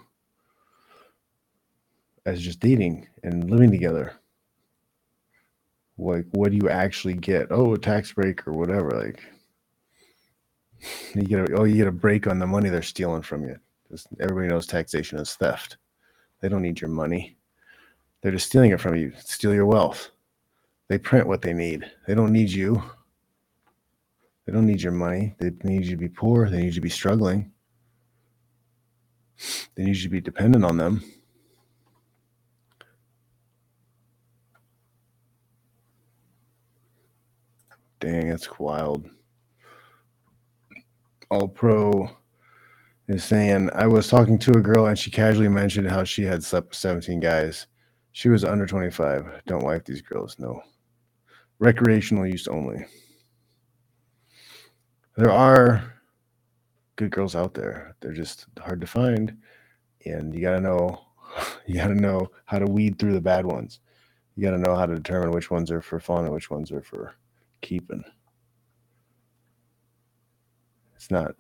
as 2.26 2.42
just 2.42 2.60
dating 2.60 3.08
and 3.24 3.50
living 3.50 3.72
together? 3.72 4.14
Like, 5.98 6.26
what 6.32 6.52
do 6.52 6.58
you 6.58 6.70
actually 6.70 7.14
get? 7.14 7.48
Oh, 7.52 7.74
a 7.74 7.78
tax 7.78 8.14
break 8.14 8.48
or 8.48 8.54
whatever. 8.54 8.90
Like, 8.92 9.22
you 11.16 11.24
get 11.24 11.50
a, 11.50 11.56
oh, 11.56 11.64
you 11.64 11.76
get 11.76 11.88
a 11.88 11.92
break 11.92 12.28
on 12.28 12.40
the 12.40 12.48
money 12.48 12.70
they're 12.70 12.82
stealing 12.82 13.22
from 13.22 13.44
you 13.44 13.56
Because 13.84 14.08
everybody 14.20 14.48
knows 14.48 14.66
taxation 14.68 15.20
is 15.20 15.36
theft. 15.36 15.78
They 16.42 16.50
don't 16.50 16.64
need 16.64 16.82
your 16.82 16.90
money. 16.90 17.38
They're 18.22 18.32
just 18.32 18.48
stealing 18.48 18.72
it 18.72 18.82
from 18.82 18.96
you, 18.96 19.14
steal 19.18 19.54
your 19.54 19.66
wealth. 19.66 20.12
They 20.92 20.98
print 20.98 21.26
what 21.26 21.42
they 21.42 21.54
need. 21.54 21.90
They 22.06 22.16
don't 22.16 22.34
need 22.34 22.52
you. 22.52 22.84
They 24.46 24.52
don't 24.52 24.66
need 24.66 24.82
your 24.82 24.92
money. 24.92 25.34
They 25.40 25.50
need 25.64 25.86
you 25.86 25.92
to 25.92 25.96
be 25.96 26.10
poor. 26.10 26.50
They 26.50 26.58
need 26.58 26.66
you 26.66 26.72
to 26.74 26.82
be 26.82 26.90
struggling. 26.90 27.54
They 29.76 29.86
need 29.86 29.96
you 29.96 30.04
to 30.04 30.10
be 30.10 30.20
dependent 30.20 30.66
on 30.66 30.76
them. 30.76 31.02
Dang, 38.02 38.28
that's 38.28 38.60
wild. 38.60 39.10
All 41.30 41.48
pro 41.48 42.10
is 43.08 43.24
saying 43.24 43.70
I 43.74 43.88
was 43.88 44.10
talking 44.10 44.38
to 44.40 44.58
a 44.58 44.62
girl 44.62 44.88
and 44.88 45.00
she 45.00 45.10
casually 45.10 45.48
mentioned 45.48 45.90
how 45.90 46.04
she 46.04 46.24
had 46.24 46.44
slept 46.44 46.72
with 46.72 46.78
17 46.80 47.22
guys. 47.22 47.68
She 48.12 48.28
was 48.28 48.44
under 48.44 48.66
25. 48.66 49.44
Don't 49.48 49.64
wife 49.64 49.86
these 49.86 50.02
girls. 50.02 50.36
No. 50.38 50.62
Recreational 51.62 52.28
use 52.28 52.48
only. 52.48 52.86
There 55.16 55.32
are 55.32 55.94
good 56.98 57.12
girls 57.12 57.36
out 57.36 57.54
there. 57.54 57.96
They're 58.02 58.12
just 58.12 58.48
hard 58.60 58.82
to 58.82 58.88
find. 58.88 59.38
And 60.06 60.34
you 60.36 60.42
got 60.42 60.56
to 60.56 60.60
know 60.60 61.00
you 61.66 61.76
got 61.76 61.88
to 61.88 61.96
know 61.96 62.30
how 62.44 62.60
to 62.60 62.66
weed 62.66 63.00
through 63.00 63.14
the 63.14 63.22
bad 63.22 63.46
ones. 63.46 63.80
You 64.36 64.44
got 64.44 64.52
to 64.52 64.58
know 64.58 64.76
how 64.76 64.86
to 64.86 64.96
determine 64.96 65.32
which 65.32 65.50
ones 65.50 65.72
are 65.72 65.82
for 65.82 66.00
fun 66.00 66.26
and 66.26 66.34
which 66.34 66.50
ones 66.50 66.72
are 66.72 66.82
for 66.82 67.16
keeping. 67.62 68.04
It's 70.96 71.10
not 71.10 71.36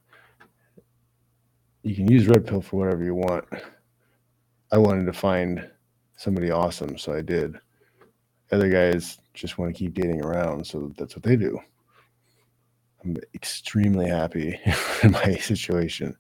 you 1.84 1.95
can 1.95 2.09
use 2.09 2.28
red 2.28 2.45
pill 2.45 2.61
for 2.61 2.78
whatever 2.78 3.03
you 3.03 3.15
want. 3.15 3.45
I 4.72 4.78
wanted 4.78 5.05
to 5.05 5.13
find 5.13 5.67
somebody 6.15 6.51
awesome, 6.51 6.97
so 6.97 7.13
I 7.13 7.22
did. 7.22 7.57
Other 8.51 8.69
guys 8.69 9.17
just 9.33 9.57
want 9.57 9.73
to 9.73 9.77
keep 9.77 9.93
dating 9.93 10.23
around, 10.23 10.65
so 10.65 10.91
that's 10.97 11.15
what 11.15 11.23
they 11.23 11.35
do. 11.35 11.59
I'm 13.03 13.17
extremely 13.33 14.07
happy 14.07 14.59
in 15.03 15.11
my 15.11 15.35
situation. 15.35 16.15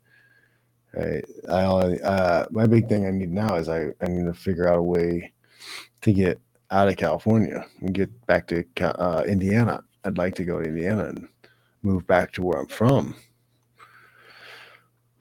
I, 0.97 1.21
I 1.49 1.63
uh, 1.63 2.45
my 2.51 2.67
big 2.67 2.89
thing 2.89 3.05
I 3.05 3.11
need 3.11 3.31
now 3.31 3.55
is 3.55 3.69
I, 3.69 3.89
I 4.01 4.07
need 4.07 4.25
to 4.25 4.33
figure 4.33 4.67
out 4.67 4.79
a 4.79 4.83
way 4.83 5.31
to 6.01 6.13
get 6.13 6.39
out 6.69 6.87
of 6.87 6.97
California 6.97 7.65
and 7.81 7.93
get 7.93 8.25
back 8.25 8.47
to 8.47 8.65
uh, 8.81 9.23
Indiana. 9.27 9.83
I'd 10.03 10.17
like 10.17 10.35
to 10.35 10.43
go 10.43 10.59
to 10.59 10.67
Indiana 10.67 11.05
and 11.05 11.27
move 11.83 12.07
back 12.07 12.31
to 12.33 12.41
where 12.41 12.59
I'm 12.59 12.67
from 12.67 13.15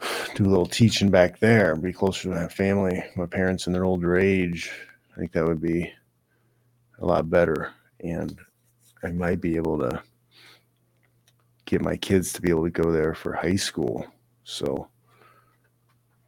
do 0.35 0.45
a 0.45 0.49
little 0.49 0.67
teaching 0.67 1.11
back 1.11 1.39
there, 1.41 1.77
be 1.77 1.93
closer 1.93 2.29
to 2.29 2.35
my 2.35 2.49
family, 2.49 3.03
my 3.17 3.27
parents 3.27 3.67
in 3.67 3.73
their 3.73 3.85
older 3.85 4.17
age. 4.17 4.71
I 5.15 5.19
think 5.19 5.33
that 5.33 5.47
would 5.47 5.61
be 5.61 5.93
a 7.01 7.07
lot 7.07 7.31
better. 7.31 7.73
And 8.01 8.39
I 9.03 9.09
might 9.09 9.41
be 9.41 9.57
able 9.57 9.79
to 9.79 10.03
get 11.65 11.81
my 11.81 11.97
kids 11.97 12.33
to 12.33 12.43
be 12.43 12.51
able 12.51 12.65
to 12.65 12.71
go 12.71 12.91
there 12.91 13.15
for 13.15 13.33
high 13.33 13.57
school. 13.57 14.07
So 14.45 14.89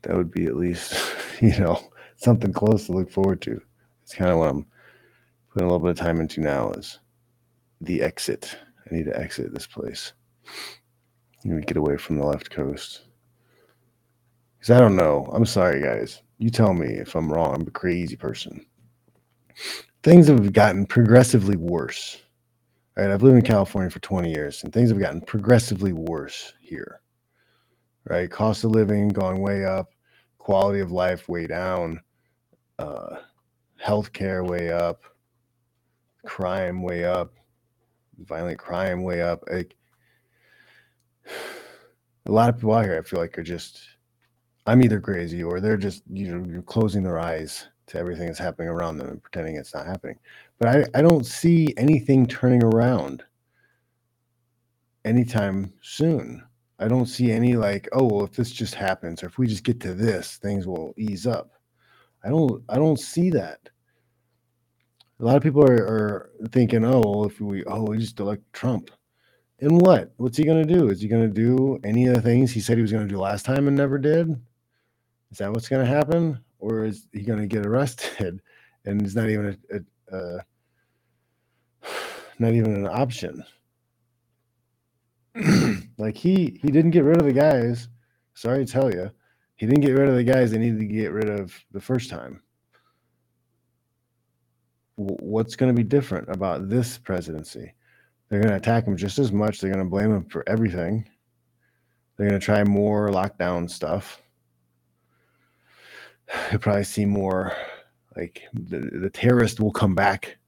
that 0.02 0.16
would 0.16 0.30
be 0.30 0.46
at 0.46 0.56
least, 0.56 0.94
you 1.40 1.58
know, 1.58 1.80
something 2.16 2.52
close 2.52 2.86
to 2.86 2.92
look 2.92 3.10
forward 3.10 3.40
to. 3.42 3.60
It's 4.02 4.14
kind 4.14 4.30
of 4.30 4.38
what 4.38 4.50
I'm 4.50 4.66
putting 5.52 5.68
a 5.68 5.72
little 5.72 5.86
bit 5.86 5.90
of 5.90 5.96
time 5.98 6.20
into 6.20 6.40
now 6.40 6.70
is 6.72 6.98
the 7.80 8.02
exit. 8.02 8.56
I 8.90 8.94
need 8.94 9.06
to 9.06 9.18
exit 9.18 9.52
this 9.52 9.66
place. 9.66 10.12
You 11.44 11.60
get 11.60 11.76
away 11.76 11.96
from 11.96 12.18
the 12.18 12.26
left 12.26 12.50
coast. 12.50 13.02
Because 14.58 14.76
I 14.76 14.78
don't 14.78 14.94
know. 14.94 15.28
I'm 15.32 15.44
sorry, 15.44 15.82
guys. 15.82 16.22
You 16.38 16.50
tell 16.50 16.72
me 16.72 16.86
if 16.86 17.16
I'm 17.16 17.32
wrong. 17.32 17.54
I'm 17.54 17.66
a 17.66 17.70
crazy 17.70 18.14
person. 18.16 18.64
Things 20.03 20.28
have 20.28 20.53
gotten 20.53 20.86
progressively 20.86 21.57
worse. 21.57 22.20
Right? 22.96 23.11
I've 23.11 23.22
lived 23.22 23.36
in 23.36 23.42
California 23.42 23.90
for 23.90 24.00
20 24.00 24.30
years, 24.30 24.62
and 24.64 24.72
things 24.72 24.90
have 24.90 24.98
gotten 24.98 25.20
progressively 25.20 25.92
worse 25.92 26.53
here. 26.61 27.00
Right? 28.05 28.30
Cost 28.30 28.64
of 28.64 28.72
living 28.72 29.09
going 29.09 29.40
way 29.40 29.64
up, 29.64 29.92
quality 30.38 30.80
of 30.80 30.90
life 30.90 31.28
way 31.28 31.46
down, 31.46 32.00
uh, 32.78 33.16
healthcare 33.82 34.46
way 34.46 34.72
up, 34.72 35.03
crime 36.26 36.82
way 36.82 37.05
up, 37.05 37.32
violent 38.18 38.59
crime 38.59 39.03
way 39.03 39.22
up. 39.22 39.44
Like, 39.50 39.76
a 42.26 42.32
lot 42.32 42.48
of 42.48 42.57
people 42.57 42.74
out 42.74 42.84
here, 42.84 42.98
I 42.98 43.09
feel 43.09 43.20
like, 43.20 43.38
are 43.38 43.42
just 43.42 43.80
I'm 44.66 44.82
either 44.82 45.00
crazy 45.00 45.42
or 45.42 45.61
they're 45.61 45.76
just 45.76 46.03
you 46.11 46.28
know 46.28 46.46
you're 46.48 46.62
closing 46.62 47.03
their 47.03 47.18
eyes 47.18 47.68
to 47.93 47.99
everything 47.99 48.26
that's 48.26 48.38
happening 48.38 48.68
around 48.68 48.97
them 48.97 49.09
and 49.09 49.22
pretending 49.22 49.57
it's 49.57 49.74
not 49.74 49.86
happening. 49.86 50.18
But 50.59 50.68
I, 50.68 50.99
I 50.99 51.03
don't 51.03 51.26
see 51.26 51.74
anything 51.76 52.26
turning 52.26 52.64
around 52.64 53.22
anytime 55.05 55.72
soon. 55.82 56.43
I 56.78 56.88
don't 56.88 57.07
see 57.07 57.30
any 57.30 57.55
like, 57.55 57.88
oh, 57.93 58.07
well, 58.07 58.24
if 58.24 58.32
this 58.32 58.51
just 58.51 58.74
happens 58.74 59.22
or 59.22 59.26
if 59.26 59.36
we 59.36 59.47
just 59.47 59.62
get 59.62 59.78
to 59.80 59.93
this, 59.93 60.38
things 60.38 60.66
will 60.66 60.95
ease 60.97 61.26
up. 61.26 61.51
I 62.24 62.30
don't 62.30 62.62
I 62.68 62.76
don't 62.76 62.99
see 62.99 63.30
that. 63.30 63.61
A 65.20 65.24
lot 65.24 65.36
of 65.36 65.43
people 65.43 65.62
are, 65.62 65.86
are 65.86 66.30
thinking, 66.51 66.84
oh, 66.84 67.03
well, 67.05 67.24
if 67.26 67.40
we 67.40 67.62
oh 67.64 67.82
we 67.82 67.99
just 67.99 68.18
elect 68.18 68.43
Trump. 68.53 68.90
And 69.61 69.80
what? 69.80 70.12
What's 70.16 70.38
he 70.38 70.45
gonna 70.45 70.64
do? 70.64 70.88
Is 70.88 71.03
he 71.03 71.09
gonna 71.09 71.28
do 71.28 71.78
any 71.84 72.07
of 72.07 72.14
the 72.14 72.22
things 72.22 72.51
he 72.51 72.61
said 72.61 72.78
he 72.78 72.82
was 72.82 72.93
gonna 72.93 73.07
do 73.07 73.18
last 73.18 73.45
time 73.45 73.68
and 73.68 73.76
never 73.76 73.99
did? 73.99 74.30
Is 75.30 75.38
that 75.38 75.51
what's 75.51 75.68
gonna 75.68 75.86
happen? 75.86 76.40
Or 76.62 76.84
is 76.84 77.08
he 77.12 77.22
gonna 77.22 77.48
get 77.48 77.66
arrested 77.66 78.40
and 78.84 79.02
it's 79.02 79.16
not 79.16 79.28
even 79.28 79.58
a, 79.70 79.76
a, 79.76 80.16
a 80.16 80.44
not 82.38 82.52
even 82.52 82.74
an 82.76 82.86
option? 82.86 83.44
like 85.98 86.16
he 86.16 86.60
he 86.62 86.70
didn't 86.70 86.92
get 86.92 87.04
rid 87.04 87.18
of 87.18 87.26
the 87.26 87.32
guys. 87.32 87.88
Sorry 88.34 88.64
to 88.64 88.72
tell 88.72 88.94
you, 88.94 89.10
he 89.56 89.66
didn't 89.66 89.82
get 89.82 89.98
rid 89.98 90.08
of 90.08 90.14
the 90.14 90.24
guys 90.24 90.50
they 90.50 90.58
needed 90.58 90.78
to 90.78 90.86
get 90.86 91.12
rid 91.12 91.28
of 91.28 91.52
the 91.72 91.80
first 91.80 92.08
time. 92.08 92.40
What's 94.96 95.56
going 95.56 95.74
to 95.74 95.76
be 95.76 95.86
different 95.86 96.28
about 96.28 96.68
this 96.68 96.96
presidency? 96.96 97.74
They're 98.28 98.40
going 98.40 98.50
to 98.50 98.56
attack 98.56 98.86
him 98.86 98.96
just 98.96 99.18
as 99.18 99.32
much. 99.32 99.60
They're 99.60 99.72
going 99.72 99.84
to 99.84 99.90
blame 99.90 100.12
him 100.12 100.24
for 100.26 100.48
everything. 100.48 101.08
They're 102.16 102.28
going 102.28 102.40
to 102.40 102.44
try 102.44 102.62
more 102.64 103.08
lockdown 103.08 103.68
stuff. 103.68 104.21
You'll 106.50 106.60
probably 106.60 106.84
see 106.84 107.04
more 107.04 107.52
like 108.16 108.42
the, 108.52 108.78
the 108.78 109.10
terrorist 109.10 109.60
will 109.60 109.72
come 109.72 109.94
back 109.94 110.38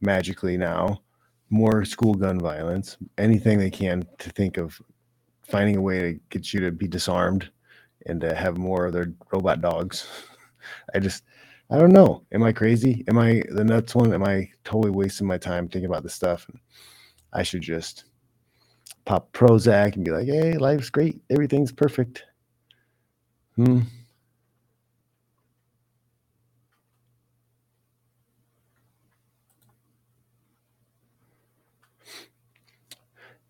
magically 0.00 0.56
now 0.56 1.02
more 1.50 1.84
school 1.84 2.14
gun 2.14 2.38
violence, 2.38 2.96
anything 3.16 3.58
they 3.58 3.70
can 3.70 4.06
to 4.18 4.30
think 4.30 4.56
of 4.56 4.80
finding 5.46 5.76
a 5.76 5.80
way 5.80 6.00
to 6.00 6.20
get 6.30 6.52
you 6.52 6.60
to 6.60 6.72
be 6.72 6.88
disarmed 6.88 7.48
and 8.06 8.20
to 8.20 8.34
have 8.34 8.58
more 8.58 8.86
of 8.86 8.92
their 8.92 9.12
robot 9.32 9.60
dogs. 9.60 10.08
I 10.94 10.98
just, 10.98 11.22
I 11.70 11.78
don't 11.78 11.92
know. 11.92 12.24
Am 12.32 12.42
I 12.42 12.52
crazy? 12.52 13.04
Am 13.08 13.18
I 13.18 13.42
the 13.50 13.64
nuts 13.64 13.94
one? 13.94 14.12
Am 14.12 14.24
I 14.24 14.48
totally 14.64 14.90
wasting 14.90 15.26
my 15.26 15.38
time 15.38 15.68
thinking 15.68 15.88
about 15.88 16.02
this 16.02 16.14
stuff? 16.14 16.46
I 17.32 17.42
should 17.42 17.62
just 17.62 18.04
pop 19.04 19.32
Prozac 19.32 19.94
and 19.94 20.04
be 20.04 20.10
like, 20.10 20.26
hey, 20.26 20.54
life's 20.54 20.90
great. 20.90 21.20
Everything's 21.30 21.72
perfect. 21.72 22.24
Hmm. 23.56 23.82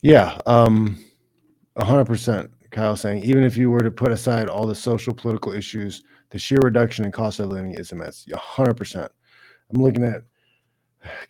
Yeah, 0.05 0.38
um, 0.44 1.02
100%. 1.78 2.50
Kyle 2.70 2.94
saying, 2.94 3.22
even 3.24 3.42
if 3.42 3.57
you 3.57 3.70
were 3.70 3.80
to 3.80 3.90
put 3.90 4.12
aside 4.12 4.50
all 4.50 4.66
the 4.66 4.74
social 4.74 5.14
political 5.14 5.52
issues, 5.52 6.02
the 6.28 6.38
sheer 6.38 6.59
reduction 6.62 7.07
in 7.07 7.12
cost 7.12 7.40
of 7.40 7.48
living 7.48 7.72
is 7.72 7.90
immense. 7.90 8.26
100%. 8.30 9.09
I'm 9.72 9.82
looking 9.82 10.05
at 10.05 10.24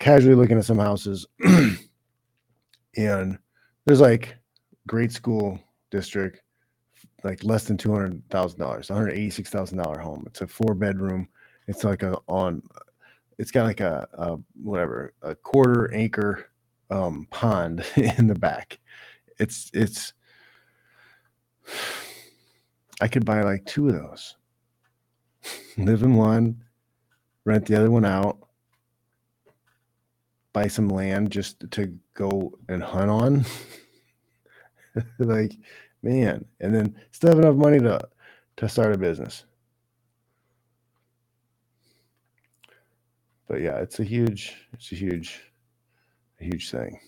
casually 0.01 0.35
looking 0.35 0.59
at 0.59 0.65
some 0.65 0.81
houses, 0.81 1.25
and 2.97 3.39
there's 3.87 4.01
like 4.01 4.37
great 4.89 5.13
school 5.13 5.61
district, 5.93 6.43
like 7.23 7.45
less 7.45 7.65
than 7.67 7.77
two 7.77 7.93
hundred 7.93 8.29
thousand 8.29 8.59
dollars, 8.59 8.91
one 8.91 8.99
hundred 8.99 9.13
eighty 9.13 9.31
six 9.31 9.51
thousand 9.51 9.79
dollar 9.79 10.01
home. 10.01 10.25
It's 10.27 10.41
a 10.41 10.49
four 10.49 10.75
bedroom. 10.75 11.29
It's 11.69 11.85
like 11.85 12.03
a 12.03 12.19
on. 12.27 12.61
It's 13.39 13.53
got 13.53 13.67
like 13.67 13.81
a, 13.81 14.09
a 14.15 14.37
whatever 14.61 15.15
a 15.23 15.37
quarter 15.37 15.95
acre 15.95 16.51
um, 16.95 17.27
pond 17.31 17.85
in 17.97 18.29
the 18.29 18.35
back. 18.35 18.79
It's 19.39 19.71
it's. 19.75 20.13
I 23.01 23.09
could 23.09 23.25
buy 23.25 23.43
like 23.43 23.65
two 23.67 23.89
of 23.89 23.95
those. 23.95 24.37
Live 25.77 26.03
in 26.03 26.15
one, 26.15 26.63
rent 27.45 27.67
the 27.67 27.77
other 27.77 27.91
one 27.91 28.05
out, 28.05 28.39
buy 30.53 30.69
some 30.69 30.89
land 30.89 31.31
just 31.31 31.69
to 31.73 31.93
go 32.15 32.57
and 32.69 32.83
hunt 32.83 33.11
on. 33.11 33.45
like, 35.19 35.53
man, 36.03 36.45
and 36.61 36.75
then 36.75 36.95
still 37.11 37.31
have 37.31 37.41
enough 37.41 37.57
money 37.57 37.81
to 37.81 38.01
to 38.59 38.69
start 38.69 38.95
a 38.95 38.99
business. 38.99 39.45
But 43.49 43.61
yeah, 43.61 43.79
it's 43.81 43.99
a 43.99 44.05
huge, 44.05 44.57
it's 44.73 44.93
a 44.93 44.95
huge 44.95 45.43
huge 46.45 46.71
thing. 46.71 47.01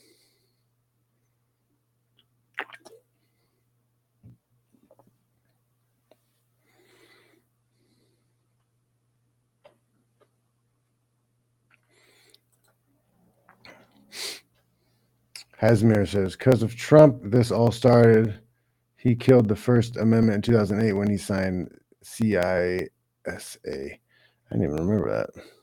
Hasmir 15.61 16.07
says, 16.07 16.37
because 16.37 16.63
of 16.63 16.77
Trump, 16.77 17.21
this 17.25 17.51
all 17.51 17.73
started. 17.73 18.41
He 18.97 19.15
killed 19.15 19.49
the 19.49 19.57
First 19.57 19.97
Amendment 19.97 20.37
in 20.37 20.43
2008 20.43 20.93
when 20.93 21.11
he 21.11 21.17
signed 21.17 21.71
CISA. 22.05 22.89
I 23.27 23.99
didn't 24.51 24.65
even 24.65 24.77
remember 24.77 25.11
that. 25.11 25.56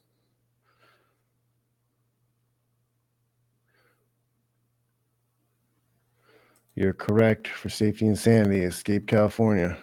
You're 6.75 6.93
correct 6.93 7.47
for 7.47 7.69
safety 7.69 8.07
and 8.07 8.17
sanity. 8.17 8.63
Escape 8.63 9.07
California. 9.07 9.77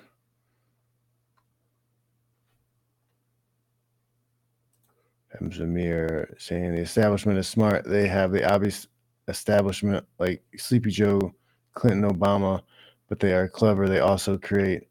Zamir 5.48 6.38
saying 6.38 6.74
the 6.74 6.80
establishment 6.80 7.38
is 7.38 7.48
smart. 7.48 7.84
They 7.84 8.06
have 8.08 8.30
the 8.32 8.44
obvious 8.50 8.86
establishment 9.28 10.04
like 10.18 10.42
Sleepy 10.56 10.90
Joe, 10.90 11.32
Clinton, 11.74 12.10
Obama, 12.10 12.60
but 13.08 13.20
they 13.20 13.32
are 13.32 13.48
clever. 13.48 13.88
They 13.88 14.00
also 14.00 14.36
create 14.36 14.88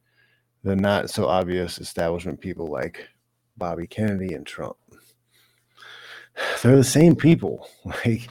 the 0.64 0.76
not 0.76 1.10
so 1.10 1.28
obvious 1.28 1.80
establishment 1.80 2.40
people 2.40 2.68
like 2.68 3.08
Bobby 3.58 3.88
Kennedy 3.88 4.34
and 4.34 4.46
Trump. 4.46 4.78
They're 6.64 6.78
the 6.78 6.84
same 6.84 7.16
people. 7.16 7.68
Like 8.06 8.30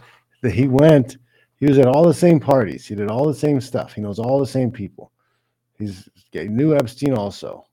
he 0.52 0.68
went 0.68 1.16
he 1.58 1.66
was 1.66 1.78
at 1.78 1.86
all 1.86 2.06
the 2.06 2.14
same 2.14 2.38
parties. 2.38 2.86
He 2.86 2.94
did 2.94 3.10
all 3.10 3.26
the 3.26 3.34
same 3.34 3.60
stuff. 3.60 3.92
He 3.92 4.00
knows 4.00 4.18
all 4.18 4.38
the 4.38 4.46
same 4.46 4.70
people. 4.70 5.12
He's 5.76 6.08
he 6.30 6.48
knew 6.48 6.74
Epstein 6.74 7.14
also. 7.14 7.66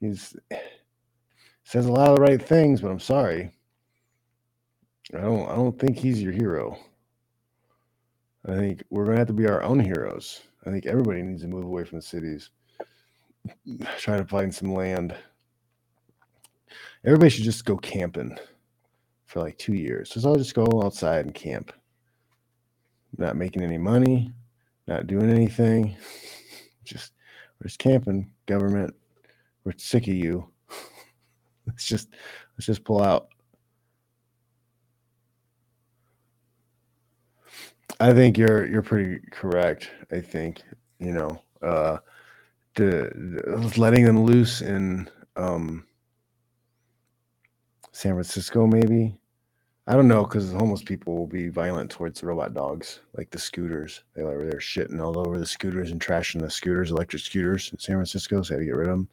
He's 0.00 0.36
says 1.64 1.86
a 1.86 1.92
lot 1.92 2.10
of 2.10 2.16
the 2.16 2.22
right 2.22 2.42
things, 2.42 2.80
but 2.80 2.90
I'm 2.90 3.00
sorry. 3.00 3.52
I 5.14 5.20
don't 5.20 5.48
I 5.48 5.54
don't 5.54 5.78
think 5.78 5.96
he's 5.96 6.22
your 6.22 6.32
hero. 6.32 6.76
I 8.46 8.54
think 8.56 8.82
we're 8.90 9.04
gonna 9.04 9.18
have 9.18 9.26
to 9.28 9.32
be 9.32 9.48
our 9.48 9.62
own 9.62 9.78
heroes. 9.78 10.42
I 10.66 10.70
think 10.70 10.86
everybody 10.86 11.22
needs 11.22 11.42
to 11.42 11.48
move 11.48 11.64
away 11.64 11.84
from 11.84 11.98
the 11.98 12.02
cities. 12.02 12.50
Try 13.98 14.16
to 14.16 14.24
find 14.24 14.52
some 14.52 14.74
land. 14.74 15.14
Everybody 17.04 17.30
should 17.30 17.44
just 17.44 17.64
go 17.64 17.76
camping 17.76 18.36
for 19.26 19.40
like 19.40 19.56
two 19.56 19.74
years. 19.74 20.10
Just 20.10 20.26
all 20.26 20.34
just 20.34 20.54
go 20.54 20.82
outside 20.82 21.26
and 21.26 21.34
camp 21.34 21.72
not 23.16 23.36
making 23.36 23.62
any 23.62 23.78
money, 23.78 24.32
not 24.86 25.06
doing 25.06 25.30
anything. 25.30 25.96
Just 26.84 27.12
we're 27.60 27.66
just 27.66 27.80
camping, 27.80 28.30
government. 28.46 28.94
We're 29.64 29.72
sick 29.76 30.04
of 30.04 30.14
you. 30.14 30.48
let's 31.66 31.84
just 31.84 32.08
let's 32.56 32.66
just 32.66 32.84
pull 32.84 33.02
out. 33.02 33.28
I 38.00 38.12
think 38.12 38.38
you're 38.38 38.64
you're 38.66 38.82
pretty 38.82 39.18
correct. 39.32 39.90
I 40.12 40.20
think 40.20 40.62
you 41.00 41.12
know 41.12 41.42
uh, 41.62 41.98
the, 42.76 43.72
letting 43.76 44.04
them 44.04 44.24
loose 44.24 44.62
in 44.62 45.10
um, 45.36 45.84
San 47.92 48.12
Francisco, 48.12 48.66
maybe 48.66 49.18
I 49.88 49.94
don't 49.94 50.06
know 50.06 50.22
because 50.22 50.52
homeless 50.52 50.82
people 50.82 51.16
will 51.16 51.26
be 51.26 51.48
violent 51.48 51.90
towards 51.90 52.20
the 52.20 52.26
robot 52.26 52.52
dogs, 52.52 53.00
like 53.16 53.30
the 53.30 53.38
scooters. 53.38 54.04
They 54.14 54.20
are 54.20 54.44
they're 54.44 54.60
shitting 54.60 55.00
all 55.00 55.18
over 55.18 55.38
the 55.38 55.46
scooters 55.46 55.92
and 55.92 55.98
trashing 55.98 56.42
the 56.42 56.50
scooters, 56.50 56.90
electric 56.90 57.22
scooters 57.22 57.72
in 57.72 57.78
San 57.78 57.96
Francisco. 57.96 58.42
So 58.42 58.54
I 58.54 58.56
had 58.56 58.60
to 58.60 58.66
get 58.66 58.76
rid 58.76 58.90
of 58.90 58.98
them. 58.98 59.08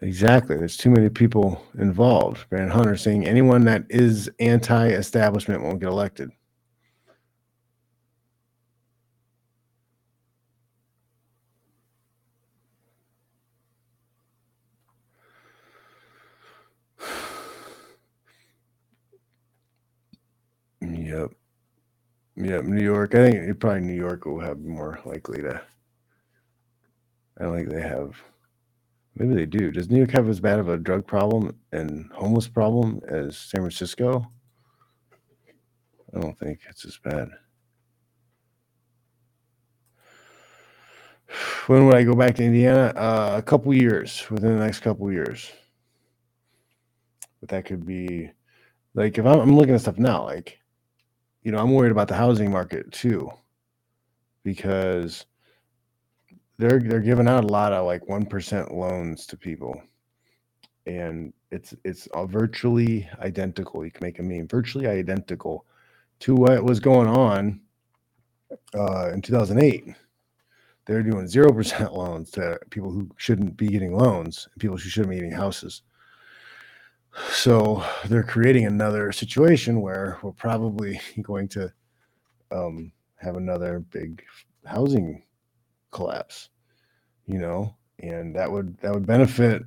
exactly. 0.00 0.56
There's 0.56 0.78
too 0.78 0.88
many 0.88 1.10
people 1.10 1.62
involved. 1.78 2.48
Brandon 2.48 2.70
Hunter 2.70 2.96
saying 2.96 3.26
anyone 3.26 3.64
that 3.66 3.84
is 3.90 4.30
anti-establishment 4.40 5.62
won't 5.62 5.80
get 5.80 5.90
elected. 5.90 6.30
Yep. 21.12 21.30
Yep. 22.36 22.64
New 22.64 22.82
York. 22.82 23.14
I 23.14 23.30
think 23.30 23.60
probably 23.60 23.80
New 23.82 23.94
York 23.94 24.24
will 24.24 24.40
have 24.40 24.60
more 24.60 24.98
likely 25.04 25.42
to. 25.42 25.60
I 27.38 27.44
don't 27.44 27.54
think 27.54 27.68
they 27.68 27.82
have. 27.82 28.16
Maybe 29.14 29.34
they 29.34 29.46
do. 29.46 29.70
Does 29.70 29.90
New 29.90 29.98
York 29.98 30.12
have 30.12 30.28
as 30.28 30.40
bad 30.40 30.58
of 30.58 30.68
a 30.68 30.78
drug 30.78 31.06
problem 31.06 31.54
and 31.72 32.10
homeless 32.12 32.48
problem 32.48 33.00
as 33.06 33.36
San 33.36 33.60
Francisco? 33.60 34.26
I 36.14 36.20
don't 36.20 36.38
think 36.38 36.60
it's 36.68 36.86
as 36.86 36.98
bad. 36.98 37.28
When 41.66 41.86
would 41.86 41.94
I 41.94 42.04
go 42.04 42.14
back 42.14 42.34
to 42.36 42.44
Indiana? 42.44 42.92
Uh, 42.96 43.34
a 43.36 43.42
couple 43.42 43.72
years, 43.74 44.26
within 44.30 44.58
the 44.58 44.64
next 44.64 44.80
couple 44.80 45.10
years. 45.12 45.50
But 47.40 47.50
that 47.50 47.64
could 47.64 47.84
be 47.86 48.30
like 48.94 49.18
if 49.18 49.26
I'm, 49.26 49.40
I'm 49.40 49.56
looking 49.56 49.74
at 49.74 49.80
stuff 49.80 49.98
now, 49.98 50.24
like 50.24 50.58
you 51.42 51.52
know, 51.52 51.58
I'm 51.58 51.72
worried 51.72 51.92
about 51.92 52.08
the 52.08 52.14
housing 52.14 52.50
market 52.50 52.90
too, 52.92 53.30
because 54.44 55.26
they're 56.58 56.80
they're 56.80 57.00
giving 57.00 57.28
out 57.28 57.44
a 57.44 57.48
lot 57.48 57.72
of 57.72 57.86
like 57.86 58.08
one 58.08 58.26
percent 58.26 58.72
loans 58.72 59.26
to 59.26 59.36
people, 59.36 59.80
and 60.86 61.32
it's 61.50 61.74
it's 61.84 62.06
all 62.08 62.26
virtually 62.26 63.08
identical. 63.20 63.84
You 63.84 63.90
can 63.90 64.04
make 64.04 64.18
a 64.18 64.22
meme 64.22 64.48
virtually 64.48 64.86
identical 64.86 65.66
to 66.20 66.34
what 66.34 66.64
was 66.64 66.78
going 66.80 67.08
on 67.08 67.60
uh, 68.74 69.10
in 69.12 69.22
2008. 69.22 69.94
They're 70.86 71.02
doing 71.02 71.26
zero 71.26 71.52
percent 71.52 71.92
loans 71.94 72.30
to 72.32 72.58
people 72.70 72.90
who 72.90 73.08
shouldn't 73.16 73.56
be 73.56 73.68
getting 73.68 73.94
loans, 73.96 74.48
people 74.58 74.76
who 74.76 74.88
shouldn't 74.88 75.10
be 75.10 75.16
getting 75.16 75.32
houses. 75.32 75.82
So 77.30 77.84
they're 78.06 78.22
creating 78.22 78.66
another 78.66 79.12
situation 79.12 79.80
where 79.80 80.18
we're 80.22 80.32
probably 80.32 81.00
going 81.22 81.48
to 81.48 81.72
um, 82.50 82.92
have 83.16 83.36
another 83.36 83.80
big 83.80 84.24
housing 84.64 85.22
collapse, 85.90 86.48
you 87.26 87.38
know, 87.38 87.76
and 87.98 88.34
that 88.34 88.50
would 88.50 88.78
that 88.78 88.92
would 88.92 89.06
benefit, 89.06 89.62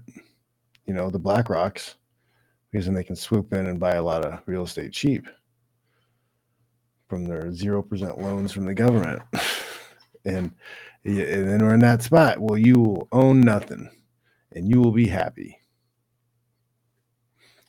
you 0.87 0.93
know, 0.93 1.09
the 1.09 1.19
BlackRocks 1.19 1.95
because 2.71 2.85
then 2.85 2.95
they 2.95 3.03
can 3.03 3.15
swoop 3.15 3.53
in 3.53 3.67
and 3.67 3.79
buy 3.79 3.95
a 3.95 4.03
lot 4.03 4.25
of 4.25 4.41
real 4.47 4.63
estate 4.63 4.91
cheap 4.91 5.27
from 7.07 7.25
their 7.25 7.51
zero 7.53 7.83
percent 7.83 8.19
loans 8.19 8.51
from 8.51 8.65
the 8.65 8.73
government, 8.73 9.21
and 10.25 10.51
and 11.03 11.47
then 11.47 11.63
we're 11.63 11.75
in 11.75 11.79
that 11.81 12.01
spot. 12.01 12.39
Well, 12.39 12.57
you 12.57 12.79
will 12.79 13.07
own 13.11 13.41
nothing, 13.41 13.87
and 14.53 14.67
you 14.67 14.81
will 14.81 14.91
be 14.91 15.07
happy 15.07 15.59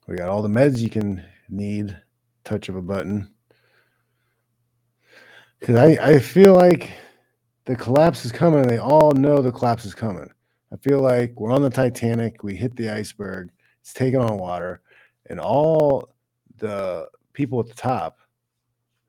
we 0.07 0.17
got 0.17 0.29
all 0.29 0.43
the 0.43 0.49
meds 0.49 0.79
you 0.79 0.91
can 0.91 1.25
need, 1.49 1.97
touch 2.45 2.69
of 2.69 2.77
a 2.77 2.83
button. 2.83 3.33
Because 5.59 5.77
I, 5.77 6.13
I 6.13 6.19
feel 6.19 6.55
like 6.55 6.93
the 7.65 7.75
collapse 7.75 8.25
is 8.25 8.33
coming. 8.33 8.63
They 8.63 8.79
all 8.79 9.13
know 9.13 9.43
the 9.43 9.51
collapse 9.51 9.85
is 9.85 9.95
coming. 9.95 10.31
I 10.73 10.77
feel 10.77 11.01
like 11.01 11.39
we're 11.41 11.53
on 11.53 11.63
the 11.63 11.71
Titanic. 11.71 12.43
We 12.43 12.55
hit 12.55 12.77
the 12.77 12.91
iceberg. 12.91 13.51
It's 13.81 13.93
taking 13.93 14.21
on 14.21 14.39
water, 14.39 14.81
and 15.31 15.41
all 15.41 16.09
the 16.59 17.09
people 17.33 17.61
at 17.61 17.67
the 17.67 17.75
top, 17.75 18.19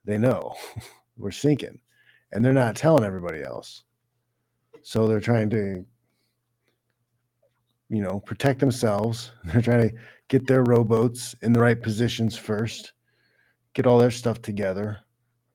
they 0.06 0.18
know 0.18 0.56
we're 1.18 1.32
sinking, 1.32 1.80
and 2.32 2.44
they're 2.44 2.54
not 2.54 2.76
telling 2.76 3.04
everybody 3.04 3.44
else. 3.44 3.84
So 4.84 5.08
they're 5.08 5.20
trying 5.20 5.50
to, 5.50 5.86
you 7.90 8.02
know, 8.02 8.20
protect 8.20 8.60
themselves. 8.60 9.32
They're 9.44 9.62
trying 9.62 9.90
to 9.90 9.96
get 10.28 10.48
their 10.48 10.64
rowboats 10.64 11.36
in 11.42 11.54
the 11.54 11.60
right 11.60 11.82
positions 11.82 12.38
first, 12.38 12.94
get 13.74 13.88
all 13.88 13.98
their 13.98 14.12
stuff 14.12 14.42
together, 14.42 15.00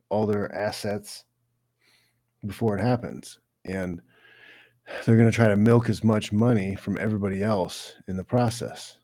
all 0.08 0.26
their 0.26 0.52
assets 0.54 1.24
before 2.46 2.76
it 2.76 2.82
happens. 2.82 3.38
And 3.64 4.00
they're 5.04 5.16
going 5.16 5.30
to 5.30 5.34
try 5.34 5.48
to 5.48 5.56
milk 5.56 5.88
as 5.88 6.02
much 6.02 6.32
money 6.32 6.74
from 6.74 6.98
everybody 6.98 7.42
else 7.42 7.94
in 8.08 8.16
the 8.16 8.24
process. 8.24 8.98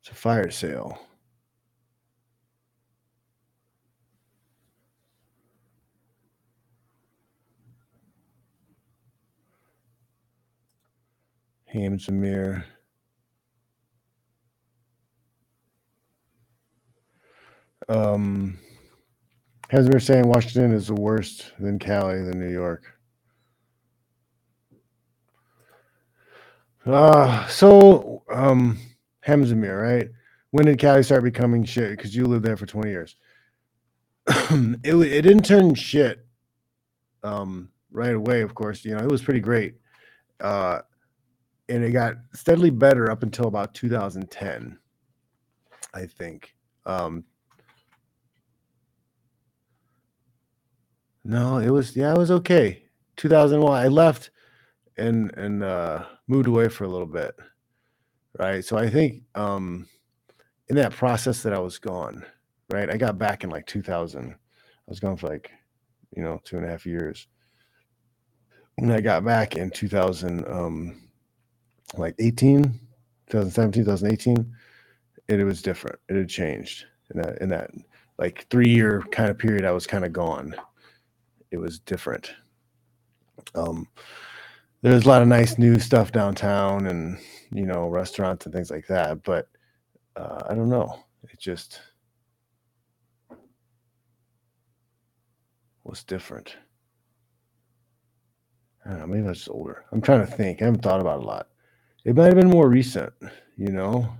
It's 0.00 0.10
a 0.10 0.14
fire 0.14 0.50
sale. 0.50 0.98
Ham 11.74 11.98
Jameer. 11.98 12.62
Um, 17.88 18.58
Hamzamir 19.72 20.00
saying 20.00 20.28
Washington 20.28 20.72
is 20.72 20.86
the 20.86 20.94
worst 20.94 21.52
than 21.58 21.80
Cali 21.80 22.22
than 22.22 22.38
New 22.38 22.52
York. 22.52 22.84
Uh, 26.86 27.44
so 27.48 28.22
um, 28.32 28.78
right? 29.26 30.08
When 30.52 30.66
did 30.66 30.78
Cali 30.78 31.02
start 31.02 31.24
becoming 31.24 31.64
shit? 31.64 31.90
Because 31.90 32.14
you 32.14 32.26
lived 32.26 32.44
there 32.44 32.56
for 32.56 32.66
20 32.66 32.88
years. 32.88 33.16
it, 34.28 34.94
it 34.94 35.22
didn't 35.22 35.44
turn 35.44 35.74
shit 35.74 36.24
um, 37.24 37.68
right 37.90 38.14
away, 38.14 38.42
of 38.42 38.54
course. 38.54 38.84
You 38.84 38.94
know, 38.94 39.02
it 39.02 39.10
was 39.10 39.22
pretty 39.22 39.40
great. 39.40 39.74
Uh, 40.38 40.80
and 41.68 41.84
it 41.84 41.92
got 41.92 42.16
steadily 42.34 42.70
better 42.70 43.10
up 43.10 43.22
until 43.22 43.46
about 43.46 43.74
2010, 43.74 44.78
I 45.94 46.06
think. 46.06 46.54
Um, 46.86 47.24
no, 51.24 51.58
it 51.58 51.70
was 51.70 51.96
yeah, 51.96 52.12
it 52.12 52.18
was 52.18 52.30
okay. 52.30 52.82
2001, 53.16 53.72
I 53.82 53.88
left 53.88 54.30
and 54.96 55.32
and 55.36 55.62
uh, 55.62 56.04
moved 56.28 56.48
away 56.48 56.68
for 56.68 56.84
a 56.84 56.88
little 56.88 57.06
bit, 57.06 57.34
right? 58.38 58.64
So 58.64 58.76
I 58.76 58.90
think 58.90 59.22
um, 59.34 59.86
in 60.68 60.76
that 60.76 60.92
process 60.92 61.42
that 61.42 61.54
I 61.54 61.58
was 61.58 61.78
gone, 61.78 62.24
right? 62.70 62.90
I 62.90 62.96
got 62.96 63.18
back 63.18 63.42
in 63.44 63.50
like 63.50 63.66
2000. 63.66 64.32
I 64.32 64.34
was 64.86 65.00
gone 65.00 65.16
for 65.16 65.28
like 65.28 65.50
you 66.14 66.22
know 66.22 66.40
two 66.44 66.58
and 66.58 66.66
a 66.66 66.68
half 66.68 66.84
years. 66.84 67.26
When 68.76 68.90
I 68.90 69.00
got 69.00 69.24
back 69.24 69.56
in 69.56 69.70
2000. 69.70 70.46
Um, 70.46 71.03
like 71.98 72.14
18, 72.18 72.64
2017, 73.28 73.84
2018, 73.84 74.54
it, 75.28 75.40
it 75.40 75.44
was 75.44 75.62
different. 75.62 75.98
It 76.08 76.16
had 76.16 76.28
changed 76.28 76.86
in 77.14 77.20
that 77.20 77.40
in 77.40 77.48
that 77.50 77.70
like 78.18 78.46
three 78.50 78.68
year 78.68 79.02
kind 79.10 79.30
of 79.30 79.38
period. 79.38 79.64
I 79.64 79.72
was 79.72 79.86
kind 79.86 80.04
of 80.04 80.12
gone. 80.12 80.54
It 81.50 81.58
was 81.58 81.78
different. 81.78 82.32
Um, 83.54 83.86
there's 84.82 85.04
a 85.04 85.08
lot 85.08 85.22
of 85.22 85.28
nice 85.28 85.58
new 85.58 85.78
stuff 85.78 86.12
downtown, 86.12 86.86
and 86.86 87.18
you 87.52 87.66
know 87.66 87.88
restaurants 87.88 88.46
and 88.46 88.54
things 88.54 88.70
like 88.70 88.86
that. 88.88 89.22
But 89.22 89.48
uh, 90.16 90.42
I 90.48 90.54
don't 90.54 90.68
know. 90.68 91.04
It 91.30 91.40
just 91.40 91.80
was 95.84 96.04
different. 96.04 96.56
I 98.84 98.90
don't 98.90 99.00
know. 99.00 99.06
Maybe 99.06 99.26
I 99.26 99.30
was 99.30 99.38
just 99.38 99.50
older. 99.50 99.84
I'm 99.92 100.02
trying 100.02 100.20
to 100.20 100.26
think. 100.30 100.60
I 100.60 100.66
haven't 100.66 100.82
thought 100.82 101.00
about 101.00 101.20
it 101.20 101.24
a 101.24 101.26
lot. 101.26 101.48
It 102.04 102.16
might 102.16 102.26
have 102.26 102.36
been 102.36 102.50
more 102.50 102.68
recent, 102.68 103.12
you 103.56 103.70
know. 103.70 104.14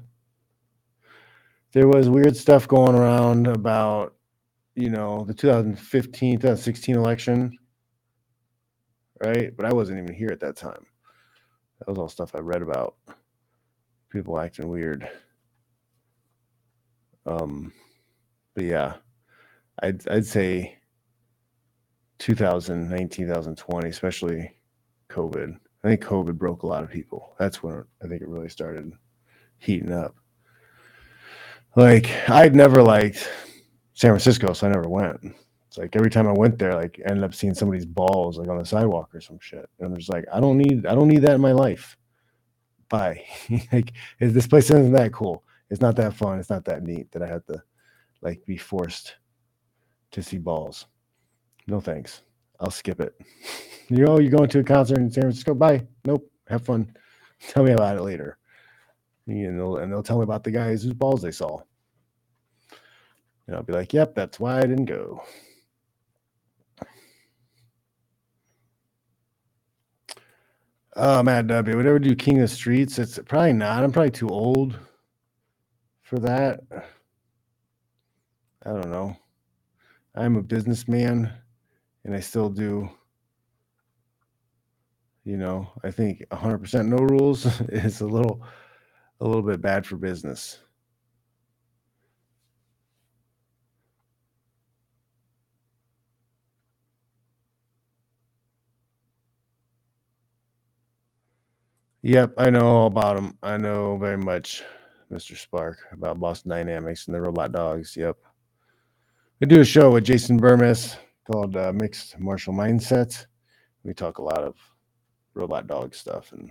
There 1.72 1.88
was 1.88 2.08
weird 2.08 2.36
stuff 2.36 2.66
going 2.66 2.94
around 2.94 3.46
about, 3.46 4.14
you 4.74 4.88
know, 4.88 5.24
the 5.24 5.34
2015, 5.34 6.38
2016 6.38 6.96
election, 6.96 7.58
right? 9.22 9.54
But 9.54 9.66
I 9.66 9.74
wasn't 9.74 9.98
even 9.98 10.14
here 10.14 10.30
at 10.30 10.40
that 10.40 10.56
time. 10.56 10.86
That 11.78 11.88
was 11.88 11.98
all 11.98 12.08
stuff 12.08 12.34
I 12.34 12.38
read 12.38 12.62
about. 12.62 12.96
People 14.10 14.38
acting 14.38 14.68
weird. 14.68 15.08
Um, 17.26 17.72
but 18.54 18.64
yeah, 18.64 18.94
I'd 19.82 20.06
I'd 20.08 20.26
say 20.26 20.78
2019, 22.18 23.26
2020, 23.26 23.88
especially 23.88 24.52
COVID. 25.10 25.58
I 25.84 25.88
think 25.88 26.02
COVID 26.02 26.38
broke 26.38 26.62
a 26.62 26.66
lot 26.66 26.82
of 26.82 26.90
people. 26.90 27.34
That's 27.38 27.62
when 27.62 27.84
I 28.02 28.08
think 28.08 28.22
it 28.22 28.28
really 28.28 28.48
started 28.48 28.90
heating 29.58 29.92
up. 29.92 30.16
Like 31.76 32.10
I'd 32.30 32.56
never 32.56 32.82
liked 32.82 33.30
San 33.92 34.10
Francisco, 34.10 34.54
so 34.54 34.66
I 34.66 34.70
never 34.70 34.88
went. 34.88 35.20
It's 35.68 35.76
like 35.76 35.94
every 35.94 36.10
time 36.10 36.26
I 36.26 36.32
went 36.32 36.58
there, 36.58 36.74
like 36.74 36.98
I 37.04 37.10
ended 37.10 37.24
up 37.24 37.34
seeing 37.34 37.52
somebody's 37.52 37.84
balls 37.84 38.38
like 38.38 38.48
on 38.48 38.56
the 38.58 38.64
sidewalk 38.64 39.14
or 39.14 39.20
some 39.20 39.38
shit. 39.40 39.68
And 39.78 39.88
I'm 39.88 39.96
just 39.96 40.08
like, 40.08 40.24
I 40.32 40.40
don't 40.40 40.56
need 40.56 40.86
I 40.86 40.94
don't 40.94 41.08
need 41.08 41.22
that 41.22 41.34
in 41.34 41.40
my 41.42 41.52
life. 41.52 41.98
Bye. 42.88 43.22
like 43.72 43.92
this 44.18 44.46
place 44.46 44.70
isn't 44.70 44.92
that 44.92 45.12
cool. 45.12 45.44
It's 45.68 45.82
not 45.82 45.96
that 45.96 46.14
fun. 46.14 46.38
It's 46.38 46.50
not 46.50 46.64
that 46.64 46.82
neat 46.82 47.12
that 47.12 47.22
I 47.22 47.26
had 47.26 47.46
to 47.48 47.62
like 48.22 48.42
be 48.46 48.56
forced 48.56 49.16
to 50.12 50.22
see 50.22 50.38
balls. 50.38 50.86
No 51.66 51.78
thanks. 51.78 52.22
I'll 52.58 52.70
skip 52.70 53.00
it. 53.00 53.14
You 53.88 54.04
know, 54.04 54.18
you're 54.18 54.30
going 54.30 54.48
to 54.48 54.60
a 54.60 54.64
concert 54.64 54.98
in 54.98 55.10
San 55.10 55.24
Francisco. 55.24 55.54
Bye. 55.54 55.86
Nope. 56.04 56.30
Have 56.48 56.64
fun. 56.64 56.94
Tell 57.48 57.64
me 57.64 57.72
about 57.72 57.96
it 57.96 58.02
later. 58.02 58.38
And 59.26 59.58
they'll 59.58 59.78
and 59.78 59.90
they'll 59.90 60.02
tell 60.02 60.18
me 60.18 60.24
about 60.24 60.44
the 60.44 60.50
guys 60.50 60.82
whose 60.82 60.92
balls 60.92 61.22
they 61.22 61.30
saw. 61.30 61.60
And 63.46 63.56
I'll 63.56 63.62
be 63.62 63.72
like, 63.72 63.92
"Yep, 63.92 64.14
that's 64.14 64.38
why 64.38 64.58
I 64.58 64.62
didn't 64.62 64.84
go." 64.84 65.22
Oh, 70.96 71.22
Matt 71.24 71.48
W. 71.48 71.76
Would 71.76 71.86
ever 71.86 71.98
do 71.98 72.14
King 72.14 72.36
of 72.36 72.48
the 72.48 72.54
Streets? 72.54 72.98
It's 73.00 73.18
probably 73.26 73.52
not. 73.52 73.82
I'm 73.82 73.90
probably 73.90 74.12
too 74.12 74.28
old 74.28 74.78
for 76.02 76.20
that. 76.20 76.60
I 78.64 78.70
don't 78.70 78.90
know. 78.90 79.16
I'm 80.14 80.36
a 80.36 80.42
businessman 80.42 81.32
and 82.04 82.14
I 82.14 82.20
still 82.20 82.48
do, 82.48 82.88
you 85.24 85.36
know, 85.38 85.68
I 85.82 85.90
think 85.90 86.22
100% 86.30 86.86
no 86.86 86.98
rules 86.98 87.60
is 87.70 88.00
a 88.00 88.06
little 88.06 88.42
a 89.20 89.26
little 89.26 89.42
bit 89.42 89.60
bad 89.60 89.86
for 89.86 89.96
business. 89.96 90.58
Yep, 102.02 102.34
I 102.36 102.50
know 102.50 102.66
all 102.66 102.86
about 102.86 103.16
them. 103.16 103.38
I 103.42 103.56
know 103.56 103.96
very 103.96 104.18
much, 104.18 104.62
Mr. 105.10 105.38
Spark, 105.38 105.78
about 105.90 106.20
Boston 106.20 106.50
Dynamics 106.50 107.06
and 107.06 107.14
the 107.14 107.20
robot 107.22 107.52
dogs. 107.52 107.96
Yep. 107.96 108.18
We 109.40 109.46
do 109.46 109.62
a 109.62 109.64
show 109.64 109.90
with 109.90 110.04
Jason 110.04 110.38
Bermas 110.38 110.96
called 111.30 111.56
uh, 111.56 111.72
Mixed 111.72 112.18
Martial 112.18 112.52
Mindsets. 112.52 113.24
We 113.84 113.94
talk 113.94 114.18
a 114.18 114.22
lot 114.22 114.42
of 114.42 114.54
robot 115.34 115.66
dog 115.66 115.94
stuff 115.94 116.32
and 116.32 116.50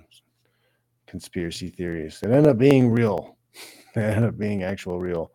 conspiracy 1.08 1.70
theories 1.70 2.20
that 2.20 2.32
end 2.32 2.48
up 2.48 2.58
being 2.58 2.90
real. 2.90 3.38
They 3.96 4.06
end 4.06 4.26
up 4.26 4.40
being 4.40 4.64
actual 4.64 5.00
real, 5.00 5.32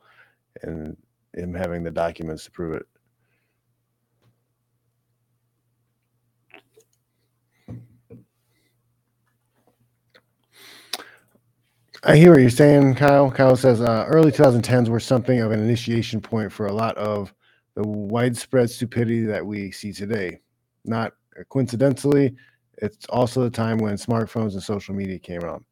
and 0.63 0.97
him 1.33 1.55
having 1.55 1.85
the 1.85 1.93
documents 1.93 2.45
to 2.45 2.51
prove 2.51 2.75
it. 2.75 2.87
I 12.05 12.17
hear 12.17 12.31
what 12.31 12.41
you're 12.41 12.51
saying, 12.51 12.95
Kyle. 12.95 13.31
Kyle 13.31 13.57
says 13.57 13.81
uh, 13.81 14.05
early 14.09 14.31
2010s 14.33 14.89
were 14.89 15.01
something 15.01 15.41
of 15.41 15.51
an 15.51 15.61
initiation 15.61 16.21
point 16.21 16.53
for 16.53 16.67
a 16.67 16.73
lot 16.73 16.97
of 16.97 17.35
the 17.75 17.87
widespread 17.87 18.71
stupidity 18.71 19.25
that 19.27 19.45
we 19.45 19.71
see 19.73 19.93
today. 19.93 20.41
Not 20.85 21.13
coincidentally, 21.49 22.35
it's 22.81 23.07
also 23.07 23.43
the 23.43 23.51
time 23.51 23.79
when 23.79 23.95
smartphones 23.95 24.53
and 24.53 24.63
social 24.63 24.95
media 24.95 25.19
came 25.19 25.45
out. 25.45 25.65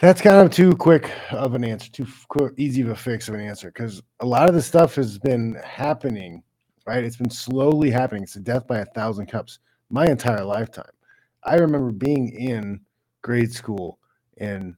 That's 0.00 0.20
kind 0.20 0.36
of 0.36 0.52
too 0.52 0.76
quick 0.76 1.10
of 1.32 1.54
an 1.54 1.64
answer, 1.64 1.90
too 1.90 2.06
quick, 2.28 2.52
easy 2.56 2.82
of 2.82 2.90
a 2.90 2.96
fix 2.96 3.28
of 3.28 3.34
an 3.34 3.40
answer, 3.40 3.68
because 3.72 4.00
a 4.20 4.26
lot 4.26 4.48
of 4.48 4.54
this 4.54 4.66
stuff 4.66 4.94
has 4.94 5.18
been 5.18 5.56
happening, 5.64 6.42
right? 6.86 7.02
It's 7.02 7.16
been 7.16 7.30
slowly 7.30 7.90
happening. 7.90 8.22
It's 8.22 8.36
a 8.36 8.40
death 8.40 8.66
by 8.66 8.78
a 8.78 8.84
thousand 8.86 9.26
cups 9.26 9.58
my 9.90 10.06
entire 10.06 10.44
lifetime. 10.44 10.90
I 11.42 11.56
remember 11.56 11.90
being 11.90 12.28
in 12.28 12.80
grade 13.22 13.52
school 13.52 13.98
and 14.36 14.76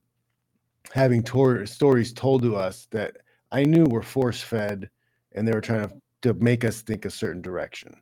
having 0.93 1.23
tor- 1.23 1.67
stories 1.67 2.13
told 2.13 2.43
to 2.43 2.57
us 2.57 2.89
that 2.91 3.19
I 3.53 3.65
knew 3.65 3.85
were 3.85 4.03
force 4.03 4.41
fed 4.41 4.89
and 5.33 5.47
they 5.47 5.53
were 5.53 5.61
trying 5.61 5.89
to, 5.89 5.95
to 6.23 6.35
make 6.35 6.65
us 6.65 6.81
think 6.83 7.05
a 7.05 7.11
certain 7.11 7.43
direction. 7.43 7.95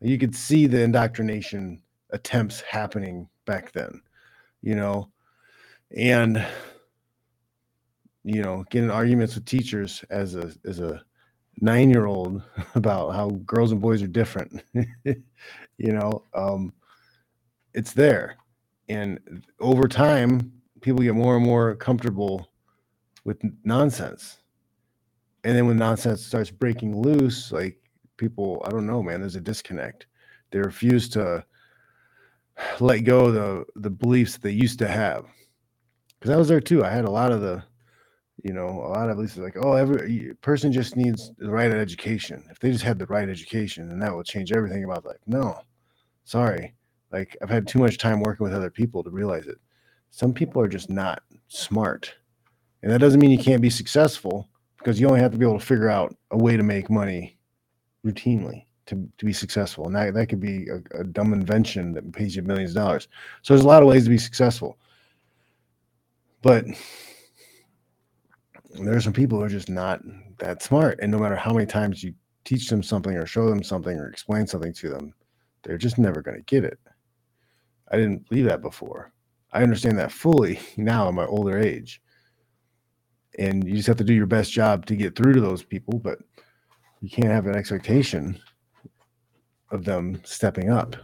You 0.00 0.18
could 0.18 0.34
see 0.34 0.66
the 0.66 0.80
indoctrination 0.80 1.82
attempts 2.12 2.60
happening 2.60 3.28
back 3.46 3.72
then, 3.72 4.00
you 4.62 4.74
know, 4.74 5.10
and 5.96 6.44
you 8.24 8.40
know, 8.40 8.64
getting 8.70 8.90
arguments 8.90 9.34
with 9.34 9.44
teachers 9.44 10.04
as 10.10 10.36
a 10.36 10.52
as 10.64 10.78
a 10.80 11.02
nine 11.60 11.90
year 11.90 12.06
old 12.06 12.42
about 12.74 13.10
how 13.10 13.30
girls 13.44 13.72
and 13.72 13.80
boys 13.80 14.02
are 14.02 14.06
different. 14.06 14.62
you 15.04 15.92
know, 15.92 16.22
um, 16.34 16.72
it's 17.74 17.92
there, 17.92 18.36
and 18.88 19.44
over 19.60 19.88
time, 19.88 20.52
people 20.80 21.02
get 21.02 21.14
more 21.14 21.36
and 21.36 21.44
more 21.44 21.74
comfortable 21.74 22.50
with 23.24 23.40
nonsense. 23.64 24.38
And 25.44 25.56
then 25.56 25.66
when 25.66 25.76
nonsense 25.76 26.24
starts 26.24 26.50
breaking 26.50 26.96
loose, 26.96 27.50
like 27.50 27.78
people, 28.16 28.62
I 28.64 28.70
don't 28.70 28.86
know, 28.86 29.02
man, 29.02 29.20
there's 29.20 29.34
a 29.34 29.40
disconnect. 29.40 30.06
They 30.50 30.60
refuse 30.60 31.08
to 31.10 31.44
let 32.80 33.00
go 33.00 33.26
of 33.26 33.34
the 33.34 33.64
the 33.76 33.90
beliefs 33.90 34.38
they 34.38 34.50
used 34.50 34.78
to 34.80 34.88
have. 34.88 35.26
Because 36.18 36.34
I 36.34 36.36
was 36.36 36.48
there 36.48 36.60
too. 36.60 36.84
I 36.84 36.90
had 36.90 37.04
a 37.04 37.10
lot 37.10 37.32
of 37.32 37.40
the, 37.40 37.62
you 38.44 38.52
know, 38.52 38.68
a 38.68 38.90
lot 38.90 39.10
of 39.10 39.16
beliefs 39.16 39.36
like, 39.36 39.56
oh, 39.60 39.72
every 39.72 40.34
person 40.40 40.72
just 40.72 40.96
needs 40.96 41.32
the 41.38 41.50
right 41.50 41.70
education. 41.70 42.44
If 42.50 42.60
they 42.60 42.70
just 42.70 42.84
had 42.84 42.98
the 42.98 43.06
right 43.06 43.28
education, 43.28 43.88
then 43.88 43.98
that 43.98 44.14
will 44.14 44.22
change 44.22 44.52
everything 44.52 44.84
about 44.84 45.04
life. 45.04 45.18
No, 45.26 45.60
sorry. 46.24 46.74
Like 47.10 47.36
I've 47.42 47.50
had 47.50 47.66
too 47.66 47.78
much 47.78 47.98
time 47.98 48.20
working 48.20 48.44
with 48.44 48.54
other 48.54 48.70
people 48.70 49.02
to 49.02 49.10
realize 49.10 49.46
it 49.46 49.58
some 50.12 50.32
people 50.32 50.62
are 50.62 50.68
just 50.68 50.90
not 50.90 51.22
smart. 51.48 52.14
And 52.82 52.92
that 52.92 53.00
doesn't 53.00 53.18
mean 53.18 53.30
you 53.30 53.38
can't 53.38 53.62
be 53.62 53.70
successful 53.70 54.48
because 54.78 55.00
you 55.00 55.08
only 55.08 55.20
have 55.20 55.32
to 55.32 55.38
be 55.38 55.46
able 55.46 55.58
to 55.58 55.64
figure 55.64 55.88
out 55.88 56.14
a 56.30 56.36
way 56.36 56.56
to 56.56 56.62
make 56.62 56.90
money 56.90 57.38
routinely 58.06 58.66
to, 58.86 59.08
to 59.18 59.24
be 59.24 59.32
successful. 59.32 59.86
And 59.86 59.94
that, 59.94 60.14
that 60.14 60.26
could 60.26 60.40
be 60.40 60.68
a, 60.68 61.00
a 61.00 61.04
dumb 61.04 61.32
invention 61.32 61.92
that 61.94 62.12
pays 62.12 62.34
you 62.34 62.42
millions 62.42 62.70
of 62.70 62.76
dollars. 62.76 63.08
So 63.42 63.54
there's 63.54 63.64
a 63.64 63.68
lot 63.68 63.82
of 63.82 63.88
ways 63.88 64.04
to 64.04 64.10
be 64.10 64.18
successful. 64.18 64.78
But 66.42 66.66
there 68.74 68.96
are 68.96 69.00
some 69.00 69.12
people 69.12 69.38
who 69.38 69.44
are 69.44 69.48
just 69.48 69.68
not 69.68 70.00
that 70.38 70.62
smart. 70.62 70.98
And 71.00 71.12
no 71.12 71.18
matter 71.18 71.36
how 71.36 71.52
many 71.52 71.66
times 71.66 72.02
you 72.02 72.14
teach 72.44 72.68
them 72.68 72.82
something 72.82 73.14
or 73.14 73.26
show 73.26 73.48
them 73.48 73.62
something 73.62 73.96
or 73.96 74.08
explain 74.08 74.46
something 74.46 74.72
to 74.74 74.88
them, 74.88 75.14
they're 75.62 75.78
just 75.78 75.98
never 75.98 76.22
going 76.22 76.36
to 76.36 76.44
get 76.44 76.64
it. 76.64 76.78
I 77.90 77.96
didn't 77.96 78.28
believe 78.28 78.46
that 78.46 78.62
before. 78.62 79.12
I 79.52 79.62
understand 79.62 79.98
that 79.98 80.10
fully 80.10 80.58
now 80.76 81.08
in 81.08 81.14
my 81.14 81.26
older 81.26 81.58
age. 81.58 82.00
And 83.38 83.66
you 83.66 83.76
just 83.76 83.86
have 83.86 83.96
to 83.96 84.04
do 84.04 84.12
your 84.12 84.26
best 84.26 84.52
job 84.52 84.84
to 84.86 84.96
get 84.96 85.16
through 85.16 85.34
to 85.34 85.40
those 85.40 85.62
people, 85.62 85.98
but 85.98 86.18
you 87.00 87.08
can't 87.08 87.28
have 87.32 87.46
an 87.46 87.56
expectation 87.56 88.38
of 89.72 89.84
them 89.86 90.20
stepping 90.24 90.70
up. 90.70 90.96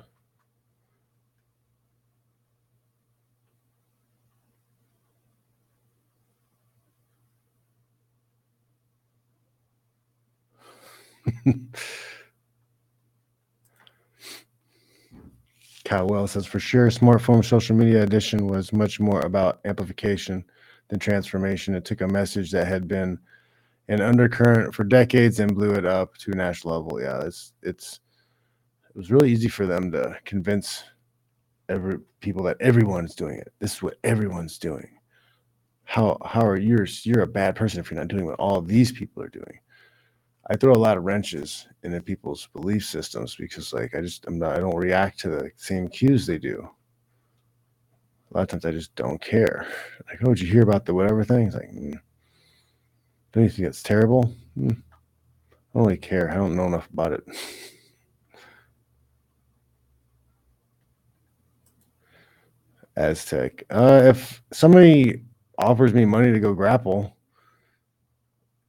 Kyle 15.85 16.07
Wells 16.09 16.33
says 16.33 16.47
for 16.47 16.61
sure, 16.61 16.89
smartphone 16.89 17.45
social 17.45 17.77
media 17.77 18.03
edition 18.03 18.47
was 18.49 18.73
much 18.73 19.01
more 19.01 19.21
about 19.23 19.61
amplification 19.65 20.45
than 20.89 20.99
transformation. 21.01 21.75
It 21.75 21.85
took 21.85 22.01
a 22.03 22.09
message 22.09 22.51
that 22.53 22.67
had 22.69 22.89
been 22.89 23.19
an 23.89 24.01
undercurrent 24.01 24.75
for 24.75 24.85
decades 24.85 25.41
and 25.41 25.55
blew 25.55 25.73
it 25.75 25.87
up 25.87 26.17
to 26.19 26.33
a 26.33 26.37
national 26.37 26.81
level. 26.83 27.01
Yeah, 27.03 27.23
it's 27.25 27.53
it's 27.63 28.01
it 28.08 28.08
was 28.99 29.13
really 29.13 29.31
easy 29.31 29.47
for 29.49 29.65
them 29.65 29.93
to 29.93 30.19
convince 30.25 30.83
every 31.69 31.99
people 32.19 32.43
that 32.43 32.57
everyone's 32.61 33.15
doing 33.15 33.39
it. 33.39 33.53
This 33.61 33.75
is 33.75 33.83
what 33.83 33.97
everyone's 34.03 34.59
doing. 34.59 34.89
How 35.85 36.19
how 36.25 36.45
are 36.45 36.57
you? 36.57 36.85
You're 37.05 37.23
a 37.23 37.27
bad 37.27 37.55
person 37.55 37.79
if 37.79 37.91
you're 37.91 38.01
not 38.01 38.09
doing 38.09 38.27
what 38.27 38.41
all 38.41 38.61
these 38.61 38.91
people 38.91 39.23
are 39.23 39.29
doing. 39.29 39.61
I 40.51 40.57
throw 40.57 40.73
a 40.73 40.75
lot 40.75 40.97
of 40.97 41.05
wrenches 41.05 41.69
into 41.85 42.03
people's 42.03 42.49
belief 42.53 42.85
systems 42.85 43.37
because 43.37 43.73
like 43.73 43.95
I 43.95 44.01
just 44.01 44.27
I'm 44.27 44.37
not 44.37 44.57
I 44.57 44.59
don't 44.59 44.75
react 44.75 45.21
to 45.21 45.29
the 45.29 45.51
same 45.57 45.89
cues 45.89 46.27
they 46.27 46.39
do. 46.39 46.69
A 48.33 48.37
lot 48.37 48.43
of 48.43 48.49
times 48.49 48.65
I 48.65 48.73
just 48.73 48.95
don't 48.97 49.23
care. 49.23 49.69
Like, 50.09 50.19
oh, 50.25 50.35
did 50.35 50.41
you 50.41 50.53
hear 50.53 50.63
about 50.63 50.85
the 50.85 50.95
whatever 50.95 51.23
thing? 51.23 51.47
It's 51.47 51.55
like, 51.55 51.71
mm. 51.71 51.99
don't 53.33 53.45
you 53.45 53.49
think 53.49 53.69
it's 53.69 53.83
terrible? 53.83 54.35
Mm. 54.59 54.73
I 54.73 55.55
don't 55.75 55.85
really 55.85 55.97
care. 55.97 56.31
I 56.31 56.35
don't 56.35 56.57
know 56.57 56.67
enough 56.67 56.91
about 56.93 57.13
it. 57.13 57.23
Aztec. 62.99 63.65
Uh, 63.71 64.03
if 64.05 64.43
somebody 64.53 65.23
offers 65.57 65.95
me 65.95 66.05
money 66.05 66.33
to 66.33 66.41
go 66.41 66.53
grapple, 66.53 67.17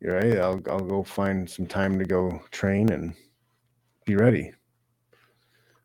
right. 0.01 0.37
I'll 0.37 0.61
I'll 0.69 0.79
go 0.79 1.03
find 1.03 1.49
some 1.49 1.65
time 1.65 1.97
to 1.97 2.05
go 2.05 2.41
train 2.51 2.91
and 2.91 3.13
be 4.05 4.15
ready. 4.15 4.53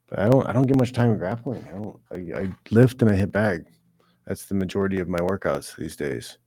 But 0.08 0.18
I 0.18 0.28
don't 0.28 0.46
I 0.46 0.52
don't 0.52 0.66
get 0.66 0.78
much 0.78 0.92
time 0.92 1.16
grappling. 1.16 1.66
I 1.68 1.72
don't 1.72 2.00
I, 2.12 2.40
I 2.40 2.54
lift 2.70 3.02
and 3.02 3.10
I 3.10 3.14
hit 3.14 3.32
bag. 3.32 3.64
That's 4.26 4.46
the 4.46 4.54
majority 4.54 5.00
of 5.00 5.08
my 5.08 5.18
workouts 5.18 5.74
these 5.76 5.96
days. 5.96 6.38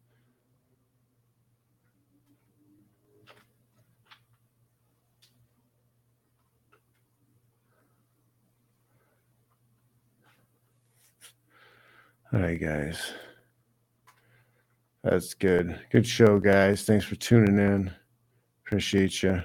All 12.34 12.42
right, 12.42 12.60
guys. 12.60 13.14
That's 15.02 15.34
good. 15.34 15.80
Good 15.92 16.06
show, 16.06 16.40
guys. 16.40 16.84
Thanks 16.84 17.06
for 17.06 17.16
tuning 17.16 17.58
in. 17.58 17.90
Appreciate 18.66 19.24
you. 19.24 19.42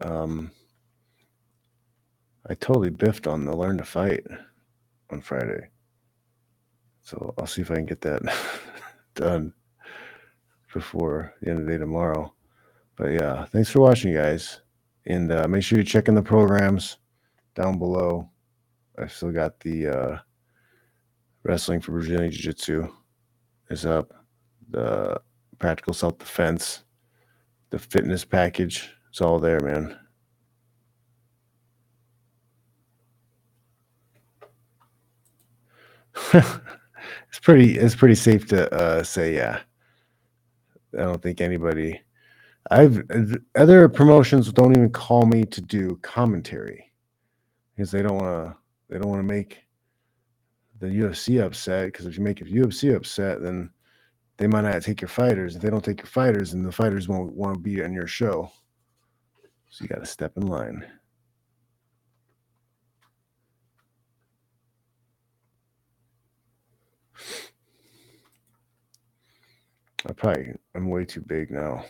Um, 0.00 0.50
I 2.50 2.54
totally 2.54 2.90
biffed 2.90 3.28
on 3.28 3.44
the 3.44 3.56
learn 3.56 3.78
to 3.78 3.84
fight 3.84 4.26
on 5.10 5.20
Friday. 5.20 5.68
So 7.02 7.34
I'll 7.38 7.46
see 7.46 7.62
if 7.62 7.70
I 7.70 7.76
can 7.76 7.86
get 7.86 8.00
that 8.00 8.22
done 9.14 9.52
before 10.74 11.34
the 11.40 11.50
end 11.50 11.60
of 11.60 11.66
the 11.66 11.72
day 11.72 11.78
tomorrow. 11.78 12.34
But 12.96 13.12
yeah, 13.12 13.44
thanks 13.44 13.70
for 13.70 13.78
watching, 13.80 14.12
guys. 14.12 14.62
And 15.06 15.30
uh, 15.30 15.46
make 15.46 15.62
sure 15.62 15.78
you 15.78 15.84
check 15.84 16.08
in 16.08 16.16
the 16.16 16.22
programs 16.22 16.96
down 17.54 17.78
below. 17.78 18.28
I've 18.98 19.12
still 19.12 19.30
got 19.30 19.60
the 19.60 19.86
uh, 19.86 20.18
wrestling 21.48 21.80
for 21.80 21.92
Brazilian 21.92 22.30
Jiu 22.30 22.42
Jitsu 22.42 22.88
is 23.70 23.86
up, 23.86 24.12
the 24.68 25.18
practical 25.58 25.94
self 25.94 26.18
defense, 26.18 26.84
the 27.70 27.78
fitness 27.78 28.22
package. 28.24 28.90
It's 29.08 29.22
all 29.22 29.38
there, 29.38 29.60
man. 29.60 29.98
it's 36.34 37.40
pretty. 37.40 37.78
It's 37.78 37.96
pretty 37.96 38.14
safe 38.14 38.46
to 38.48 38.70
uh, 38.74 39.02
say, 39.02 39.34
yeah. 39.34 39.60
I 40.94 41.02
don't 41.02 41.22
think 41.22 41.40
anybody. 41.40 42.00
I've 42.70 43.02
other 43.56 43.88
promotions 43.88 44.52
don't 44.52 44.76
even 44.76 44.90
call 44.90 45.24
me 45.24 45.44
to 45.44 45.62
do 45.62 45.98
commentary 46.02 46.92
because 47.74 47.90
they 47.90 48.02
don't 48.02 48.18
want 48.18 48.48
to. 48.48 48.56
They 48.90 48.98
don't 48.98 49.08
want 49.08 49.20
to 49.20 49.34
make 49.34 49.67
the 50.80 50.86
UFC 50.86 51.44
upset. 51.44 51.86
Because 51.86 52.06
if 52.06 52.16
you 52.16 52.24
make 52.24 52.38
the 52.38 52.44
UFC 52.44 52.94
upset, 52.94 53.42
then 53.42 53.70
they 54.36 54.46
might 54.46 54.62
not 54.62 54.82
take 54.82 55.00
your 55.00 55.08
fighters. 55.08 55.56
If 55.56 55.62
they 55.62 55.70
don't 55.70 55.84
take 55.84 55.98
your 55.98 56.06
fighters, 56.06 56.52
then 56.52 56.62
the 56.62 56.72
fighters 56.72 57.08
won't 57.08 57.34
want 57.34 57.54
to 57.54 57.60
be 57.60 57.82
on 57.82 57.92
your 57.92 58.06
show. 58.06 58.50
So 59.70 59.82
you 59.82 59.88
got 59.88 59.98
to 59.98 60.06
step 60.06 60.32
in 60.36 60.46
line. 60.46 60.86
I 70.06 70.12
probably 70.12 70.54
I'm 70.74 70.88
way 70.88 71.04
too 71.04 71.20
big 71.20 71.50
now. 71.50 71.84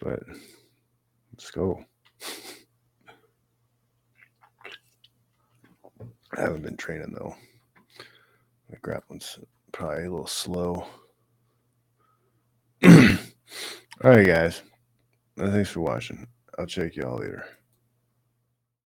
But 0.00 0.20
let's 1.32 1.50
go. 1.50 1.84
I 6.36 6.40
haven't 6.40 6.62
been 6.62 6.76
training 6.76 7.12
though. 7.12 7.36
My 8.70 8.78
grappling's 8.82 9.38
probably 9.72 10.04
a 10.04 10.10
little 10.10 10.26
slow. 10.26 10.86
All 12.84 12.90
right, 14.02 14.26
guys. 14.26 14.62
Thanks 15.36 15.70
for 15.70 15.80
watching. 15.80 16.26
I'll 16.58 16.66
check 16.66 16.94
y'all 16.96 17.18
later. 17.18 17.44